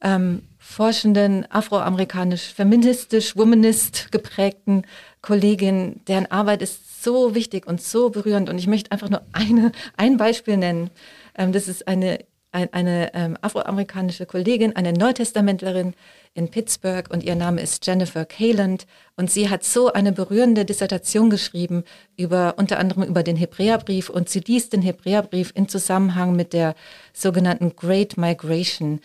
ähm, 0.01 0.43
forschenden, 0.59 1.49
afroamerikanisch, 1.51 2.53
feministisch, 2.53 3.35
womanist 3.35 4.11
geprägten 4.11 4.83
Kolleginnen, 5.23 6.01
deren 6.07 6.29
Arbeit 6.29 6.61
ist 6.61 7.01
so 7.03 7.33
wichtig 7.33 7.65
und 7.65 7.81
so 7.81 8.11
berührend. 8.11 8.49
Und 8.49 8.59
ich 8.59 8.67
möchte 8.67 8.91
einfach 8.91 9.09
nur 9.09 9.23
eine, 9.31 9.71
ein 9.97 10.17
Beispiel 10.17 10.57
nennen. 10.57 10.91
Ähm, 11.35 11.51
das 11.51 11.67
ist 11.67 11.87
eine, 11.87 12.19
ein, 12.51 12.71
eine 12.71 13.15
ähm, 13.15 13.37
afroamerikanische 13.41 14.27
Kollegin, 14.27 14.75
eine 14.75 14.93
Neutestamentlerin, 14.93 15.95
in 16.35 16.49
Pittsburgh 16.49 17.09
und 17.11 17.23
ihr 17.23 17.35
Name 17.35 17.61
ist 17.61 17.85
Jennifer 17.85 18.25
Kaland 18.25 18.87
und 19.15 19.29
sie 19.29 19.49
hat 19.49 19.63
so 19.63 19.93
eine 19.93 20.11
berührende 20.11 20.65
Dissertation 20.65 21.29
geschrieben 21.29 21.83
über 22.17 22.55
unter 22.57 22.79
anderem 22.79 23.03
über 23.03 23.21
den 23.21 23.35
Hebräerbrief 23.35 24.09
und 24.09 24.29
sie 24.29 24.39
liest 24.39 24.73
den 24.73 24.81
Hebräerbrief 24.81 25.51
in 25.53 25.69
Zusammenhang 25.69 26.35
mit 26.35 26.53
der 26.53 26.73
sogenannten 27.13 27.75
Great 27.75 28.17
Migration. 28.17 28.99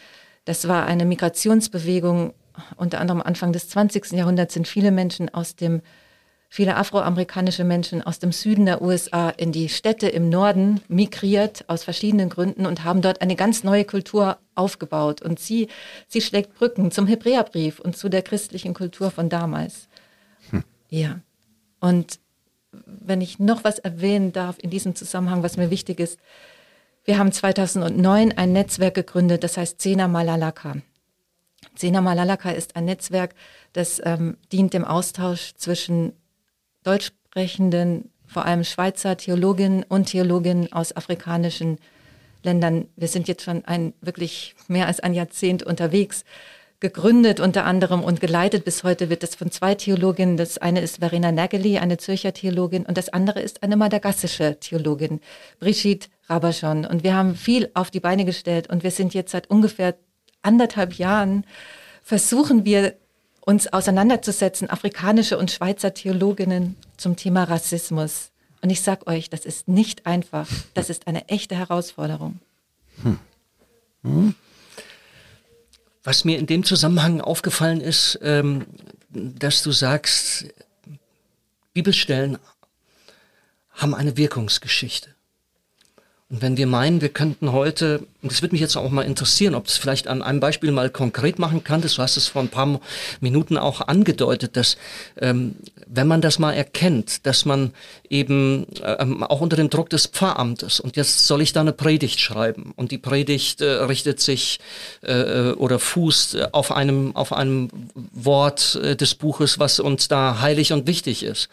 Das 0.46 0.68
war 0.68 0.86
eine 0.86 1.04
Migrationsbewegung 1.04 2.32
unter 2.76 2.98
anderem 2.98 3.20
Anfang 3.20 3.52
des 3.52 3.68
20. 3.68 4.12
Jahrhunderts 4.12 4.54
sind 4.54 4.66
viele 4.66 4.90
Menschen 4.90 5.28
aus 5.28 5.54
dem 5.54 5.82
viele 6.48 6.76
afroamerikanische 6.76 7.64
Menschen 7.64 8.02
aus 8.02 8.18
dem 8.18 8.32
Süden 8.32 8.66
der 8.66 8.80
USA 8.80 9.28
in 9.30 9.52
die 9.52 9.68
Städte 9.68 10.08
im 10.08 10.30
Norden 10.30 10.80
migriert 10.88 11.64
aus 11.68 11.84
verschiedenen 11.84 12.30
Gründen 12.30 12.66
und 12.66 12.84
haben 12.84 13.02
dort 13.02 13.20
eine 13.20 13.36
ganz 13.36 13.64
neue 13.64 13.84
Kultur 13.84 14.38
aufgebaut. 14.54 15.20
Und 15.20 15.38
sie, 15.38 15.68
sie 16.08 16.22
schlägt 16.22 16.54
Brücken 16.54 16.90
zum 16.90 17.06
Hebräerbrief 17.06 17.78
und 17.78 17.96
zu 17.96 18.08
der 18.08 18.22
christlichen 18.22 18.74
Kultur 18.74 19.10
von 19.10 19.28
damals. 19.28 19.88
Hm. 20.50 20.64
Ja. 20.88 21.20
Und 21.80 22.18
wenn 22.72 23.20
ich 23.20 23.38
noch 23.38 23.64
was 23.64 23.78
erwähnen 23.78 24.32
darf 24.32 24.56
in 24.58 24.70
diesem 24.70 24.94
Zusammenhang, 24.94 25.42
was 25.42 25.56
mir 25.56 25.70
wichtig 25.70 26.00
ist, 26.00 26.18
wir 27.04 27.18
haben 27.18 27.32
2009 27.32 28.36
ein 28.36 28.52
Netzwerk 28.52 28.94
gegründet, 28.94 29.44
das 29.44 29.56
heißt 29.56 29.80
Zena 29.80 30.08
Malalaka. 30.08 30.76
Zena 31.74 32.00
Malalaka 32.00 32.50
ist 32.50 32.76
ein 32.76 32.84
Netzwerk, 32.84 33.34
das 33.72 34.00
ähm, 34.04 34.36
dient 34.52 34.74
dem 34.74 34.84
Austausch 34.84 35.54
zwischen 35.54 36.12
deutsch 36.88 37.12
sprechenden, 37.28 38.10
vor 38.26 38.46
allem 38.46 38.64
Schweizer 38.64 39.16
Theologinnen 39.16 39.84
und 39.88 40.06
Theologinnen 40.06 40.72
aus 40.72 40.96
afrikanischen 40.96 41.78
Ländern. 42.42 42.88
Wir 42.96 43.08
sind 43.08 43.28
jetzt 43.28 43.42
schon 43.42 43.64
ein 43.66 43.92
wirklich 44.00 44.54
mehr 44.68 44.86
als 44.86 45.00
ein 45.00 45.12
Jahrzehnt 45.12 45.62
unterwegs, 45.62 46.24
gegründet 46.80 47.40
unter 47.40 47.66
anderem 47.66 48.02
und 48.02 48.20
geleitet 48.20 48.64
bis 48.64 48.84
heute 48.84 49.10
wird 49.10 49.22
es 49.22 49.34
von 49.34 49.50
zwei 49.50 49.74
Theologinnen. 49.74 50.38
Das 50.38 50.56
eine 50.56 50.80
ist 50.80 50.98
Verena 50.98 51.30
Nageli, 51.30 51.76
eine 51.78 51.98
Zürcher 51.98 52.32
Theologin, 52.32 52.86
und 52.86 52.96
das 52.96 53.10
andere 53.10 53.40
ist 53.40 53.62
eine 53.62 53.76
madagassische 53.76 54.58
Theologin, 54.58 55.20
Brigitte 55.58 56.08
Rabaschon. 56.28 56.86
Und 56.86 57.02
wir 57.02 57.14
haben 57.14 57.34
viel 57.34 57.70
auf 57.74 57.90
die 57.90 58.00
Beine 58.00 58.24
gestellt 58.24 58.70
und 58.70 58.82
wir 58.82 58.92
sind 58.92 59.12
jetzt 59.12 59.32
seit 59.32 59.50
ungefähr 59.50 59.94
anderthalb 60.40 60.94
Jahren 60.94 61.44
versuchen 62.02 62.64
wir 62.64 62.94
uns 63.40 63.66
auseinanderzusetzen, 63.72 64.68
afrikanische 64.70 65.38
und 65.38 65.50
Schweizer 65.50 65.94
Theologinnen 65.94 66.76
zum 66.96 67.16
Thema 67.16 67.44
Rassismus. 67.44 68.30
Und 68.60 68.70
ich 68.70 68.82
sage 68.82 69.06
euch, 69.06 69.30
das 69.30 69.44
ist 69.44 69.68
nicht 69.68 70.06
einfach. 70.06 70.48
Das 70.74 70.90
ist 70.90 71.06
eine 71.06 71.28
echte 71.28 71.56
Herausforderung. 71.56 72.40
Hm. 73.02 73.18
Hm. 74.02 74.34
Was 76.02 76.24
mir 76.24 76.38
in 76.38 76.46
dem 76.46 76.64
Zusammenhang 76.64 77.20
aufgefallen 77.20 77.80
ist, 77.80 78.18
ähm, 78.22 78.66
dass 79.10 79.62
du 79.62 79.72
sagst, 79.72 80.46
Bibelstellen 81.72 82.38
haben 83.72 83.94
eine 83.94 84.16
Wirkungsgeschichte. 84.16 85.14
Und 86.30 86.42
wenn 86.42 86.58
wir 86.58 86.66
meinen, 86.66 87.00
wir 87.00 87.08
könnten 87.08 87.52
heute, 87.52 88.00
und 88.20 88.30
das 88.30 88.42
würde 88.42 88.54
mich 88.54 88.60
jetzt 88.60 88.76
auch 88.76 88.90
mal 88.90 89.02
interessieren, 89.02 89.54
ob 89.54 89.64
das 89.64 89.78
vielleicht 89.78 90.08
an 90.08 90.22
einem 90.22 90.40
Beispiel 90.40 90.72
mal 90.72 90.90
konkret 90.90 91.38
machen 91.38 91.64
kann, 91.64 91.80
du 91.80 91.88
hast 91.88 92.18
es 92.18 92.26
vor 92.26 92.42
ein 92.42 92.50
paar 92.50 92.80
Minuten 93.20 93.56
auch 93.56 93.80
angedeutet, 93.80 94.54
dass 94.54 94.76
ähm, 95.16 95.56
wenn 95.86 96.06
man 96.06 96.20
das 96.20 96.38
mal 96.38 96.52
erkennt, 96.52 97.24
dass 97.24 97.46
man 97.46 97.72
eben 98.10 98.66
ähm, 98.82 99.22
auch 99.22 99.40
unter 99.40 99.56
dem 99.56 99.70
Druck 99.70 99.88
des 99.88 100.06
Pfarramtes 100.06 100.80
und 100.80 100.96
jetzt 100.96 101.26
soll 101.26 101.40
ich 101.40 101.54
da 101.54 101.62
eine 101.62 101.72
Predigt 101.72 102.20
schreiben 102.20 102.74
und 102.76 102.90
die 102.90 102.98
Predigt 102.98 103.62
äh, 103.62 103.84
richtet 103.84 104.20
sich 104.20 104.60
äh, 105.00 105.52
oder 105.52 105.78
fußt 105.78 106.52
auf 106.52 106.72
einem 106.72 107.16
auf 107.16 107.32
einem 107.32 107.70
Wort 108.12 108.78
äh, 108.82 108.96
des 108.96 109.14
Buches, 109.14 109.58
was 109.58 109.80
uns 109.80 110.08
da 110.08 110.42
heilig 110.42 110.74
und 110.74 110.86
wichtig 110.86 111.22
ist. 111.22 111.48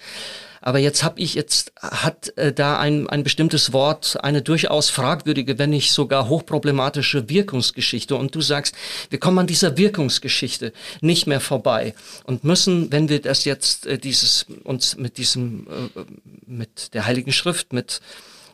Aber 0.65 0.79
jetzt 0.79 1.03
habe 1.03 1.19
ich 1.19 1.35
jetzt 1.35 1.73
hat 1.79 2.35
äh, 2.37 2.51
da 2.51 2.79
ein, 2.79 3.07
ein 3.07 3.23
bestimmtes 3.23 3.71
Wort 3.71 4.17
eine 4.23 4.41
durchaus 4.41 4.89
fragwürdige, 4.89 5.59
wenn 5.59 5.69
nicht 5.69 5.91
sogar 5.91 6.27
hochproblematische 6.27 7.29
Wirkungsgeschichte. 7.29 8.15
Und 8.15 8.33
du 8.33 8.41
sagst, 8.41 8.73
wir 9.11 9.19
kommen 9.19 9.37
an 9.37 9.45
dieser 9.47 9.77
Wirkungsgeschichte 9.77 10.73
nicht 11.01 11.27
mehr 11.27 11.39
vorbei 11.39 11.93
und 12.23 12.43
müssen, 12.43 12.91
wenn 12.91 13.09
wir 13.09 13.21
das 13.21 13.45
jetzt 13.45 13.85
äh, 13.85 13.99
dieses 13.99 14.47
uns 14.63 14.97
mit 14.97 15.19
diesem 15.19 15.67
äh, 15.67 16.01
mit 16.47 16.95
der 16.95 17.05
Heiligen 17.05 17.31
Schrift 17.31 17.71
mit 17.71 18.01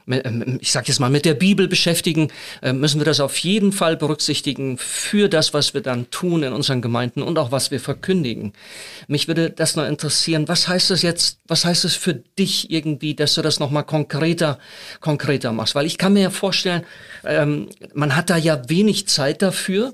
ich 0.06 0.72
sage 0.72 0.88
jetzt 0.88 1.00
mal, 1.00 1.10
mit 1.10 1.26
der 1.26 1.34
Bibel 1.34 1.68
beschäftigen, 1.68 2.30
äh, 2.62 2.74
müssen 2.74 3.00
wir 3.00 3.06
das 3.06 3.20
auf 3.20 3.38
jeden 3.40 3.72
Fall 3.72 3.98
berücksichtigen 3.98 4.78
für 4.78 5.30
das, 5.30 5.54
was 5.54 5.74
wir 5.74 5.82
dann 5.82 6.10
tun 6.10 6.44
in 6.44 6.54
unseren 6.54 6.82
Gemeinden 6.82 7.22
und 7.22 7.38
auch 7.38 7.52
was 7.52 7.72
wir 7.72 7.80
verkündigen. 7.80 8.54
Mich 9.08 9.28
würde 9.28 9.50
das 9.50 9.76
noch 9.76 9.86
interessieren, 9.86 10.48
was 10.48 10.68
heißt 10.68 10.90
das 10.90 11.02
jetzt, 11.02 11.40
was 11.48 11.66
heißt 11.66 11.86
es 11.86 11.96
für 11.96 12.16
dich 12.16 12.72
irgendwie, 12.72 13.16
dass 13.16 13.36
du 13.36 13.42
das 13.42 13.60
nochmal 13.60 13.84
konkreter, 13.84 14.60
konkreter 15.00 15.52
machst? 15.52 15.76
Weil 15.76 15.86
ich 15.86 15.98
kann 15.98 16.14
mir 16.14 16.24
ja 16.24 16.30
vorstellen, 16.30 16.84
ähm, 17.24 17.70
man 17.94 18.16
hat 18.16 18.30
da 18.30 18.38
ja 18.38 18.62
wenig 18.70 19.08
Zeit 19.08 19.42
dafür. 19.42 19.94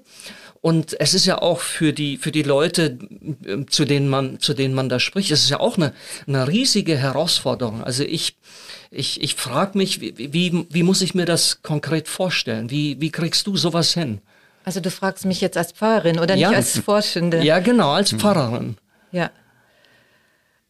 Und 0.61 0.99
es 0.99 1.13
ist 1.13 1.25
ja 1.25 1.41
auch 1.41 1.59
für 1.59 1.93
die, 1.93 2.17
für 2.17 2.31
die 2.31 2.43
Leute, 2.43 2.97
äh, 3.45 3.65
zu 3.67 3.85
denen 3.85 4.09
man, 4.09 4.39
zu 4.39 4.53
denen 4.53 4.73
man 4.73 4.89
da 4.89 4.99
spricht, 4.99 5.31
es 5.31 5.43
ist 5.43 5.49
ja 5.49 5.59
auch 5.59 5.77
eine, 5.77 5.93
eine 6.27 6.47
riesige 6.47 6.97
Herausforderung. 6.97 7.83
Also 7.83 8.03
ich, 8.03 8.37
ich, 8.89 9.21
ich 9.21 9.35
frage 9.35 9.77
mich, 9.77 10.01
wie, 10.01 10.33
wie, 10.33 10.65
wie 10.69 10.83
muss 10.83 11.01
ich 11.01 11.13
mir 11.13 11.25
das 11.25 11.61
konkret 11.61 12.07
vorstellen? 12.07 12.69
Wie, 12.69 12.99
wie 12.99 13.11
kriegst 13.11 13.47
du 13.47 13.55
sowas 13.55 13.93
hin? 13.93 14.21
Also 14.63 14.79
du 14.79 14.91
fragst 14.91 15.25
mich 15.25 15.39
jetzt 15.41 15.57
als 15.57 15.71
Pfarrerin 15.71 16.19
oder 16.19 16.35
ja. 16.35 16.49
nicht 16.49 16.57
als 16.57 16.79
Forschende? 16.79 17.41
Ja, 17.41 17.59
genau, 17.59 17.91
als 17.91 18.11
mhm. 18.11 18.19
Pfarrerin. 18.19 18.77
Ja. 19.11 19.31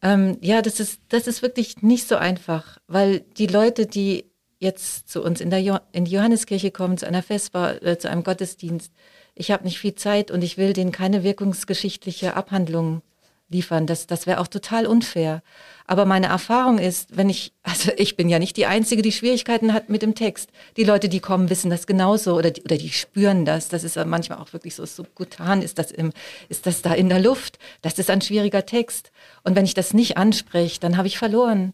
Ähm, 0.02 0.38
ja, 0.40 0.62
das 0.62 0.78
ist, 0.78 1.00
das 1.08 1.26
ist 1.26 1.42
wirklich 1.42 1.82
nicht 1.82 2.06
so 2.06 2.14
einfach, 2.16 2.78
weil 2.86 3.20
die 3.36 3.48
Leute, 3.48 3.86
die 3.86 4.26
jetzt 4.60 5.08
zu 5.08 5.22
uns 5.22 5.40
in, 5.40 5.50
der 5.50 5.62
jo 5.62 5.78
in 5.92 6.04
die 6.04 6.12
Johanneskirche 6.12 6.70
kommen, 6.70 6.98
zu 6.98 7.06
einer 7.06 7.22
Festbar, 7.22 7.82
äh, 7.82 7.98
zu 7.98 8.08
einem 8.08 8.22
Gottesdienst, 8.22 8.92
ich 9.38 9.50
habe 9.52 9.64
nicht 9.64 9.78
viel 9.78 9.94
Zeit 9.94 10.30
und 10.30 10.42
ich 10.42 10.58
will 10.58 10.72
denen 10.72 10.92
keine 10.92 11.22
wirkungsgeschichtliche 11.22 12.34
Abhandlung 12.34 13.02
liefern. 13.48 13.86
Das, 13.86 14.06
das 14.06 14.26
wäre 14.26 14.40
auch 14.40 14.48
total 14.48 14.86
unfair. 14.86 15.42
Aber 15.86 16.04
meine 16.04 16.26
Erfahrung 16.26 16.78
ist, 16.78 17.16
wenn 17.16 17.30
ich, 17.30 17.52
also 17.62 17.92
ich 17.96 18.16
bin 18.16 18.28
ja 18.28 18.38
nicht 18.38 18.56
die 18.56 18.66
Einzige, 18.66 19.00
die 19.00 19.12
Schwierigkeiten 19.12 19.72
hat 19.72 19.88
mit 19.88 20.02
dem 20.02 20.14
Text. 20.14 20.50
Die 20.76 20.84
Leute, 20.84 21.08
die 21.08 21.20
kommen, 21.20 21.50
wissen 21.50 21.70
das 21.70 21.86
genauso 21.86 22.34
oder 22.36 22.50
die, 22.50 22.62
oder 22.62 22.76
die 22.76 22.90
spüren 22.90 23.44
das. 23.44 23.68
Das 23.68 23.84
ist 23.84 23.96
manchmal 24.06 24.38
auch 24.38 24.52
wirklich 24.52 24.74
so 24.74 24.84
subkutan. 24.84 25.62
Ist 25.62 25.78
das, 25.78 25.92
im, 25.92 26.12
ist 26.48 26.66
das 26.66 26.82
da 26.82 26.92
in 26.92 27.08
der 27.08 27.20
Luft? 27.20 27.58
Das 27.80 27.98
ist 27.98 28.10
ein 28.10 28.20
schwieriger 28.20 28.66
Text. 28.66 29.12
Und 29.44 29.56
wenn 29.56 29.64
ich 29.64 29.74
das 29.74 29.94
nicht 29.94 30.16
anspreche, 30.16 30.80
dann 30.80 30.96
habe 30.96 31.08
ich 31.08 31.16
verloren. 31.16 31.72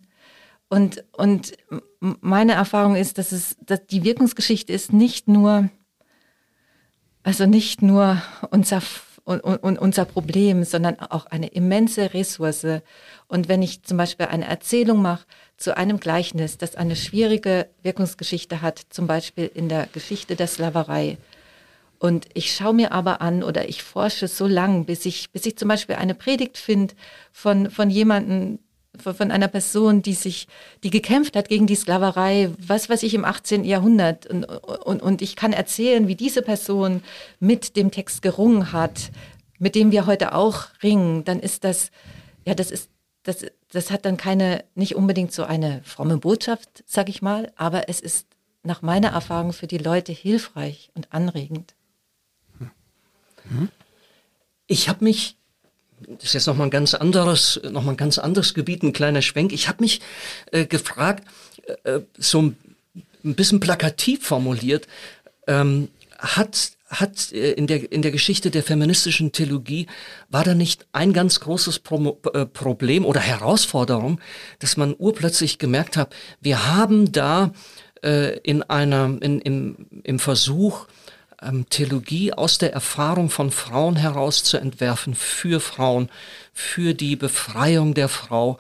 Und, 0.69 1.05
und 1.13 1.53
meine 2.01 2.53
Erfahrung 2.53 2.97
ist, 2.97 3.19
dass 3.19 3.33
es, 3.33 3.57
dass 3.65 3.87
die 3.87 4.05
Wirkungsgeschichte 4.05 4.73
ist 4.73 4.93
nicht 4.93 5.29
nur, 5.29 5.71
also 7.25 7.47
nicht 7.47 7.83
nur 7.83 8.23
unser 8.51 8.81
unser 9.27 10.05
Problem, 10.05 10.65
sondern 10.65 11.01
auch 11.01 11.27
eine 11.27 11.47
immense 11.47 12.13
Ressource. 12.13 12.67
Und 13.27 13.49
wenn 13.49 13.63
ich 13.63 13.83
zum 13.83 13.97
Beispiel 13.97 14.27
eine 14.27 14.47
Erzählung 14.47 15.01
mache 15.01 15.25
zu 15.57 15.77
einem 15.77 15.99
Gleichnis, 15.99 16.59
das 16.59 16.77
eine 16.77 16.95
schwierige 16.95 17.71
Wirkungsgeschichte 17.83 18.61
hat, 18.61 18.85
zum 18.91 19.07
Beispiel 19.07 19.51
in 19.55 19.71
der 19.71 19.89
Geschichte 19.93 20.37
der 20.37 20.47
Sklaverei, 20.47 21.17
und 22.01 22.29
ich 22.35 22.55
schaue 22.55 22.75
mir 22.75 22.93
aber 22.93 23.23
an 23.23 23.43
oder 23.43 23.67
ich 23.67 23.83
forsche 23.83 24.29
so 24.29 24.47
lang, 24.47 24.85
bis 24.85 25.07
ich, 25.07 25.31
bis 25.31 25.47
ich 25.47 25.57
zum 25.57 25.69
Beispiel 25.69 25.95
eine 25.95 26.15
Predigt 26.15 26.59
finde 26.59 26.95
von, 27.33 27.71
von 27.71 27.89
jemandem, 27.89 28.59
von 28.99 29.31
einer 29.31 29.49
Person, 29.49 30.03
die 30.03 30.15
sich, 30.15 30.47
die 30.83 30.91
gekämpft 30.91 31.37
hat 31.37 31.49
gegen 31.49 31.67
die 31.67 31.75
Sklaverei, 31.75 32.51
was 32.59 32.89
weiß 32.89 33.03
ich, 33.03 33.15
im 33.15 33.25
18. 33.25 33.65
Jahrhundert. 33.65 34.27
Und, 34.27 34.45
und, 34.45 35.03
und 35.03 35.23
ich 35.23 35.37
kann 35.37 35.53
erzählen, 35.53 36.09
wie 36.09 36.15
diese 36.15 36.43
Person 36.43 37.03
mit 37.41 37.77
dem 37.77 37.91
Text 37.91 38.23
gerungen 38.23 38.73
hat, 38.73 39.11
mit 39.59 39.75
dem 39.75 39.91
wir 39.93 40.07
heute 40.07 40.35
auch 40.35 40.67
ringen, 40.83 41.25
dann 41.25 41.41
ist 41.41 41.65
das, 41.65 41.91
ja, 42.45 42.55
das 42.55 42.71
ist, 42.71 42.91
das, 43.23 43.47
das 43.71 43.91
hat 43.91 44.05
dann 44.05 44.17
keine, 44.17 44.65
nicht 44.75 44.95
unbedingt 44.95 45.33
so 45.33 45.45
eine 45.45 45.81
fromme 45.85 46.19
Botschaft, 46.19 46.85
sag 46.87 47.09
ich 47.09 47.23
mal, 47.23 47.53
aber 47.57 47.89
es 47.89 48.01
ist 48.01 48.27
nach 48.63 48.83
meiner 48.83 49.09
Erfahrung 49.09 49.53
für 49.53 49.67
die 49.67 49.79
Leute 49.79 50.13
hilfreich 50.13 50.91
und 50.95 51.13
anregend. 51.13 51.75
Ich 54.67 54.89
habe 54.89 55.05
mich 55.05 55.37
das 56.09 56.25
ist 56.25 56.35
jetzt 56.35 56.47
nochmal 56.47 56.69
ein 56.69 56.71
ganz 56.71 56.95
anderes, 56.95 57.61
noch 57.71 57.87
ein 57.87 57.97
ganz 57.97 58.19
anderes 58.19 58.55
Gebiet, 58.55 58.83
ein 58.83 58.93
kleiner 58.93 59.23
Schwenk. 59.23 59.53
Ich 59.53 59.69
habe 59.69 59.83
mich 59.83 60.01
äh, 60.53 60.67
gefragt, 60.67 61.25
äh, 61.85 62.01
so 62.19 62.43
ein, 62.43 62.57
bisschen 63.23 63.61
plakativ 63.61 64.27
formuliert, 64.27 64.87
ähm, 65.47 65.89
hat 66.19 66.73
hat 66.89 67.33
äh, 67.33 67.53
in 67.53 67.67
der 67.67 67.91
in 67.91 68.03
der 68.03 68.11
Geschichte 68.11 68.51
der 68.51 68.63
feministischen 68.63 69.33
Theologie 69.33 69.87
war 70.29 70.45
da 70.45 70.55
nicht 70.55 70.87
ein 70.93 71.13
ganz 71.13 71.41
großes 71.41 71.79
Pro 71.79 72.21
äh, 72.33 72.45
Problem 72.47 73.05
oder 73.05 73.21
Herausforderung, 73.21 74.21
dass 74.59 74.77
man 74.77 74.95
urplötzlich 74.97 75.59
gemerkt 75.59 75.97
hat, 75.97 76.15
wir 76.41 76.67
haben 76.75 77.13
da 77.13 77.53
äh, 78.03 78.39
in 78.41 78.63
einer 78.63 79.17
in, 79.21 79.41
im, 79.41 79.87
im 80.03 80.19
Versuch 80.19 80.87
ähm, 81.45 81.67
Theologie 81.69 82.33
aus 82.33 82.59
der 82.59 82.73
Erfahrung 82.73 83.31
von 83.31 83.51
Frauen 83.51 83.97
heraus 83.97 84.45
zu 84.45 84.57
entwerfen, 84.57 85.15
für 85.15 85.61
Frauen, 85.61 86.09
für 86.53 86.95
die 86.95 87.17
Befreiung 87.17 87.95
der 87.95 88.09
Frau, 88.09 88.59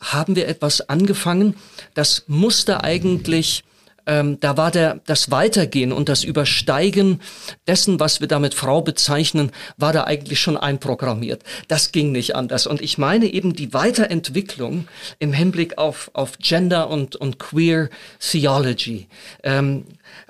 haben 0.00 0.36
wir 0.36 0.46
etwas 0.46 0.88
angefangen, 0.88 1.56
das 1.94 2.24
musste 2.28 2.84
eigentlich 2.84 3.64
ähm, 4.08 4.40
da 4.40 4.56
war 4.56 4.70
der, 4.70 5.00
das 5.06 5.30
Weitergehen 5.30 5.92
und 5.92 6.08
das 6.08 6.24
Übersteigen 6.24 7.20
dessen, 7.66 8.00
was 8.00 8.20
wir 8.20 8.26
damit 8.26 8.54
Frau 8.54 8.80
bezeichnen, 8.80 9.52
war 9.76 9.92
da 9.92 10.04
eigentlich 10.04 10.40
schon 10.40 10.56
einprogrammiert. 10.56 11.42
Das 11.68 11.92
ging 11.92 12.10
nicht 12.10 12.34
anders. 12.34 12.66
Und 12.66 12.80
ich 12.80 12.96
meine 12.96 13.26
eben 13.26 13.52
die 13.52 13.74
Weiterentwicklung 13.74 14.88
im 15.18 15.34
Hinblick 15.34 15.76
auf, 15.76 16.10
auf 16.14 16.38
Gender 16.38 16.88
und, 16.88 17.16
und 17.16 17.38
Queer 17.38 17.90
Theology. 18.18 19.08
Ähm, 19.42 19.84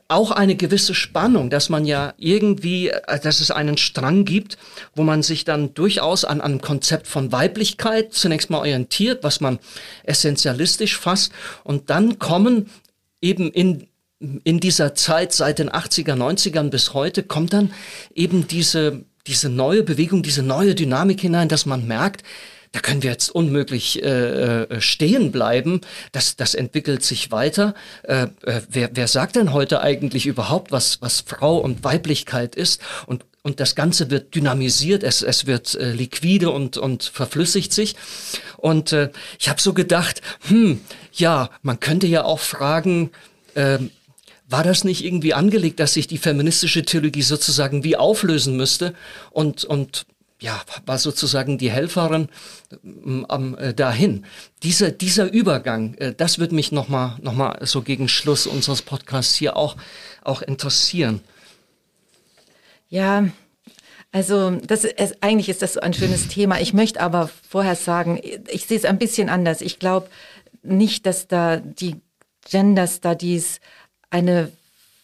auch 0.08 0.30
eine 0.30 0.56
gewisse 0.56 0.94
Spannung, 0.94 1.50
dass 1.50 1.68
man 1.68 1.84
ja 1.84 2.14
irgendwie, 2.16 2.88
äh, 2.88 3.20
dass 3.20 3.40
es 3.40 3.50
einen 3.50 3.76
Strang 3.76 4.24
gibt, 4.24 4.56
wo 4.94 5.02
man 5.02 5.22
sich 5.22 5.44
dann 5.44 5.74
durchaus 5.74 6.24
an 6.24 6.40
einem 6.40 6.60
Konzept 6.60 7.06
von 7.06 7.30
Weiblichkeit 7.30 8.14
zunächst 8.14 8.48
mal 8.48 8.58
orientiert, 8.58 9.22
was 9.22 9.40
man 9.40 9.58
essentialistisch 10.04 10.96
fasst. 10.96 11.32
Und 11.62 11.90
dann 11.90 12.18
kommen 12.18 12.70
eben 13.20 13.50
in 13.50 13.86
in 14.20 14.58
dieser 14.58 14.96
Zeit 14.96 15.32
seit 15.32 15.60
den 15.60 15.70
80er, 15.70 16.14
90ern 16.14 16.70
bis 16.70 16.92
heute 16.92 17.22
kommt 17.22 17.52
dann 17.52 17.72
eben 18.12 18.48
diese, 18.48 19.04
diese 19.28 19.48
neue 19.48 19.84
Bewegung, 19.84 20.24
diese 20.24 20.42
neue 20.42 20.74
Dynamik 20.74 21.20
hinein, 21.20 21.48
dass 21.48 21.66
man 21.66 21.86
merkt, 21.86 22.24
da 22.72 22.80
können 22.80 23.02
wir 23.02 23.10
jetzt 23.10 23.30
unmöglich 23.30 24.02
äh, 24.02 24.62
äh, 24.62 24.80
stehen 24.80 25.32
bleiben. 25.32 25.80
Das, 26.12 26.36
das 26.36 26.54
entwickelt 26.54 27.02
sich 27.02 27.30
weiter. 27.30 27.74
Äh, 28.02 28.24
äh, 28.42 28.60
wer, 28.68 28.90
wer 28.92 29.08
sagt 29.08 29.36
denn 29.36 29.52
heute 29.52 29.80
eigentlich 29.80 30.26
überhaupt, 30.26 30.70
was, 30.72 31.00
was 31.00 31.20
Frau 31.20 31.58
und 31.58 31.84
Weiblichkeit 31.84 32.54
ist? 32.54 32.80
Und, 33.06 33.24
und 33.42 33.60
das 33.60 33.74
Ganze 33.74 34.10
wird 34.10 34.34
dynamisiert, 34.34 35.02
es, 35.02 35.22
es 35.22 35.46
wird 35.46 35.74
äh, 35.76 35.92
liquide 35.92 36.50
und, 36.50 36.76
und 36.76 37.04
verflüssigt 37.04 37.72
sich. 37.72 37.96
Und 38.56 38.92
äh, 38.92 39.10
ich 39.38 39.48
habe 39.48 39.60
so 39.60 39.72
gedacht, 39.72 40.20
hm, 40.48 40.80
ja, 41.12 41.50
man 41.62 41.80
könnte 41.80 42.06
ja 42.06 42.24
auch 42.24 42.40
fragen, 42.40 43.10
äh, 43.54 43.78
war 44.48 44.62
das 44.62 44.84
nicht 44.84 45.04
irgendwie 45.04 45.34
angelegt, 45.34 45.78
dass 45.78 45.94
sich 45.94 46.06
die 46.06 46.18
feministische 46.18 46.82
Theologie 46.82 47.22
sozusagen 47.22 47.84
wie 47.84 47.96
auflösen 47.96 48.56
müsste 48.56 48.94
und, 49.30 49.64
und 49.64 50.06
ja, 50.40 50.60
war 50.86 50.98
sozusagen 50.98 51.58
die 51.58 51.70
Helferin 51.70 52.28
ähm, 52.84 53.56
äh, 53.58 53.74
dahin. 53.74 54.24
Dieser, 54.62 54.90
dieser 54.90 55.32
Übergang, 55.32 55.94
äh, 55.94 56.14
das 56.14 56.38
wird 56.38 56.52
mich 56.52 56.70
nochmal 56.70 57.16
noch 57.20 57.34
mal 57.34 57.58
so 57.66 57.82
gegen 57.82 58.08
Schluss 58.08 58.46
unseres 58.46 58.82
Podcasts 58.82 59.34
hier 59.34 59.56
auch, 59.56 59.76
auch 60.22 60.42
interessieren. 60.42 61.20
Ja, 62.88 63.28
also 64.12 64.50
das 64.50 64.84
ist, 64.84 65.16
eigentlich 65.22 65.48
ist 65.48 65.62
das 65.62 65.74
so 65.74 65.80
ein 65.80 65.92
schönes 65.92 66.28
Thema. 66.28 66.60
Ich 66.60 66.72
möchte 66.72 67.00
aber 67.00 67.28
vorher 67.48 67.76
sagen, 67.76 68.20
ich 68.48 68.66
sehe 68.66 68.78
es 68.78 68.84
ein 68.84 68.98
bisschen 68.98 69.28
anders. 69.28 69.60
Ich 69.60 69.78
glaube 69.78 70.08
nicht, 70.62 71.04
dass 71.06 71.26
da 71.26 71.56
die 71.56 71.96
Gender 72.48 72.86
Studies 72.86 73.60
eine 74.10 74.52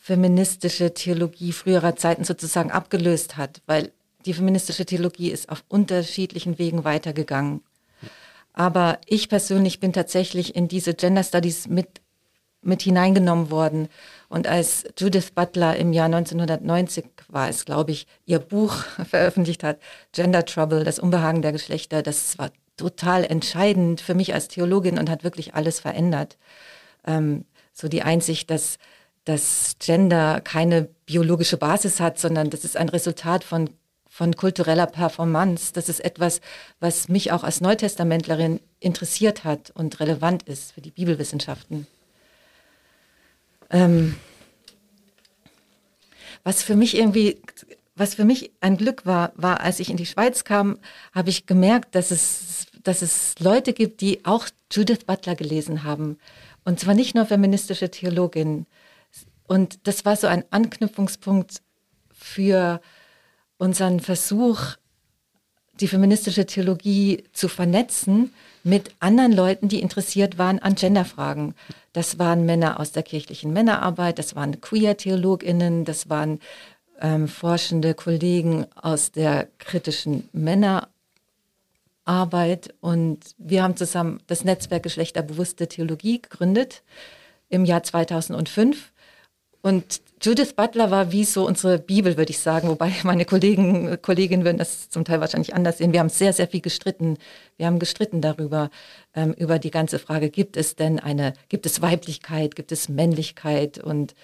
feministische 0.01 0.95
Theologie 0.95 1.53
früherer 1.53 1.97
Zeiten 1.97 2.25
sozusagen 2.25 2.71
abgelöst 2.71 3.37
hat, 3.37 3.63
weil 3.67 3.91
die 4.27 4.35
feministische 4.35 4.87
Theologie 4.87 5.31
ist 5.31 5.49
auf 5.49 5.65
unterschiedlichen 5.69 6.59
Wegen 6.59 6.85
weitergegangen. 6.85 7.63
Aber 8.53 8.99
ich 9.07 9.29
persönlich 9.29 9.81
bin 9.81 9.93
tatsächlich 9.93 10.55
in 10.55 10.69
diese 10.69 10.95
Gender 10.95 11.25
Studies 11.25 11.67
mit, 11.67 12.01
mit 12.63 12.83
hineingenommen 12.83 13.51
worden. 13.51 13.89
Und 14.29 14.47
als 14.47 14.85
Judith 14.97 15.33
Butler 15.35 15.77
im 15.77 15.93
Jahr 15.93 16.07
1990 16.07 17.05
war 17.29 17.49
es, 17.49 17.65
glaube 17.65 17.91
ich, 17.91 18.07
ihr 18.27 18.39
Buch 18.39 18.75
veröffentlicht 19.09 19.65
hat, 19.65 19.81
Gender 20.13 20.45
Trouble, 20.45 20.85
das 20.85 21.01
Unbehagen 21.01 21.43
der 21.43 21.53
Geschlechter, 21.53 22.03
das 22.03 22.39
war 22.39 22.51
total 22.77 23.25
entscheidend 23.25 24.01
für 24.01 24.15
mich 24.15 24.35
als 24.35 24.49
Theologin 24.49 24.99
und 24.99 25.11
hat 25.11 25.25
wirklich 25.25 25.55
alles 25.55 25.81
verändert. 25.81 26.39
Ähm, 27.07 27.45
so 27.73 27.89
die 27.89 28.03
Einsicht, 28.03 28.51
dass, 28.51 28.79
dass 29.25 29.77
Gender 29.81 30.41
keine 30.41 30.89
biologische 31.07 31.57
Basis 31.57 31.99
hat, 32.01 32.19
sondern 32.19 32.51
das 32.51 32.65
ist 32.65 32.77
ein 32.77 32.89
Resultat 32.89 33.43
von 33.43 33.71
von 34.15 34.37
kultureller 34.37 34.87
Performance. 34.87 35.73
Das 35.73 35.89
ist 35.89 35.99
etwas, 35.99 36.41
was 36.79 37.09
mich 37.09 37.33
auch 37.33 37.43
als 37.43 37.61
Neutestamentlerin 37.61 38.61
interessiert 38.79 39.43
hat 39.43 39.73
und 39.73 39.99
relevant 39.99 40.45
ist 40.45 40.71
für 40.71 40.81
die 40.81 40.93
Bibelwissenschaften. 40.93 41.89
Ähm, 43.71 44.15
was 46.45 46.63
für 46.63 46.77
mich 46.77 46.97
irgendwie, 46.97 47.43
was 47.97 48.15
für 48.15 48.25
mich 48.25 48.53
ein 48.61 48.77
Glück 48.77 49.05
war, 49.05 49.33
war, 49.35 49.63
als 49.63 49.81
ich 49.81 49.91
in 49.91 49.97
die 49.97 50.07
Schweiz 50.07 50.45
kam, 50.45 50.79
habe 51.13 51.31
ich 51.31 51.47
gemerkt, 51.47 51.97
dass 51.97 52.13
es, 52.13 52.67
dass 52.85 53.03
es 53.03 53.35
Leute 53.41 53.73
gibt, 53.73 54.01
die 54.01 54.25
auch 54.25 54.47
Judith 54.71 55.07
Butler 55.09 55.35
gelesen 55.35 55.83
haben. 55.83 56.19
Und 56.65 56.79
zwar 56.79 56.95
nicht 56.95 57.17
nur 57.17 57.27
feministische 57.27 57.91
Theologinnen. 57.91 58.67
Und 59.49 59.89
das 59.89 60.05
war 60.05 60.15
so 60.15 60.29
ein 60.29 60.45
Anknüpfungspunkt 60.53 61.63
für 62.13 62.81
unseren 63.65 63.99
Versuch, 63.99 64.77
die 65.81 65.89
feministische 65.89 66.45
Theologie 66.45 67.25
zu 67.33 67.49
vernetzen 67.49 68.35
mit 68.63 68.95
anderen 69.01 69.33
Leuten, 69.33 69.69
die 69.69 69.81
interessiert 69.81 70.37
waren 70.37 70.59
an 70.59 70.75
Genderfragen. 70.75 71.55
Das 71.95 72.19
waren 72.19 72.45
Männer 72.45 72.79
aus 72.79 72.93
der 72.93 73.03
kirchlichen 73.03 73.55
Männerarbeit, 73.55 74.19
das 74.19 74.37
waren 74.37 74.61
Queer-TheologInnen, 74.61 75.87
das 75.87 76.11
waren 76.11 76.41
ähm, 77.01 77.27
forschende 77.27 77.95
Kollegen 77.95 78.67
aus 78.75 79.13
der 79.13 79.49
kritischen 79.59 80.29
Männerarbeit. 80.33 80.85
Und 82.81 83.21
wir 83.39 83.63
haben 83.63 83.79
zusammen 83.79 84.21
das 84.27 84.45
Netzwerk 84.45 84.83
Geschlechterbewusste 84.83 85.69
Theologie 85.69 86.21
gegründet 86.21 86.83
im 87.49 87.65
Jahr 87.65 87.83
2005. 87.83 88.93
Und 89.63 90.03
Judith 90.23 90.55
Butler 90.55 90.91
war 90.91 91.13
wie 91.13 91.25
so 91.25 91.47
unsere 91.47 91.79
Bibel, 91.79 92.17
würde 92.17 92.31
ich 92.31 92.39
sagen, 92.39 92.69
wobei 92.69 92.93
meine 93.03 93.25
Kollegen, 93.25 94.01
Kolleginnen 94.01 94.45
würden 94.45 94.59
das 94.59 94.89
zum 94.89 95.05
Teil 95.05 95.21
wahrscheinlich 95.21 95.55
anders 95.55 95.79
sehen. 95.79 95.93
Wir 95.93 96.01
haben 96.01 96.09
sehr, 96.09 96.33
sehr 96.33 96.49
viel 96.49 96.61
gestritten. 96.61 97.19
Wir 97.57 97.67
haben 97.67 97.79
gestritten 97.79 98.21
darüber, 98.21 98.71
ähm, 99.15 99.33
über 99.35 99.59
die 99.59 99.71
ganze 99.71 99.99
Frage, 99.99 100.31
gibt 100.31 100.57
es 100.57 100.77
denn 100.77 100.99
eine, 100.99 101.35
gibt 101.49 101.67
es 101.67 101.83
Weiblichkeit, 101.83 102.57
gibt 102.57 102.73
es 102.73 102.89
Männlichkeit 102.89 103.79
und, 103.79 104.15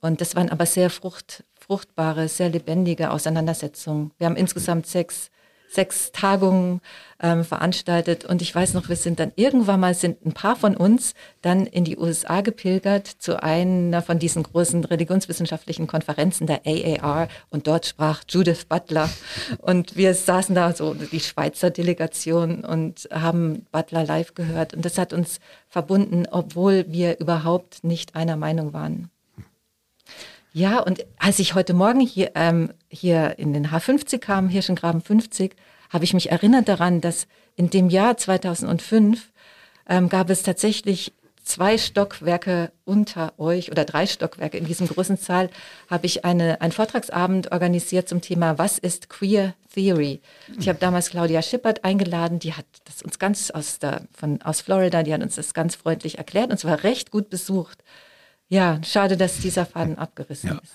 und 0.00 0.20
das 0.20 0.36
waren 0.36 0.50
aber 0.50 0.66
sehr 0.66 0.90
frucht, 0.90 1.44
fruchtbare, 1.58 2.28
sehr 2.28 2.48
lebendige 2.48 3.10
Auseinandersetzungen. 3.10 4.12
Wir 4.18 4.26
haben 4.26 4.36
insgesamt 4.36 4.86
sechs 4.86 5.30
sechs 5.70 6.12
Tagungen 6.12 6.80
ähm, 7.22 7.44
veranstaltet. 7.44 8.24
Und 8.24 8.42
ich 8.42 8.54
weiß 8.54 8.74
noch, 8.74 8.88
wir 8.88 8.96
sind 8.96 9.20
dann 9.20 9.32
irgendwann 9.36 9.80
mal, 9.80 9.94
sind 9.94 10.24
ein 10.24 10.32
paar 10.32 10.56
von 10.56 10.76
uns 10.76 11.14
dann 11.42 11.66
in 11.66 11.84
die 11.84 11.96
USA 11.96 12.40
gepilgert 12.40 13.06
zu 13.06 13.42
einer 13.42 14.02
von 14.02 14.18
diesen 14.18 14.42
großen 14.42 14.84
religionswissenschaftlichen 14.84 15.86
Konferenzen 15.86 16.46
der 16.46 16.62
AAR. 16.66 17.28
Und 17.50 17.66
dort 17.66 17.86
sprach 17.86 18.22
Judith 18.28 18.64
Butler. 18.68 19.08
Und 19.58 19.96
wir 19.96 20.14
saßen 20.14 20.54
da, 20.54 20.72
so 20.72 20.94
die 20.94 21.20
Schweizer 21.20 21.70
Delegation, 21.70 22.64
und 22.64 23.08
haben 23.12 23.66
Butler 23.70 24.04
live 24.04 24.34
gehört. 24.34 24.74
Und 24.74 24.84
das 24.84 24.98
hat 24.98 25.12
uns 25.12 25.40
verbunden, 25.68 26.26
obwohl 26.30 26.86
wir 26.88 27.20
überhaupt 27.20 27.84
nicht 27.84 28.16
einer 28.16 28.36
Meinung 28.36 28.72
waren. 28.72 29.10
Ja, 30.52 30.80
und 30.80 31.06
als 31.18 31.38
ich 31.38 31.54
heute 31.54 31.74
Morgen 31.74 32.00
hier, 32.00 32.32
ähm, 32.34 32.72
hier 32.88 33.38
in 33.38 33.52
den 33.52 33.68
H50 33.68 34.18
kam, 34.18 34.48
Hirschengraben 34.48 35.00
50, 35.00 35.54
habe 35.90 36.04
ich 36.04 36.14
mich 36.14 36.30
erinnert 36.30 36.68
daran, 36.68 37.00
dass 37.00 37.26
in 37.56 37.70
dem 37.70 37.88
Jahr 37.88 38.16
2005 38.16 39.30
ähm, 39.88 40.08
gab 40.08 40.30
es 40.30 40.42
tatsächlich 40.42 41.12
zwei 41.44 41.78
Stockwerke 41.78 42.70
unter 42.84 43.32
euch 43.38 43.70
oder 43.70 43.84
drei 43.84 44.06
Stockwerke 44.06 44.56
in 44.56 44.66
diesem 44.66 44.88
großen 44.88 45.16
Saal 45.16 45.50
habe 45.88 46.06
ich 46.06 46.24
eine, 46.24 46.60
einen 46.60 46.72
Vortragsabend 46.72 47.50
organisiert 47.50 48.08
zum 48.08 48.20
Thema 48.20 48.58
Was 48.58 48.78
ist 48.78 49.08
Queer 49.08 49.54
Theory? 49.74 50.20
Ich 50.58 50.68
habe 50.68 50.78
damals 50.78 51.10
Claudia 51.10 51.42
Schippert 51.42 51.84
eingeladen, 51.84 52.38
die 52.38 52.54
hat 52.54 52.66
das 52.84 53.02
uns 53.02 53.18
ganz 53.18 53.50
aus, 53.50 53.78
der, 53.78 54.02
von, 54.12 54.40
aus 54.42 54.60
Florida, 54.60 55.02
die 55.02 55.12
hat 55.12 55.22
uns 55.22 55.36
das 55.36 55.54
ganz 55.54 55.74
freundlich 55.74 56.18
erklärt 56.18 56.50
und 56.50 56.56
es 56.56 56.64
war 56.64 56.84
recht 56.84 57.10
gut 57.10 57.30
besucht. 57.30 57.82
Ja, 58.52 58.80
schade, 58.84 59.16
dass 59.16 59.38
dieser 59.38 59.64
Faden 59.64 59.96
abgerissen 59.96 60.50
ja. 60.50 60.58
ist. 60.58 60.72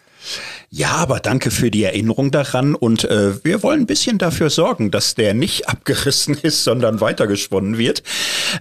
Ja, 0.69 0.91
aber 0.91 1.19
danke 1.19 1.51
für 1.51 1.69
die 1.69 1.83
Erinnerung 1.83 2.31
daran 2.31 2.73
und 2.73 3.03
äh, 3.03 3.43
wir 3.43 3.63
wollen 3.63 3.81
ein 3.81 3.85
bisschen 3.85 4.17
dafür 4.17 4.49
sorgen, 4.49 4.91
dass 4.91 5.13
der 5.13 5.33
nicht 5.33 5.67
abgerissen 5.69 6.37
ist, 6.37 6.63
sondern 6.63 7.01
weitergesponnen 7.01 7.77
wird. 7.77 8.01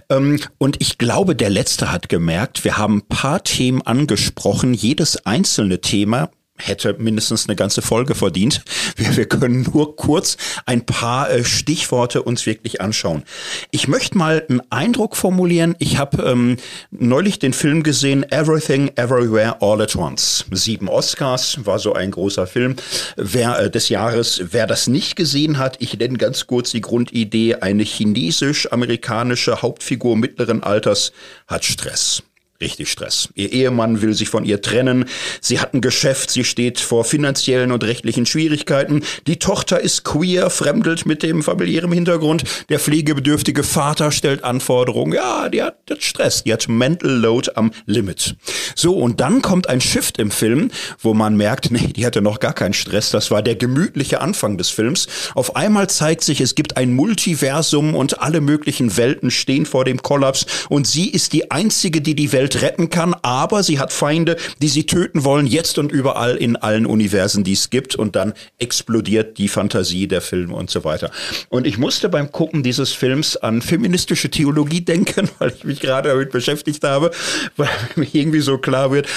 Ähm, 0.09 0.41
und 0.57 0.81
ich 0.81 0.97
glaube, 0.97 1.33
der 1.33 1.49
letzte 1.49 1.93
hat 1.93 2.09
gemerkt, 2.09 2.65
wir 2.65 2.77
haben 2.77 2.97
ein 2.97 3.07
paar 3.07 3.41
Themen 3.41 3.81
angesprochen. 3.81 4.73
Jedes 4.73 5.25
einzelne 5.25 5.79
Thema 5.79 6.29
hätte 6.57 6.95
mindestens 6.97 7.47
eine 7.47 7.55
ganze 7.55 7.81
Folge 7.81 8.15
verdient. 8.15 8.63
Wir, 8.95 9.15
wir 9.17 9.25
können 9.25 9.67
nur 9.73 9.95
kurz 9.95 10.37
ein 10.65 10.85
paar 10.85 11.29
äh, 11.29 11.43
Stichworte 11.43 12.23
uns 12.23 12.45
wirklich 12.45 12.81
anschauen. 12.81 13.23
Ich 13.71 13.87
möchte 13.87 14.17
mal 14.17 14.45
einen 14.47 14.61
Eindruck 14.69 15.17
formulieren. 15.17 15.75
Ich 15.79 15.97
habe 15.97 16.23
ähm, 16.23 16.57
neulich 16.91 17.39
den 17.39 17.53
Film 17.53 17.83
gesehen, 17.83 18.23
Everything, 18.31 18.89
Everywhere, 18.95 19.61
All 19.61 19.81
at 19.81 19.95
Once. 19.95 20.45
Sieben 20.51 20.87
Oscars, 20.87 21.65
war 21.65 21.79
so 21.79 21.93
ein 21.93 22.11
großer 22.11 22.47
Film 22.47 22.75
wer, 23.17 23.59
äh, 23.59 23.69
des 23.69 23.89
Jahres. 23.89 24.41
Wer 24.51 24.65
das 24.67 24.87
nicht 24.87 25.15
gesehen 25.15 25.57
hat, 25.57 25.77
ich 25.81 25.97
nenne 25.97 26.17
ganz 26.17 26.47
kurz 26.47 26.71
die 26.71 26.81
Grundidee. 26.81 27.55
Eine 27.55 27.83
chinesisch-amerikanische 27.83 29.61
Hauptfigur 29.61 30.15
mittleren 30.15 30.63
Alters 30.63 31.11
hat 31.47 31.65
Stress 31.65 32.23
richtig 32.61 32.89
Stress. 32.89 33.29
Ihr 33.35 33.51
Ehemann 33.51 34.01
will 34.01 34.13
sich 34.13 34.29
von 34.29 34.45
ihr 34.45 34.61
trennen. 34.61 35.05
Sie 35.41 35.59
hat 35.59 35.73
ein 35.73 35.81
Geschäft. 35.81 36.31
Sie 36.31 36.45
steht 36.45 36.79
vor 36.79 37.03
finanziellen 37.03 37.71
und 37.71 37.83
rechtlichen 37.83 38.25
Schwierigkeiten. 38.25 39.03
Die 39.27 39.39
Tochter 39.39 39.81
ist 39.81 40.05
queer, 40.05 40.49
fremdelt 40.49 41.05
mit 41.05 41.21
dem 41.21 41.43
familiären 41.43 41.91
Hintergrund. 41.91 42.43
Der 42.69 42.79
pflegebedürftige 42.79 43.63
Vater 43.63 44.11
stellt 44.11 44.43
Anforderungen. 44.43 45.13
Ja, 45.13 45.49
die 45.49 45.63
hat, 45.63 45.75
Stress. 45.99 46.43
Die 46.43 46.53
hat 46.53 46.69
Mental 46.69 47.11
Load 47.11 47.51
am 47.55 47.71
Limit. 47.85 48.35
So, 48.73 48.95
und 48.95 49.19
dann 49.19 49.41
kommt 49.41 49.67
ein 49.67 49.81
Shift 49.81 50.17
im 50.17 50.31
Film, 50.31 50.71
wo 50.99 51.13
man 51.13 51.35
merkt, 51.35 51.71
nee, 51.71 51.87
die 51.93 52.05
hatte 52.05 52.21
noch 52.21 52.39
gar 52.39 52.53
keinen 52.53 52.73
Stress. 52.73 53.11
Das 53.11 53.31
war 53.31 53.41
der 53.41 53.55
gemütliche 53.55 54.21
Anfang 54.21 54.57
des 54.57 54.69
Films. 54.69 55.07
Auf 55.33 55.57
einmal 55.57 55.89
zeigt 55.89 56.23
sich, 56.23 56.39
es 56.39 56.55
gibt 56.55 56.77
ein 56.77 56.93
Multiversum 56.93 57.95
und 57.95 58.21
alle 58.21 58.39
möglichen 58.39 58.95
Welten 58.95 59.29
stehen 59.29 59.65
vor 59.65 59.83
dem 59.83 60.01
Kollaps 60.01 60.45
und 60.69 60.87
sie 60.87 61.09
ist 61.09 61.33
die 61.33 61.51
einzige, 61.51 62.01
die 62.01 62.15
die 62.15 62.31
Welt 62.31 62.44
Welt 62.45 62.61
retten 62.61 62.89
kann, 62.91 63.15
aber 63.23 63.63
sie 63.63 63.79
hat 63.79 63.91
Feinde, 63.91 64.37
die 64.61 64.67
sie 64.67 64.85
töten 64.85 65.23
wollen, 65.23 65.47
jetzt 65.47 65.79
und 65.79 65.91
überall 65.91 66.35
in 66.35 66.55
allen 66.55 66.85
Universen, 66.85 67.43
die 67.43 67.53
es 67.53 67.71
gibt. 67.71 67.95
Und 67.95 68.15
dann 68.15 68.33
explodiert 68.59 69.39
die 69.39 69.47
Fantasie 69.47 70.07
der 70.07 70.21
Filme 70.21 70.53
und 70.53 70.69
so 70.69 70.83
weiter. 70.83 71.09
Und 71.49 71.65
ich 71.65 71.79
musste 71.79 72.07
beim 72.07 72.31
Gucken 72.31 72.61
dieses 72.61 72.91
Films 72.91 73.35
an 73.35 73.63
feministische 73.63 74.29
Theologie 74.29 74.81
denken, 74.81 75.27
weil 75.39 75.53
ich 75.55 75.63
mich 75.63 75.79
gerade 75.79 76.09
damit 76.09 76.31
beschäftigt 76.31 76.83
habe, 76.83 77.09
weil 77.57 77.69
mir 77.95 78.07
irgendwie 78.11 78.41
so 78.41 78.59
klar 78.59 78.91
wird, 78.91 79.07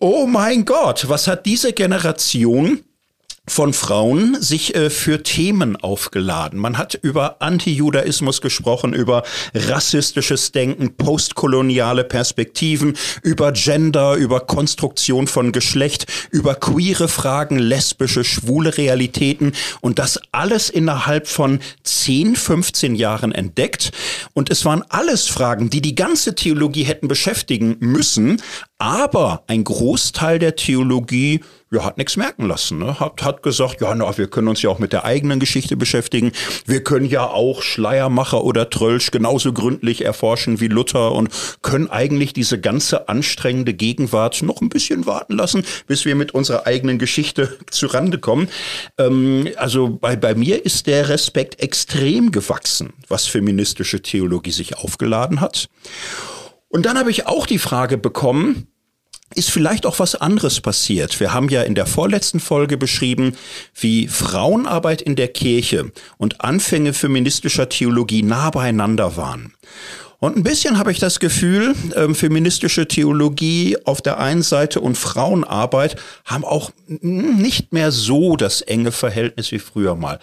oh 0.00 0.26
mein 0.26 0.64
Gott, 0.64 1.08
was 1.08 1.28
hat 1.28 1.46
diese 1.46 1.72
Generation 1.72 2.80
von 3.46 3.74
Frauen 3.74 4.40
sich 4.40 4.74
äh, 4.74 4.88
für 4.88 5.22
Themen 5.22 5.76
aufgeladen. 5.76 6.58
Man 6.58 6.78
hat 6.78 6.94
über 6.94 7.42
Antijudaismus 7.42 8.40
gesprochen, 8.40 8.94
über 8.94 9.22
rassistisches 9.54 10.52
Denken, 10.52 10.96
postkoloniale 10.96 12.04
Perspektiven, 12.04 12.96
über 13.22 13.52
Gender, 13.52 14.14
über 14.14 14.40
Konstruktion 14.40 15.26
von 15.26 15.52
Geschlecht, 15.52 16.06
über 16.30 16.54
queere 16.54 17.08
Fragen, 17.08 17.58
lesbische, 17.58 18.24
schwule 18.24 18.76
Realitäten 18.78 19.52
und 19.82 19.98
das 19.98 20.20
alles 20.32 20.70
innerhalb 20.70 21.28
von 21.28 21.60
10, 21.82 22.36
15 22.36 22.94
Jahren 22.94 23.32
entdeckt. 23.32 23.92
Und 24.32 24.50
es 24.50 24.64
waren 24.64 24.84
alles 24.88 25.28
Fragen, 25.28 25.68
die 25.68 25.82
die 25.82 25.94
ganze 25.94 26.34
Theologie 26.34 26.84
hätten 26.84 27.08
beschäftigen 27.08 27.76
müssen, 27.80 28.40
aber 28.78 29.44
ein 29.46 29.64
Großteil 29.64 30.38
der 30.38 30.56
Theologie 30.56 31.40
ja, 31.74 31.84
hat 31.84 31.98
nichts 31.98 32.16
merken 32.16 32.46
lassen. 32.46 32.78
Ne? 32.78 33.00
Hat, 33.00 33.22
hat 33.22 33.42
gesagt, 33.42 33.80
ja, 33.80 33.94
na, 33.94 34.16
wir 34.16 34.28
können 34.28 34.48
uns 34.48 34.62
ja 34.62 34.70
auch 34.70 34.78
mit 34.78 34.92
der 34.92 35.04
eigenen 35.04 35.40
Geschichte 35.40 35.76
beschäftigen. 35.76 36.32
Wir 36.66 36.82
können 36.82 37.06
ja 37.06 37.26
auch 37.26 37.62
Schleiermacher 37.62 38.44
oder 38.44 38.70
Trölsch 38.70 39.10
genauso 39.10 39.52
gründlich 39.52 40.04
erforschen 40.04 40.60
wie 40.60 40.68
Luther 40.68 41.12
und 41.12 41.28
können 41.62 41.90
eigentlich 41.90 42.32
diese 42.32 42.60
ganze 42.60 43.08
anstrengende 43.08 43.74
Gegenwart 43.74 44.42
noch 44.42 44.60
ein 44.60 44.68
bisschen 44.68 45.06
warten 45.06 45.34
lassen, 45.34 45.64
bis 45.86 46.04
wir 46.04 46.14
mit 46.14 46.32
unserer 46.32 46.66
eigenen 46.66 46.98
Geschichte 46.98 47.58
zurande 47.70 48.18
kommen. 48.18 48.48
Ähm, 48.98 49.48
also 49.56 49.90
bei, 49.90 50.16
bei 50.16 50.34
mir 50.34 50.64
ist 50.64 50.86
der 50.86 51.08
Respekt 51.08 51.60
extrem 51.60 52.30
gewachsen, 52.30 52.92
was 53.08 53.26
feministische 53.26 54.00
Theologie 54.00 54.52
sich 54.52 54.76
aufgeladen 54.76 55.40
hat. 55.40 55.68
Und 56.68 56.86
dann 56.86 56.98
habe 56.98 57.10
ich 57.10 57.26
auch 57.26 57.46
die 57.46 57.58
Frage 57.58 57.98
bekommen, 57.98 58.66
ist 59.36 59.50
vielleicht 59.50 59.86
auch 59.86 59.98
was 59.98 60.14
anderes 60.14 60.60
passiert. 60.60 61.18
Wir 61.20 61.32
haben 61.32 61.48
ja 61.48 61.62
in 61.62 61.74
der 61.74 61.86
vorletzten 61.86 62.40
Folge 62.40 62.76
beschrieben, 62.76 63.36
wie 63.74 64.08
Frauenarbeit 64.08 65.02
in 65.02 65.16
der 65.16 65.28
Kirche 65.28 65.92
und 66.16 66.40
Anfänge 66.40 66.92
feministischer 66.92 67.68
Theologie 67.68 68.22
nah 68.22 68.50
beieinander 68.50 69.16
waren. 69.16 69.54
Und 70.24 70.38
ein 70.38 70.42
bisschen 70.42 70.78
habe 70.78 70.90
ich 70.90 70.98
das 70.98 71.20
Gefühl, 71.20 71.74
ähm, 71.94 72.14
feministische 72.14 72.88
Theologie 72.88 73.76
auf 73.84 74.00
der 74.00 74.18
einen 74.18 74.40
Seite 74.40 74.80
und 74.80 74.96
Frauenarbeit 74.96 75.96
haben 76.24 76.46
auch 76.46 76.70
nicht 76.86 77.74
mehr 77.74 77.92
so 77.92 78.34
das 78.34 78.62
enge 78.62 78.90
Verhältnis 78.90 79.52
wie 79.52 79.58
früher 79.58 79.96
mal. 79.96 80.18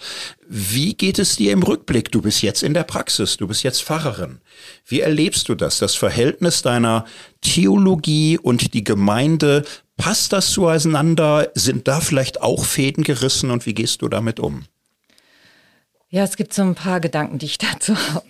Wie 0.48 0.94
geht 0.94 1.20
es 1.20 1.36
dir 1.36 1.52
im 1.52 1.62
Rückblick? 1.62 2.10
Du 2.10 2.20
bist 2.20 2.42
jetzt 2.42 2.64
in 2.64 2.74
der 2.74 2.82
Praxis, 2.82 3.36
du 3.36 3.46
bist 3.46 3.62
jetzt 3.62 3.80
Pfarrerin. 3.84 4.40
Wie 4.84 4.98
erlebst 4.98 5.48
du 5.48 5.54
das, 5.54 5.78
das 5.78 5.94
Verhältnis 5.94 6.62
deiner 6.62 7.04
Theologie 7.40 8.38
und 8.38 8.74
die 8.74 8.82
Gemeinde? 8.82 9.62
Passt 9.96 10.32
das 10.32 10.50
zueinander? 10.50 11.52
Sind 11.54 11.86
da 11.86 12.00
vielleicht 12.00 12.42
auch 12.42 12.64
Fäden 12.64 13.04
gerissen 13.04 13.52
und 13.52 13.66
wie 13.66 13.74
gehst 13.74 14.02
du 14.02 14.08
damit 14.08 14.40
um? 14.40 14.64
Ja, 16.08 16.24
es 16.24 16.36
gibt 16.36 16.54
so 16.54 16.62
ein 16.62 16.74
paar 16.74 16.98
Gedanken, 16.98 17.38
die 17.38 17.46
ich 17.46 17.58
dazu 17.58 17.96
habe. 17.96 18.26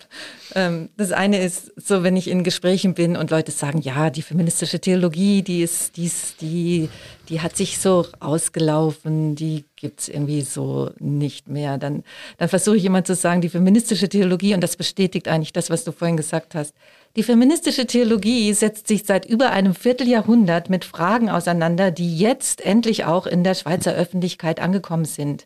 Ähm, 0.55 0.91
das 0.97 1.13
eine 1.13 1.43
ist 1.43 1.73
so, 1.77 2.03
wenn 2.03 2.17
ich 2.17 2.29
in 2.29 2.45
Gesprächen 2.45 2.95
bin 2.95 3.17
und 3.17 3.31
Leute 3.31 3.53
sagen, 3.53 3.81
ja, 3.81 4.11
die 4.11 4.23
feministische 4.23 4.81
Theologie, 4.81 5.43
die 5.43 5.63
ist, 5.63 5.97
die, 5.97 6.05
ist, 6.05 6.41
die, 6.41 6.89
die 7.29 7.41
hat 7.41 7.57
sich 7.57 7.79
so 7.79 8.07
ausgelaufen, 8.21 9.35
die 9.35 9.65
gibt's 9.77 10.09
irgendwie 10.09 10.43
so 10.43 10.91
nicht 10.99 11.49
mehr. 11.49 11.79
Dann, 11.79 12.05
dann 12.39 12.49
versuche 12.49 12.77
ich 12.77 12.85
immer 12.85 13.05
zu 13.05 13.15
sagen, 13.15 13.41
die 13.41 13.49
feministische 13.49 14.09
Theologie, 14.09 14.55
und 14.55 14.61
das 14.61 14.77
bestätigt 14.77 15.29
eigentlich 15.29 15.53
das, 15.53 15.71
was 15.71 15.85
du 15.85 15.93
vorhin 15.93 16.17
gesagt 16.17 16.55
hast, 16.55 16.75
die 17.17 17.23
feministische 17.23 17.87
Theologie 17.87 18.53
setzt 18.55 18.89
sich 18.89 19.05
seit 19.05 19.27
über 19.27 19.51
einem 19.51 19.75
Vierteljahrhundert 19.75 20.71
mit 20.71 20.85
Fragen 20.85 21.29
auseinander, 21.29 21.91
die 21.91 22.17
jetzt 22.17 22.63
endlich 22.63 23.05
auch 23.05 23.27
in 23.27 23.45
der 23.45 23.55
Schweizer 23.55 23.93
Öffentlichkeit 23.93 24.61
angekommen 24.61 25.05
sind. 25.05 25.45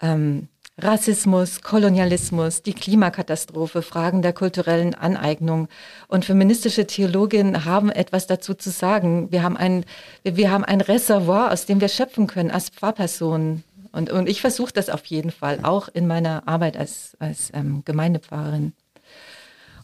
Ähm, 0.00 0.48
Rassismus, 0.80 1.62
Kolonialismus, 1.62 2.62
die 2.62 2.72
Klimakatastrophe, 2.72 3.82
Fragen 3.82 4.22
der 4.22 4.32
kulturellen 4.32 4.94
Aneignung. 4.94 5.66
Und 6.06 6.24
feministische 6.24 6.86
Theologinnen 6.86 7.64
haben 7.64 7.90
etwas 7.90 8.28
dazu 8.28 8.54
zu 8.54 8.70
sagen. 8.70 9.32
Wir 9.32 9.42
haben 9.42 9.56
ein, 9.56 9.84
wir 10.22 10.52
haben 10.52 10.64
ein 10.64 10.80
Reservoir, 10.80 11.52
aus 11.52 11.66
dem 11.66 11.80
wir 11.80 11.88
schöpfen 11.88 12.28
können 12.28 12.52
als 12.52 12.68
Pfarrpersonen. 12.68 13.64
Und, 13.90 14.10
und 14.10 14.28
ich 14.28 14.40
versuche 14.40 14.72
das 14.72 14.88
auf 14.88 15.04
jeden 15.06 15.32
Fall, 15.32 15.60
auch 15.64 15.88
in 15.88 16.06
meiner 16.06 16.46
Arbeit 16.46 16.76
als, 16.76 17.16
als 17.18 17.50
ähm, 17.54 17.82
Gemeindepfarrerin. 17.84 18.72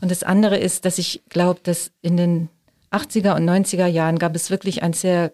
Und 0.00 0.10
das 0.12 0.22
andere 0.22 0.58
ist, 0.58 0.84
dass 0.84 0.98
ich 0.98 1.24
glaube, 1.28 1.58
dass 1.64 1.90
in 2.02 2.16
den 2.16 2.48
80er 2.92 3.34
und 3.34 3.48
90er 3.48 3.86
Jahren 3.86 4.20
gab 4.20 4.36
es 4.36 4.50
wirklich 4.50 4.84
ein 4.84 4.92
sehr 4.92 5.32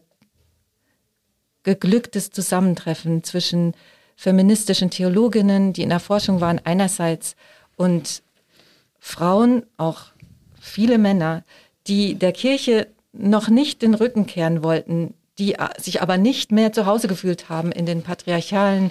geglücktes 1.65 2.31
Zusammentreffen 2.31 3.23
zwischen 3.25 3.75
feministischen 4.21 4.91
Theologinnen, 4.91 5.73
die 5.73 5.81
in 5.81 5.89
der 5.89 5.99
Forschung 5.99 6.43
waren, 6.43 6.61
einerseits 6.63 7.37
und 7.77 8.23
Frauen, 8.99 9.63
auch 9.79 10.03
viele 10.61 10.99
Männer, 10.99 11.43
die 11.87 12.17
der 12.17 12.33
Kirche 12.33 12.89
noch 13.15 13.49
nicht 13.49 13.81
den 13.81 13.95
Rücken 13.95 14.27
kehren 14.27 14.63
wollten, 14.63 15.15
die 15.39 15.57
sich 15.79 16.03
aber 16.03 16.19
nicht 16.19 16.53
mehr 16.53 16.71
zu 16.71 16.85
Hause 16.85 17.09
gefühlt 17.09 17.49
haben 17.49 17.73
in 17.73 17.87
den 17.87 18.03
patriarchalen 18.03 18.91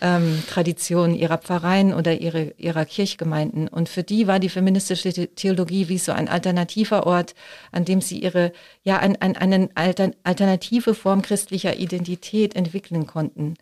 ähm, 0.00 0.44
Traditionen 0.48 1.16
ihrer 1.16 1.38
Pfarreien 1.38 1.92
oder 1.92 2.20
ihre, 2.20 2.54
ihrer 2.56 2.84
Kirchgemeinden. 2.84 3.66
Und 3.66 3.88
für 3.88 4.04
die 4.04 4.28
war 4.28 4.38
die 4.38 4.48
feministische 4.48 5.12
Theologie 5.34 5.88
wie 5.88 5.98
so 5.98 6.12
ein 6.12 6.28
alternativer 6.28 7.04
Ort, 7.04 7.34
an 7.72 7.84
dem 7.84 8.00
sie 8.00 8.20
ihre, 8.20 8.52
ja, 8.84 9.00
ein, 9.00 9.20
ein, 9.20 9.36
eine 9.36 9.70
alternative 10.22 10.94
Form 10.94 11.22
christlicher 11.22 11.78
Identität 11.78 12.54
entwickeln 12.54 13.08
konnten. 13.08 13.56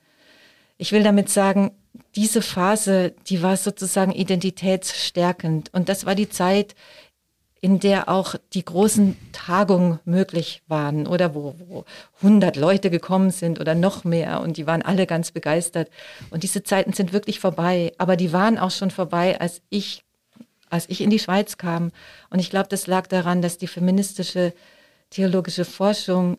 Ich 0.78 0.92
will 0.92 1.02
damit 1.02 1.30
sagen, 1.30 1.72
diese 2.14 2.42
Phase, 2.42 3.14
die 3.28 3.42
war 3.42 3.56
sozusagen 3.56 4.12
identitätsstärkend. 4.12 5.72
Und 5.72 5.88
das 5.88 6.06
war 6.06 6.14
die 6.14 6.28
Zeit, 6.28 6.74
in 7.60 7.80
der 7.80 8.08
auch 8.08 8.34
die 8.52 8.64
großen 8.64 9.16
Tagungen 9.32 9.98
möglich 10.04 10.62
waren 10.68 11.06
oder 11.06 11.34
wo, 11.34 11.54
wo 11.58 11.84
100 12.18 12.56
Leute 12.56 12.90
gekommen 12.90 13.30
sind 13.30 13.60
oder 13.60 13.74
noch 13.74 14.04
mehr 14.04 14.40
und 14.40 14.56
die 14.56 14.66
waren 14.66 14.82
alle 14.82 15.06
ganz 15.06 15.32
begeistert. 15.32 15.90
Und 16.30 16.42
diese 16.42 16.62
Zeiten 16.62 16.92
sind 16.92 17.12
wirklich 17.12 17.40
vorbei, 17.40 17.92
aber 17.98 18.16
die 18.16 18.32
waren 18.32 18.58
auch 18.58 18.70
schon 18.70 18.90
vorbei, 18.90 19.40
als 19.40 19.62
ich, 19.70 20.04
als 20.68 20.88
ich 20.88 21.00
in 21.00 21.10
die 21.10 21.18
Schweiz 21.18 21.56
kam. 21.56 21.92
Und 22.30 22.38
ich 22.38 22.50
glaube, 22.50 22.68
das 22.68 22.86
lag 22.86 23.06
daran, 23.06 23.40
dass 23.42 23.58
die 23.58 23.66
feministische 23.66 24.52
theologische 25.10 25.64
Forschung 25.64 26.38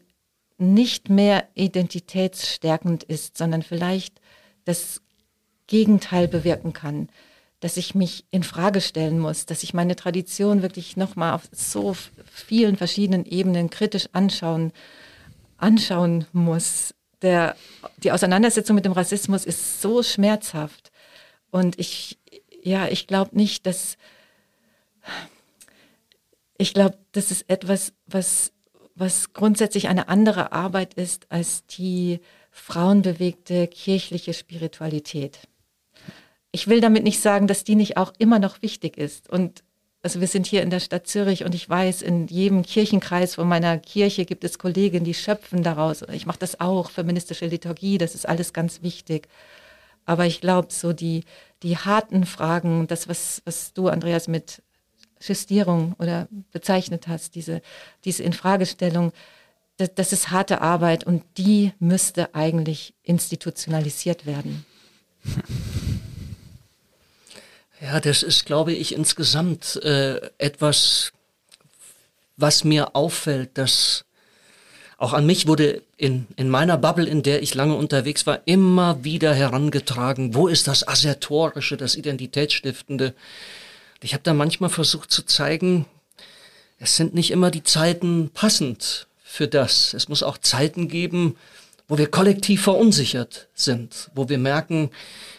nicht 0.57 1.09
mehr 1.09 1.47
identitätsstärkend 1.55 3.03
ist, 3.03 3.37
sondern 3.37 3.63
vielleicht 3.63 4.21
das 4.67 5.01
Gegenteil 5.67 6.27
bewirken 6.27 6.73
kann 6.73 7.09
dass 7.59 7.77
ich 7.77 7.95
mich 7.95 8.25
in 8.29 8.43
Frage 8.43 8.81
stellen 8.81 9.19
muss, 9.19 9.45
dass 9.45 9.63
ich 9.63 9.73
meine 9.73 9.95
Tradition 9.95 10.61
wirklich 10.61 10.95
nochmal 10.95 11.33
auf 11.33 11.43
so 11.51 11.95
vielen 12.31 12.77
verschiedenen 12.77 13.25
Ebenen 13.25 13.69
kritisch 13.69 14.09
anschauen, 14.13 14.71
anschauen 15.57 16.27
muss. 16.33 16.93
Der, 17.23 17.55
die 17.97 18.11
Auseinandersetzung 18.11 18.75
mit 18.75 18.85
dem 18.85 18.91
Rassismus 18.91 19.43
ist 19.43 19.81
so 19.81 20.03
schmerzhaft. 20.03 20.91
Und 21.49 21.79
ich, 21.79 22.19
ja, 22.61 22.87
ich 22.89 23.07
glaube 23.07 23.35
nicht, 23.35 23.65
dass, 23.65 23.97
ich 26.59 26.75
glaube, 26.75 26.99
das 27.13 27.31
ist 27.31 27.49
etwas, 27.49 27.93
was, 28.05 28.51
was 28.93 29.33
grundsätzlich 29.33 29.87
eine 29.87 30.09
andere 30.09 30.51
Arbeit 30.51 30.93
ist 30.93 31.31
als 31.31 31.65
die 31.65 32.19
frauenbewegte 32.57 33.67
kirchliche 33.67 34.33
Spiritualität 34.33 35.39
ich 36.51 36.67
will 36.67 36.81
damit 36.81 37.03
nicht 37.03 37.21
sagen, 37.21 37.45
dass 37.45 37.63
die 37.63 37.75
nicht 37.75 37.97
auch 37.97 38.13
immer 38.17 38.39
noch 38.39 38.61
wichtig 38.63 38.97
ist. 38.97 39.29
Und 39.29 39.63
also 40.01 40.21
wir 40.21 40.27
sind 40.27 40.47
hier 40.47 40.63
in 40.63 40.71
der 40.71 40.79
Stadt 40.79 41.05
Zürich 41.05 41.43
und 41.43 41.53
ich 41.53 41.69
weiß, 41.69 42.01
in 42.01 42.27
jedem 42.27 42.63
Kirchenkreis 42.63 43.35
von 43.35 43.47
meiner 43.47 43.77
Kirche 43.77 44.25
gibt 44.25 44.43
es 44.43 44.57
Kolleginnen, 44.57 45.05
die 45.05 45.13
schöpfen 45.13 45.61
daraus. 45.61 46.03
Ich 46.13 46.25
mache 46.25 46.39
das 46.39 46.59
auch, 46.59 46.89
feministische 46.89 47.45
Liturgie, 47.45 47.97
das 47.99 48.15
ist 48.15 48.27
alles 48.27 48.53
ganz 48.53 48.81
wichtig. 48.81 49.27
Aber 50.05 50.25
ich 50.25 50.41
glaube, 50.41 50.69
so 50.71 50.93
die, 50.93 51.25
die 51.63 51.77
harten 51.77 52.25
Fragen, 52.25 52.87
das, 52.87 53.07
was, 53.07 53.41
was 53.45 53.73
du, 53.73 53.89
Andreas, 53.89 54.27
mit 54.27 54.63
Justierung 55.19 55.95
oder 55.99 56.27
bezeichnet 56.51 57.07
hast, 57.07 57.35
diese, 57.35 57.61
diese 58.03 58.23
Infragestellung, 58.23 59.11
das, 59.77 59.93
das 59.95 60.13
ist 60.13 60.31
harte 60.31 60.61
Arbeit 60.61 61.03
und 61.05 61.23
die 61.37 61.71
müsste 61.79 62.33
eigentlich 62.35 62.93
institutionalisiert 63.03 64.25
werden. 64.25 64.65
Ja, 67.79 67.99
das 67.99 68.23
ist, 68.23 68.45
glaube 68.45 68.73
ich, 68.73 68.95
insgesamt 68.95 69.75
äh, 69.83 70.31
etwas, 70.39 71.11
was 72.35 72.63
mir 72.63 72.95
auffällt, 72.95 73.57
dass 73.57 74.05
auch 74.97 75.13
an 75.13 75.27
mich 75.27 75.45
wurde 75.45 75.83
in, 75.95 76.25
in 76.37 76.49
meiner 76.49 76.77
Bubble, 76.77 77.05
in 77.05 77.21
der 77.21 77.43
ich 77.43 77.53
lange 77.53 77.75
unterwegs 77.75 78.25
war, 78.25 78.41
immer 78.45 79.03
wieder 79.03 79.33
herangetragen, 79.35 80.33
wo 80.33 80.47
ist 80.47 80.67
das 80.67 80.87
Assertorische, 80.87 81.77
das 81.77 81.95
Identitätsstiftende. 81.95 83.13
Ich 84.01 84.13
habe 84.13 84.23
da 84.23 84.33
manchmal 84.33 84.71
versucht 84.71 85.11
zu 85.11 85.23
zeigen, 85.23 85.85
es 86.79 86.95
sind 86.95 87.13
nicht 87.13 87.29
immer 87.29 87.51
die 87.51 87.63
Zeiten 87.63 88.31
passend 88.33 89.07
für 89.27 89.47
das. 89.47 89.93
Es 89.93 90.07
muss 90.07 90.23
auch 90.23 90.37
Zeiten 90.37 90.87
geben, 90.87 91.35
wo 91.87 91.97
wir 91.97 92.09
kollektiv 92.09 92.63
verunsichert 92.63 93.47
sind, 93.53 94.09
wo 94.15 94.29
wir 94.29 94.37
merken, 94.37 94.89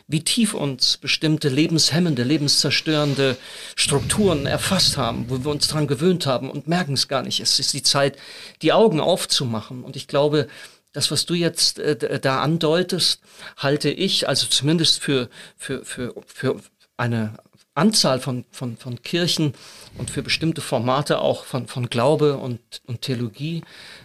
wie 0.07 0.23
tief 0.23 0.55
uns 0.55 0.97
bestimmte 0.97 1.49
lebenshemmende, 1.49 2.23
lebenszerstörende 2.23 3.37
Strukturen 3.77 4.47
erfasst 4.47 4.97
haben, 4.97 5.27
wo 5.29 5.43
wir 5.45 5.51
uns 5.51 5.69
daran 5.69 5.87
gewöhnt 5.87 6.27
haben 6.27 6.51
und 6.51 6.69
merken 6.69 6.95
es 6.95 7.09
gar 7.09 7.23
nicht. 7.23 7.41
Es 7.41 7.59
ist 7.59 7.73
die 7.73 7.83
Zeit, 7.83 8.17
die 8.63 8.73
Augen 8.73 9.01
aufzumachen. 9.01 9.83
Und 9.85 9.97
ich 9.97 10.07
glaube, 10.07 10.49
das, 10.93 11.11
was 11.11 11.27
du 11.27 11.35
jetzt 11.35 11.79
äh, 11.79 12.21
da 12.21 12.41
andeutest, 12.41 13.21
halte 13.57 13.91
ich, 13.91 14.29
also 14.29 14.47
zumindest 14.47 15.01
für, 15.01 15.29
für, 15.57 15.85
für, 15.85 16.15
für 16.27 16.61
eine 16.97 17.35
Anzahl 17.79 18.21
von, 18.21 18.45
von, 18.51 18.77
von 18.77 19.03
Kirchen 19.03 19.55
und 19.97 20.11
für 20.11 20.23
bestimmte 20.23 20.61
Formate 20.61 21.21
auch 21.21 21.45
von, 21.45 21.67
von 21.67 21.89
Glaube 21.89 22.37
und, 22.37 22.61
und 22.87 23.03
Theologie 23.03 23.63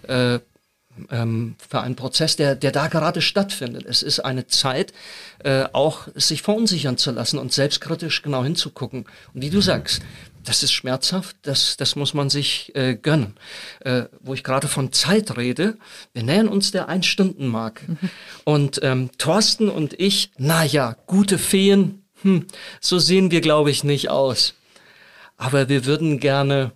äh, 0.08 0.40
ähm, 1.10 1.56
für 1.68 1.82
einen 1.82 1.96
Prozess, 1.96 2.36
der, 2.36 2.56
der 2.56 2.72
da 2.72 2.88
gerade 2.88 3.22
stattfindet. 3.22 3.86
Es 3.86 4.04
ist 4.04 4.20
eine 4.20 4.48
Zeit, 4.48 4.94
äh, 5.44 5.66
auch 5.74 6.08
sich 6.16 6.42
verunsichern 6.42 6.98
zu 6.98 7.12
lassen 7.12 7.40
und 7.40 7.52
selbstkritisch 7.52 8.22
genau 8.22 8.44
hinzugucken. 8.44 9.06
Und 9.34 9.42
wie 9.42 9.50
du 9.50 9.62
sagst, 9.62 10.02
das 10.44 10.62
ist 10.62 10.74
schmerzhaft, 10.74 11.38
das, 11.44 11.78
das 11.78 11.96
muss 11.96 12.14
man 12.14 12.30
sich 12.30 12.76
äh, 12.76 12.96
gönnen. 12.96 13.36
Äh, 13.80 14.04
wo 14.20 14.34
ich 14.34 14.44
gerade 14.44 14.68
von 14.68 14.92
Zeit 14.92 15.38
rede, 15.38 15.78
wir 16.14 16.24
nähern 16.24 16.50
uns 16.50 16.72
der 16.72 16.90
Ein-Stunden-Marke. 16.90 17.92
Mhm. 17.92 17.98
Und 18.44 18.80
ähm, 18.84 19.10
Thorsten 19.18 19.70
und 19.70 19.98
ich, 20.00 20.32
naja, 20.38 20.98
gute 21.08 21.38
Feen, 21.38 22.03
hm, 22.24 22.48
so 22.80 23.00
sehen 23.00 23.32
wir, 23.32 23.42
glaube 23.42 23.72
ich, 23.72 23.84
nicht 23.84 24.10
aus. 24.10 24.56
Aber 25.38 25.70
wir 25.70 25.86
würden 25.86 26.20
gerne 26.20 26.72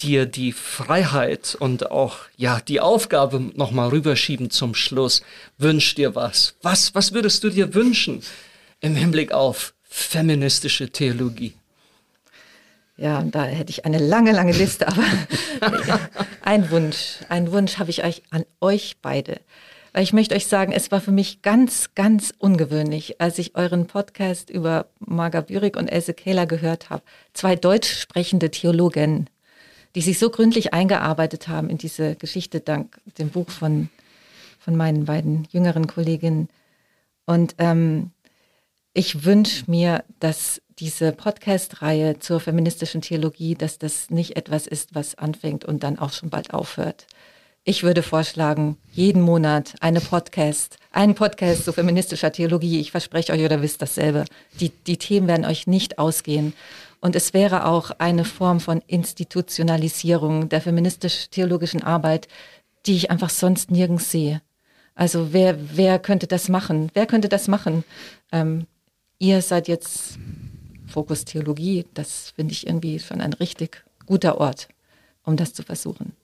dir 0.00 0.26
die 0.26 0.52
Freiheit 0.52 1.56
und 1.58 1.90
auch 1.90 2.18
ja 2.36 2.60
die 2.60 2.80
Aufgabe 2.80 3.40
nochmal 3.54 3.88
rüberschieben 3.88 4.50
zum 4.50 4.74
Schluss. 4.74 5.22
Wünsch 5.58 5.94
dir 5.94 6.14
was. 6.14 6.54
Was, 6.62 6.94
was 6.94 7.12
würdest 7.12 7.42
du 7.44 7.50
dir 7.50 7.74
wünschen 7.74 8.22
im 8.80 8.94
Hinblick 8.94 9.32
auf 9.32 9.74
feministische 9.82 10.90
Theologie? 10.90 11.54
Ja, 12.96 13.22
da 13.22 13.44
hätte 13.44 13.70
ich 13.70 13.84
eine 13.84 13.98
lange, 13.98 14.32
lange 14.32 14.52
Liste, 14.52 14.86
aber 14.86 15.02
ein 16.42 16.70
Wunsch, 16.70 17.16
ein 17.28 17.50
Wunsch 17.50 17.78
habe 17.78 17.90
ich 17.90 18.04
euch 18.04 18.22
an 18.30 18.44
euch 18.60 18.96
beide. 19.02 19.40
Weil 19.92 20.04
ich 20.04 20.14
möchte 20.14 20.34
euch 20.34 20.46
sagen, 20.46 20.72
es 20.72 20.90
war 20.90 21.00
für 21.00 21.12
mich 21.12 21.42
ganz, 21.42 21.94
ganz 21.94 22.32
ungewöhnlich, 22.38 23.20
als 23.20 23.38
ich 23.38 23.56
euren 23.56 23.86
Podcast 23.86 24.48
über 24.48 24.86
Marga 25.00 25.42
Bürig 25.42 25.76
und 25.76 25.88
Else 25.88 26.14
Kehler 26.14 26.46
gehört 26.46 26.88
habe. 26.88 27.02
Zwei 27.34 27.56
deutsch 27.56 28.00
sprechende 28.00 28.50
Theologen, 28.50 29.28
die 29.94 30.00
sich 30.00 30.18
so 30.18 30.30
gründlich 30.30 30.72
eingearbeitet 30.72 31.48
haben 31.48 31.68
in 31.68 31.76
diese 31.76 32.16
Geschichte 32.16 32.60
dank 32.60 32.98
dem 33.18 33.28
Buch 33.28 33.50
von, 33.50 33.90
von 34.58 34.76
meinen 34.76 35.04
beiden 35.04 35.46
jüngeren 35.50 35.86
Kolleginnen. 35.86 36.48
Und 37.26 37.54
ähm, 37.58 38.12
ich 38.94 39.26
wünsche 39.26 39.70
mir, 39.70 40.04
dass 40.20 40.62
diese 40.78 41.12
Podcast-Reihe 41.12 42.18
zur 42.18 42.40
feministischen 42.40 43.02
Theologie, 43.02 43.54
dass 43.54 43.78
das 43.78 44.08
nicht 44.08 44.36
etwas 44.36 44.66
ist, 44.66 44.94
was 44.94 45.16
anfängt 45.16 45.66
und 45.66 45.82
dann 45.82 45.98
auch 45.98 46.12
schon 46.12 46.30
bald 46.30 46.54
aufhört. 46.54 47.06
Ich 47.64 47.84
würde 47.84 48.02
vorschlagen, 48.02 48.76
jeden 48.90 49.22
Monat 49.22 49.76
eine 49.78 50.00
Podcast, 50.00 50.78
einen 50.90 51.14
Podcast 51.14 51.64
zu 51.64 51.72
feministischer 51.72 52.32
Theologie. 52.32 52.80
Ich 52.80 52.90
verspreche 52.90 53.32
euch, 53.32 53.44
oder 53.44 53.62
wisst 53.62 53.80
dasselbe. 53.80 54.24
Die, 54.58 54.70
die 54.70 54.96
Themen 54.96 55.28
werden 55.28 55.46
euch 55.46 55.68
nicht 55.68 55.96
ausgehen. 55.96 56.54
Und 57.00 57.14
es 57.14 57.34
wäre 57.34 57.66
auch 57.66 57.92
eine 57.98 58.24
Form 58.24 58.58
von 58.58 58.82
Institutionalisierung 58.88 60.48
der 60.48 60.60
feministisch-theologischen 60.60 61.84
Arbeit, 61.84 62.26
die 62.84 62.96
ich 62.96 63.12
einfach 63.12 63.30
sonst 63.30 63.70
nirgends 63.70 64.10
sehe. 64.10 64.42
Also 64.96 65.32
wer, 65.32 65.56
wer 65.76 66.00
könnte 66.00 66.26
das 66.26 66.48
machen? 66.48 66.90
Wer 66.94 67.06
könnte 67.06 67.28
das 67.28 67.46
machen? 67.46 67.84
Ähm, 68.32 68.66
ihr 69.20 69.40
seid 69.40 69.68
jetzt 69.68 70.18
Fokus 70.88 71.24
Theologie. 71.24 71.86
Das 71.94 72.32
finde 72.34 72.54
ich 72.54 72.66
irgendwie 72.66 72.98
schon 72.98 73.20
ein 73.20 73.34
richtig 73.34 73.84
guter 74.06 74.38
Ort, 74.38 74.66
um 75.22 75.36
das 75.36 75.54
zu 75.54 75.62
versuchen. 75.62 76.16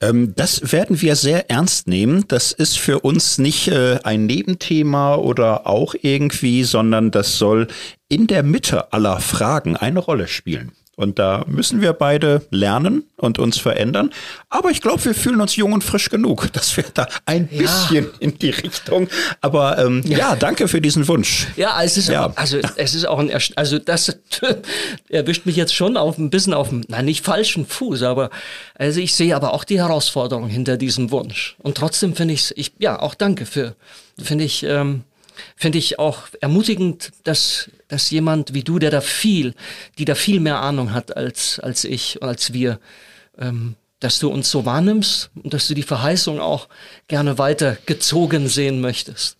Ähm, 0.00 0.34
das 0.36 0.72
werden 0.72 1.00
wir 1.00 1.16
sehr 1.16 1.50
ernst 1.50 1.88
nehmen. 1.88 2.24
Das 2.28 2.52
ist 2.52 2.78
für 2.78 3.00
uns 3.00 3.38
nicht 3.38 3.68
äh, 3.68 3.98
ein 4.02 4.26
Nebenthema 4.26 5.16
oder 5.16 5.66
auch 5.66 5.94
irgendwie, 6.00 6.64
sondern 6.64 7.10
das 7.10 7.38
soll 7.38 7.68
in 8.08 8.26
der 8.26 8.42
Mitte 8.42 8.92
aller 8.92 9.20
Fragen 9.20 9.76
eine 9.76 10.00
Rolle 10.00 10.28
spielen. 10.28 10.72
Und 10.96 11.18
da 11.18 11.44
müssen 11.46 11.82
wir 11.82 11.92
beide 11.92 12.40
lernen 12.50 13.04
und 13.16 13.38
uns 13.38 13.58
verändern. 13.58 14.12
Aber 14.48 14.70
ich 14.70 14.80
glaube, 14.80 15.04
wir 15.04 15.14
fühlen 15.14 15.42
uns 15.42 15.54
jung 15.54 15.74
und 15.74 15.84
frisch 15.84 16.08
genug, 16.08 16.50
dass 16.54 16.74
wir 16.76 16.84
da 16.94 17.06
ein 17.26 17.48
ja. 17.52 17.60
bisschen 17.60 18.08
in 18.18 18.38
die 18.38 18.50
Richtung. 18.50 19.08
Aber 19.42 19.78
ähm, 19.78 20.02
ja. 20.06 20.18
ja. 20.18 20.36
danke 20.36 20.68
für 20.68 20.80
diesen 20.80 21.06
Wunsch. 21.06 21.48
Ja, 21.56 21.82
es 21.82 21.98
ist, 21.98 22.08
ja. 22.08 22.26
Auch, 22.26 22.36
also 22.36 22.58
es 22.76 22.94
ist 22.94 23.06
auch 23.06 23.18
ein, 23.18 23.30
also 23.56 23.78
das 23.78 24.18
erwischt 25.10 25.44
mich 25.44 25.56
jetzt 25.56 25.74
schon 25.74 25.98
auf 25.98 26.16
ein 26.16 26.30
bisschen 26.30 26.54
auf 26.54 26.70
dem, 26.70 26.82
nein, 26.88 27.04
nicht 27.04 27.22
falschen 27.22 27.66
Fuß, 27.66 28.02
aber 28.02 28.30
also 28.74 28.98
ich 28.98 29.14
sehe 29.14 29.36
aber 29.36 29.52
auch 29.52 29.64
die 29.64 29.78
Herausforderung 29.78 30.48
hinter 30.48 30.78
diesem 30.78 31.10
Wunsch. 31.10 31.56
Und 31.58 31.76
trotzdem 31.76 32.16
finde 32.16 32.32
ich 32.32 32.40
es, 32.40 32.54
ich, 32.56 32.72
ja, 32.78 33.00
auch 33.00 33.14
danke 33.14 33.44
für, 33.44 33.76
finde 34.18 34.44
ich, 34.44 34.62
ähm, 34.62 35.04
finde 35.56 35.76
ich 35.76 35.98
auch 35.98 36.20
ermutigend, 36.40 37.12
dass, 37.24 37.70
dass 37.88 38.10
jemand 38.10 38.54
wie 38.54 38.64
du, 38.64 38.78
der 38.78 38.90
da 38.90 39.00
viel, 39.00 39.54
die 39.98 40.04
da 40.04 40.14
viel 40.14 40.40
mehr 40.40 40.60
Ahnung 40.60 40.92
hat 40.92 41.16
als, 41.16 41.60
als 41.60 41.84
ich, 41.84 42.22
als 42.22 42.52
wir, 42.52 42.80
ähm, 43.38 43.74
dass 44.00 44.18
du 44.18 44.28
uns 44.28 44.50
so 44.50 44.64
wahrnimmst 44.64 45.30
und 45.42 45.54
dass 45.54 45.68
du 45.68 45.74
die 45.74 45.82
Verheißung 45.82 46.40
auch 46.40 46.68
gerne 47.08 47.38
weiter 47.38 47.76
gezogen 47.86 48.48
sehen 48.48 48.80
möchtest. 48.80 49.36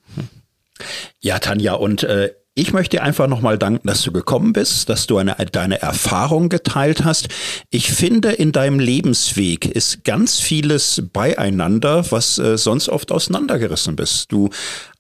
Ja, 1.21 1.39
Tanja, 1.39 1.75
und 1.75 2.03
äh, 2.03 2.33
ich 2.59 2.73
möchte 2.73 2.97
dir 2.97 3.03
einfach 3.03 3.27
nochmal 3.27 3.59
danken, 3.59 3.87
dass 3.87 4.01
du 4.03 4.13
gekommen 4.13 4.55
bist, 4.55 4.89
dass 4.89 5.07
du 5.07 5.19
eine, 5.19 5.37
deine 5.53 5.83
Erfahrung 5.83 6.49
geteilt 6.49 7.05
hast. 7.05 7.29
Ich 7.69 7.93
finde, 7.93 8.33
in 8.33 8.51
deinem 8.51 8.79
Lebensweg 8.79 9.67
ist 9.67 10.05
ganz 10.05 10.41
vieles 10.41 11.03
beieinander, 11.13 12.11
was 12.11 12.39
äh, 12.39 12.57
sonst 12.57 12.89
oft 12.89 13.13
auseinandergerissen 13.13 13.95
bist. 13.95 14.33
Du 14.33 14.49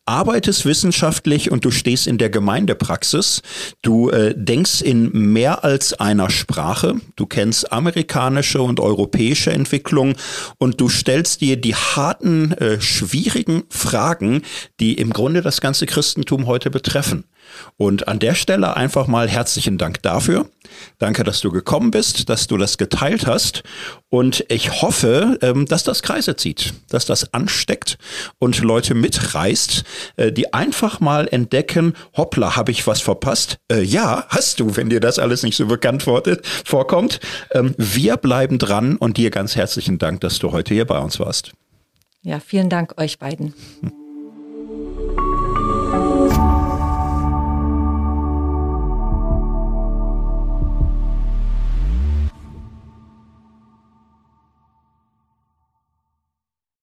arbeitest 0.06 0.64
wissenschaftlich 0.64 1.50
und 1.50 1.64
du 1.64 1.70
stehst 1.70 2.06
in 2.06 2.16
der 2.16 2.30
Gemeindepraxis. 2.30 3.42
Du 3.82 4.08
äh, 4.10 4.34
denkst 4.36 4.80
in 4.80 5.10
mehr 5.32 5.64
als 5.64 5.92
einer 5.94 6.30
Sprache. 6.30 6.94
Du 7.16 7.26
kennst 7.26 7.72
amerikanische 7.72 8.62
und 8.62 8.80
europäische 8.80 9.52
Entwicklung 9.52 10.14
und 10.58 10.80
du 10.80 10.88
stellst 10.88 11.40
dir 11.40 11.56
die 11.56 11.74
harten, 11.74 12.52
äh, 12.52 12.80
schwierigen 12.80 13.64
Fragen, 13.68 14.42
die 14.80 14.94
im 14.94 15.12
Grunde 15.12 15.42
das 15.42 15.60
ganze 15.60 15.86
Christentum 15.86 16.46
heute 16.46 16.70
betreffen. 16.70 17.24
Und 17.76 18.08
an 18.08 18.18
der 18.18 18.34
Stelle 18.34 18.76
einfach 18.76 19.06
mal 19.06 19.28
herzlichen 19.28 19.78
Dank 19.78 20.02
dafür. 20.02 20.48
Danke, 20.98 21.24
dass 21.24 21.40
du 21.40 21.50
gekommen 21.50 21.90
bist, 21.90 22.28
dass 22.28 22.46
du 22.46 22.56
das 22.56 22.78
geteilt 22.78 23.26
hast. 23.26 23.62
Und 24.08 24.44
ich 24.48 24.82
hoffe, 24.82 25.38
ähm, 25.42 25.66
dass 25.66 25.84
das 25.84 26.02
Kreise 26.02 26.36
zieht, 26.36 26.74
dass 26.88 27.06
das 27.06 27.32
ansteckt 27.32 27.98
und 28.38 28.60
Leute 28.60 28.94
mitreißt, 28.94 29.84
äh, 30.16 30.32
die 30.32 30.52
einfach 30.54 31.00
mal 31.00 31.28
entdecken, 31.30 31.94
hoppla, 32.16 32.56
habe 32.56 32.70
ich 32.70 32.86
was 32.86 33.00
verpasst? 33.00 33.58
Äh, 33.70 33.82
ja, 33.82 34.24
hast 34.28 34.60
du, 34.60 34.76
wenn 34.76 34.90
dir 34.90 35.00
das 35.00 35.18
alles 35.18 35.42
nicht 35.42 35.56
so 35.56 35.66
bekannt 35.66 36.04
vorkommt. 36.64 37.20
Ähm, 37.52 37.74
wir 37.78 38.16
bleiben 38.16 38.58
dran 38.58 38.96
und 38.96 39.16
dir 39.16 39.30
ganz 39.30 39.56
herzlichen 39.56 39.98
Dank, 39.98 40.20
dass 40.20 40.38
du 40.38 40.52
heute 40.52 40.74
hier 40.74 40.84
bei 40.84 40.98
uns 40.98 41.18
warst. 41.18 41.52
Ja, 42.22 42.40
vielen 42.40 42.68
Dank 42.68 43.00
euch 43.00 43.18
beiden. 43.18 43.54
Hm. 43.80 43.92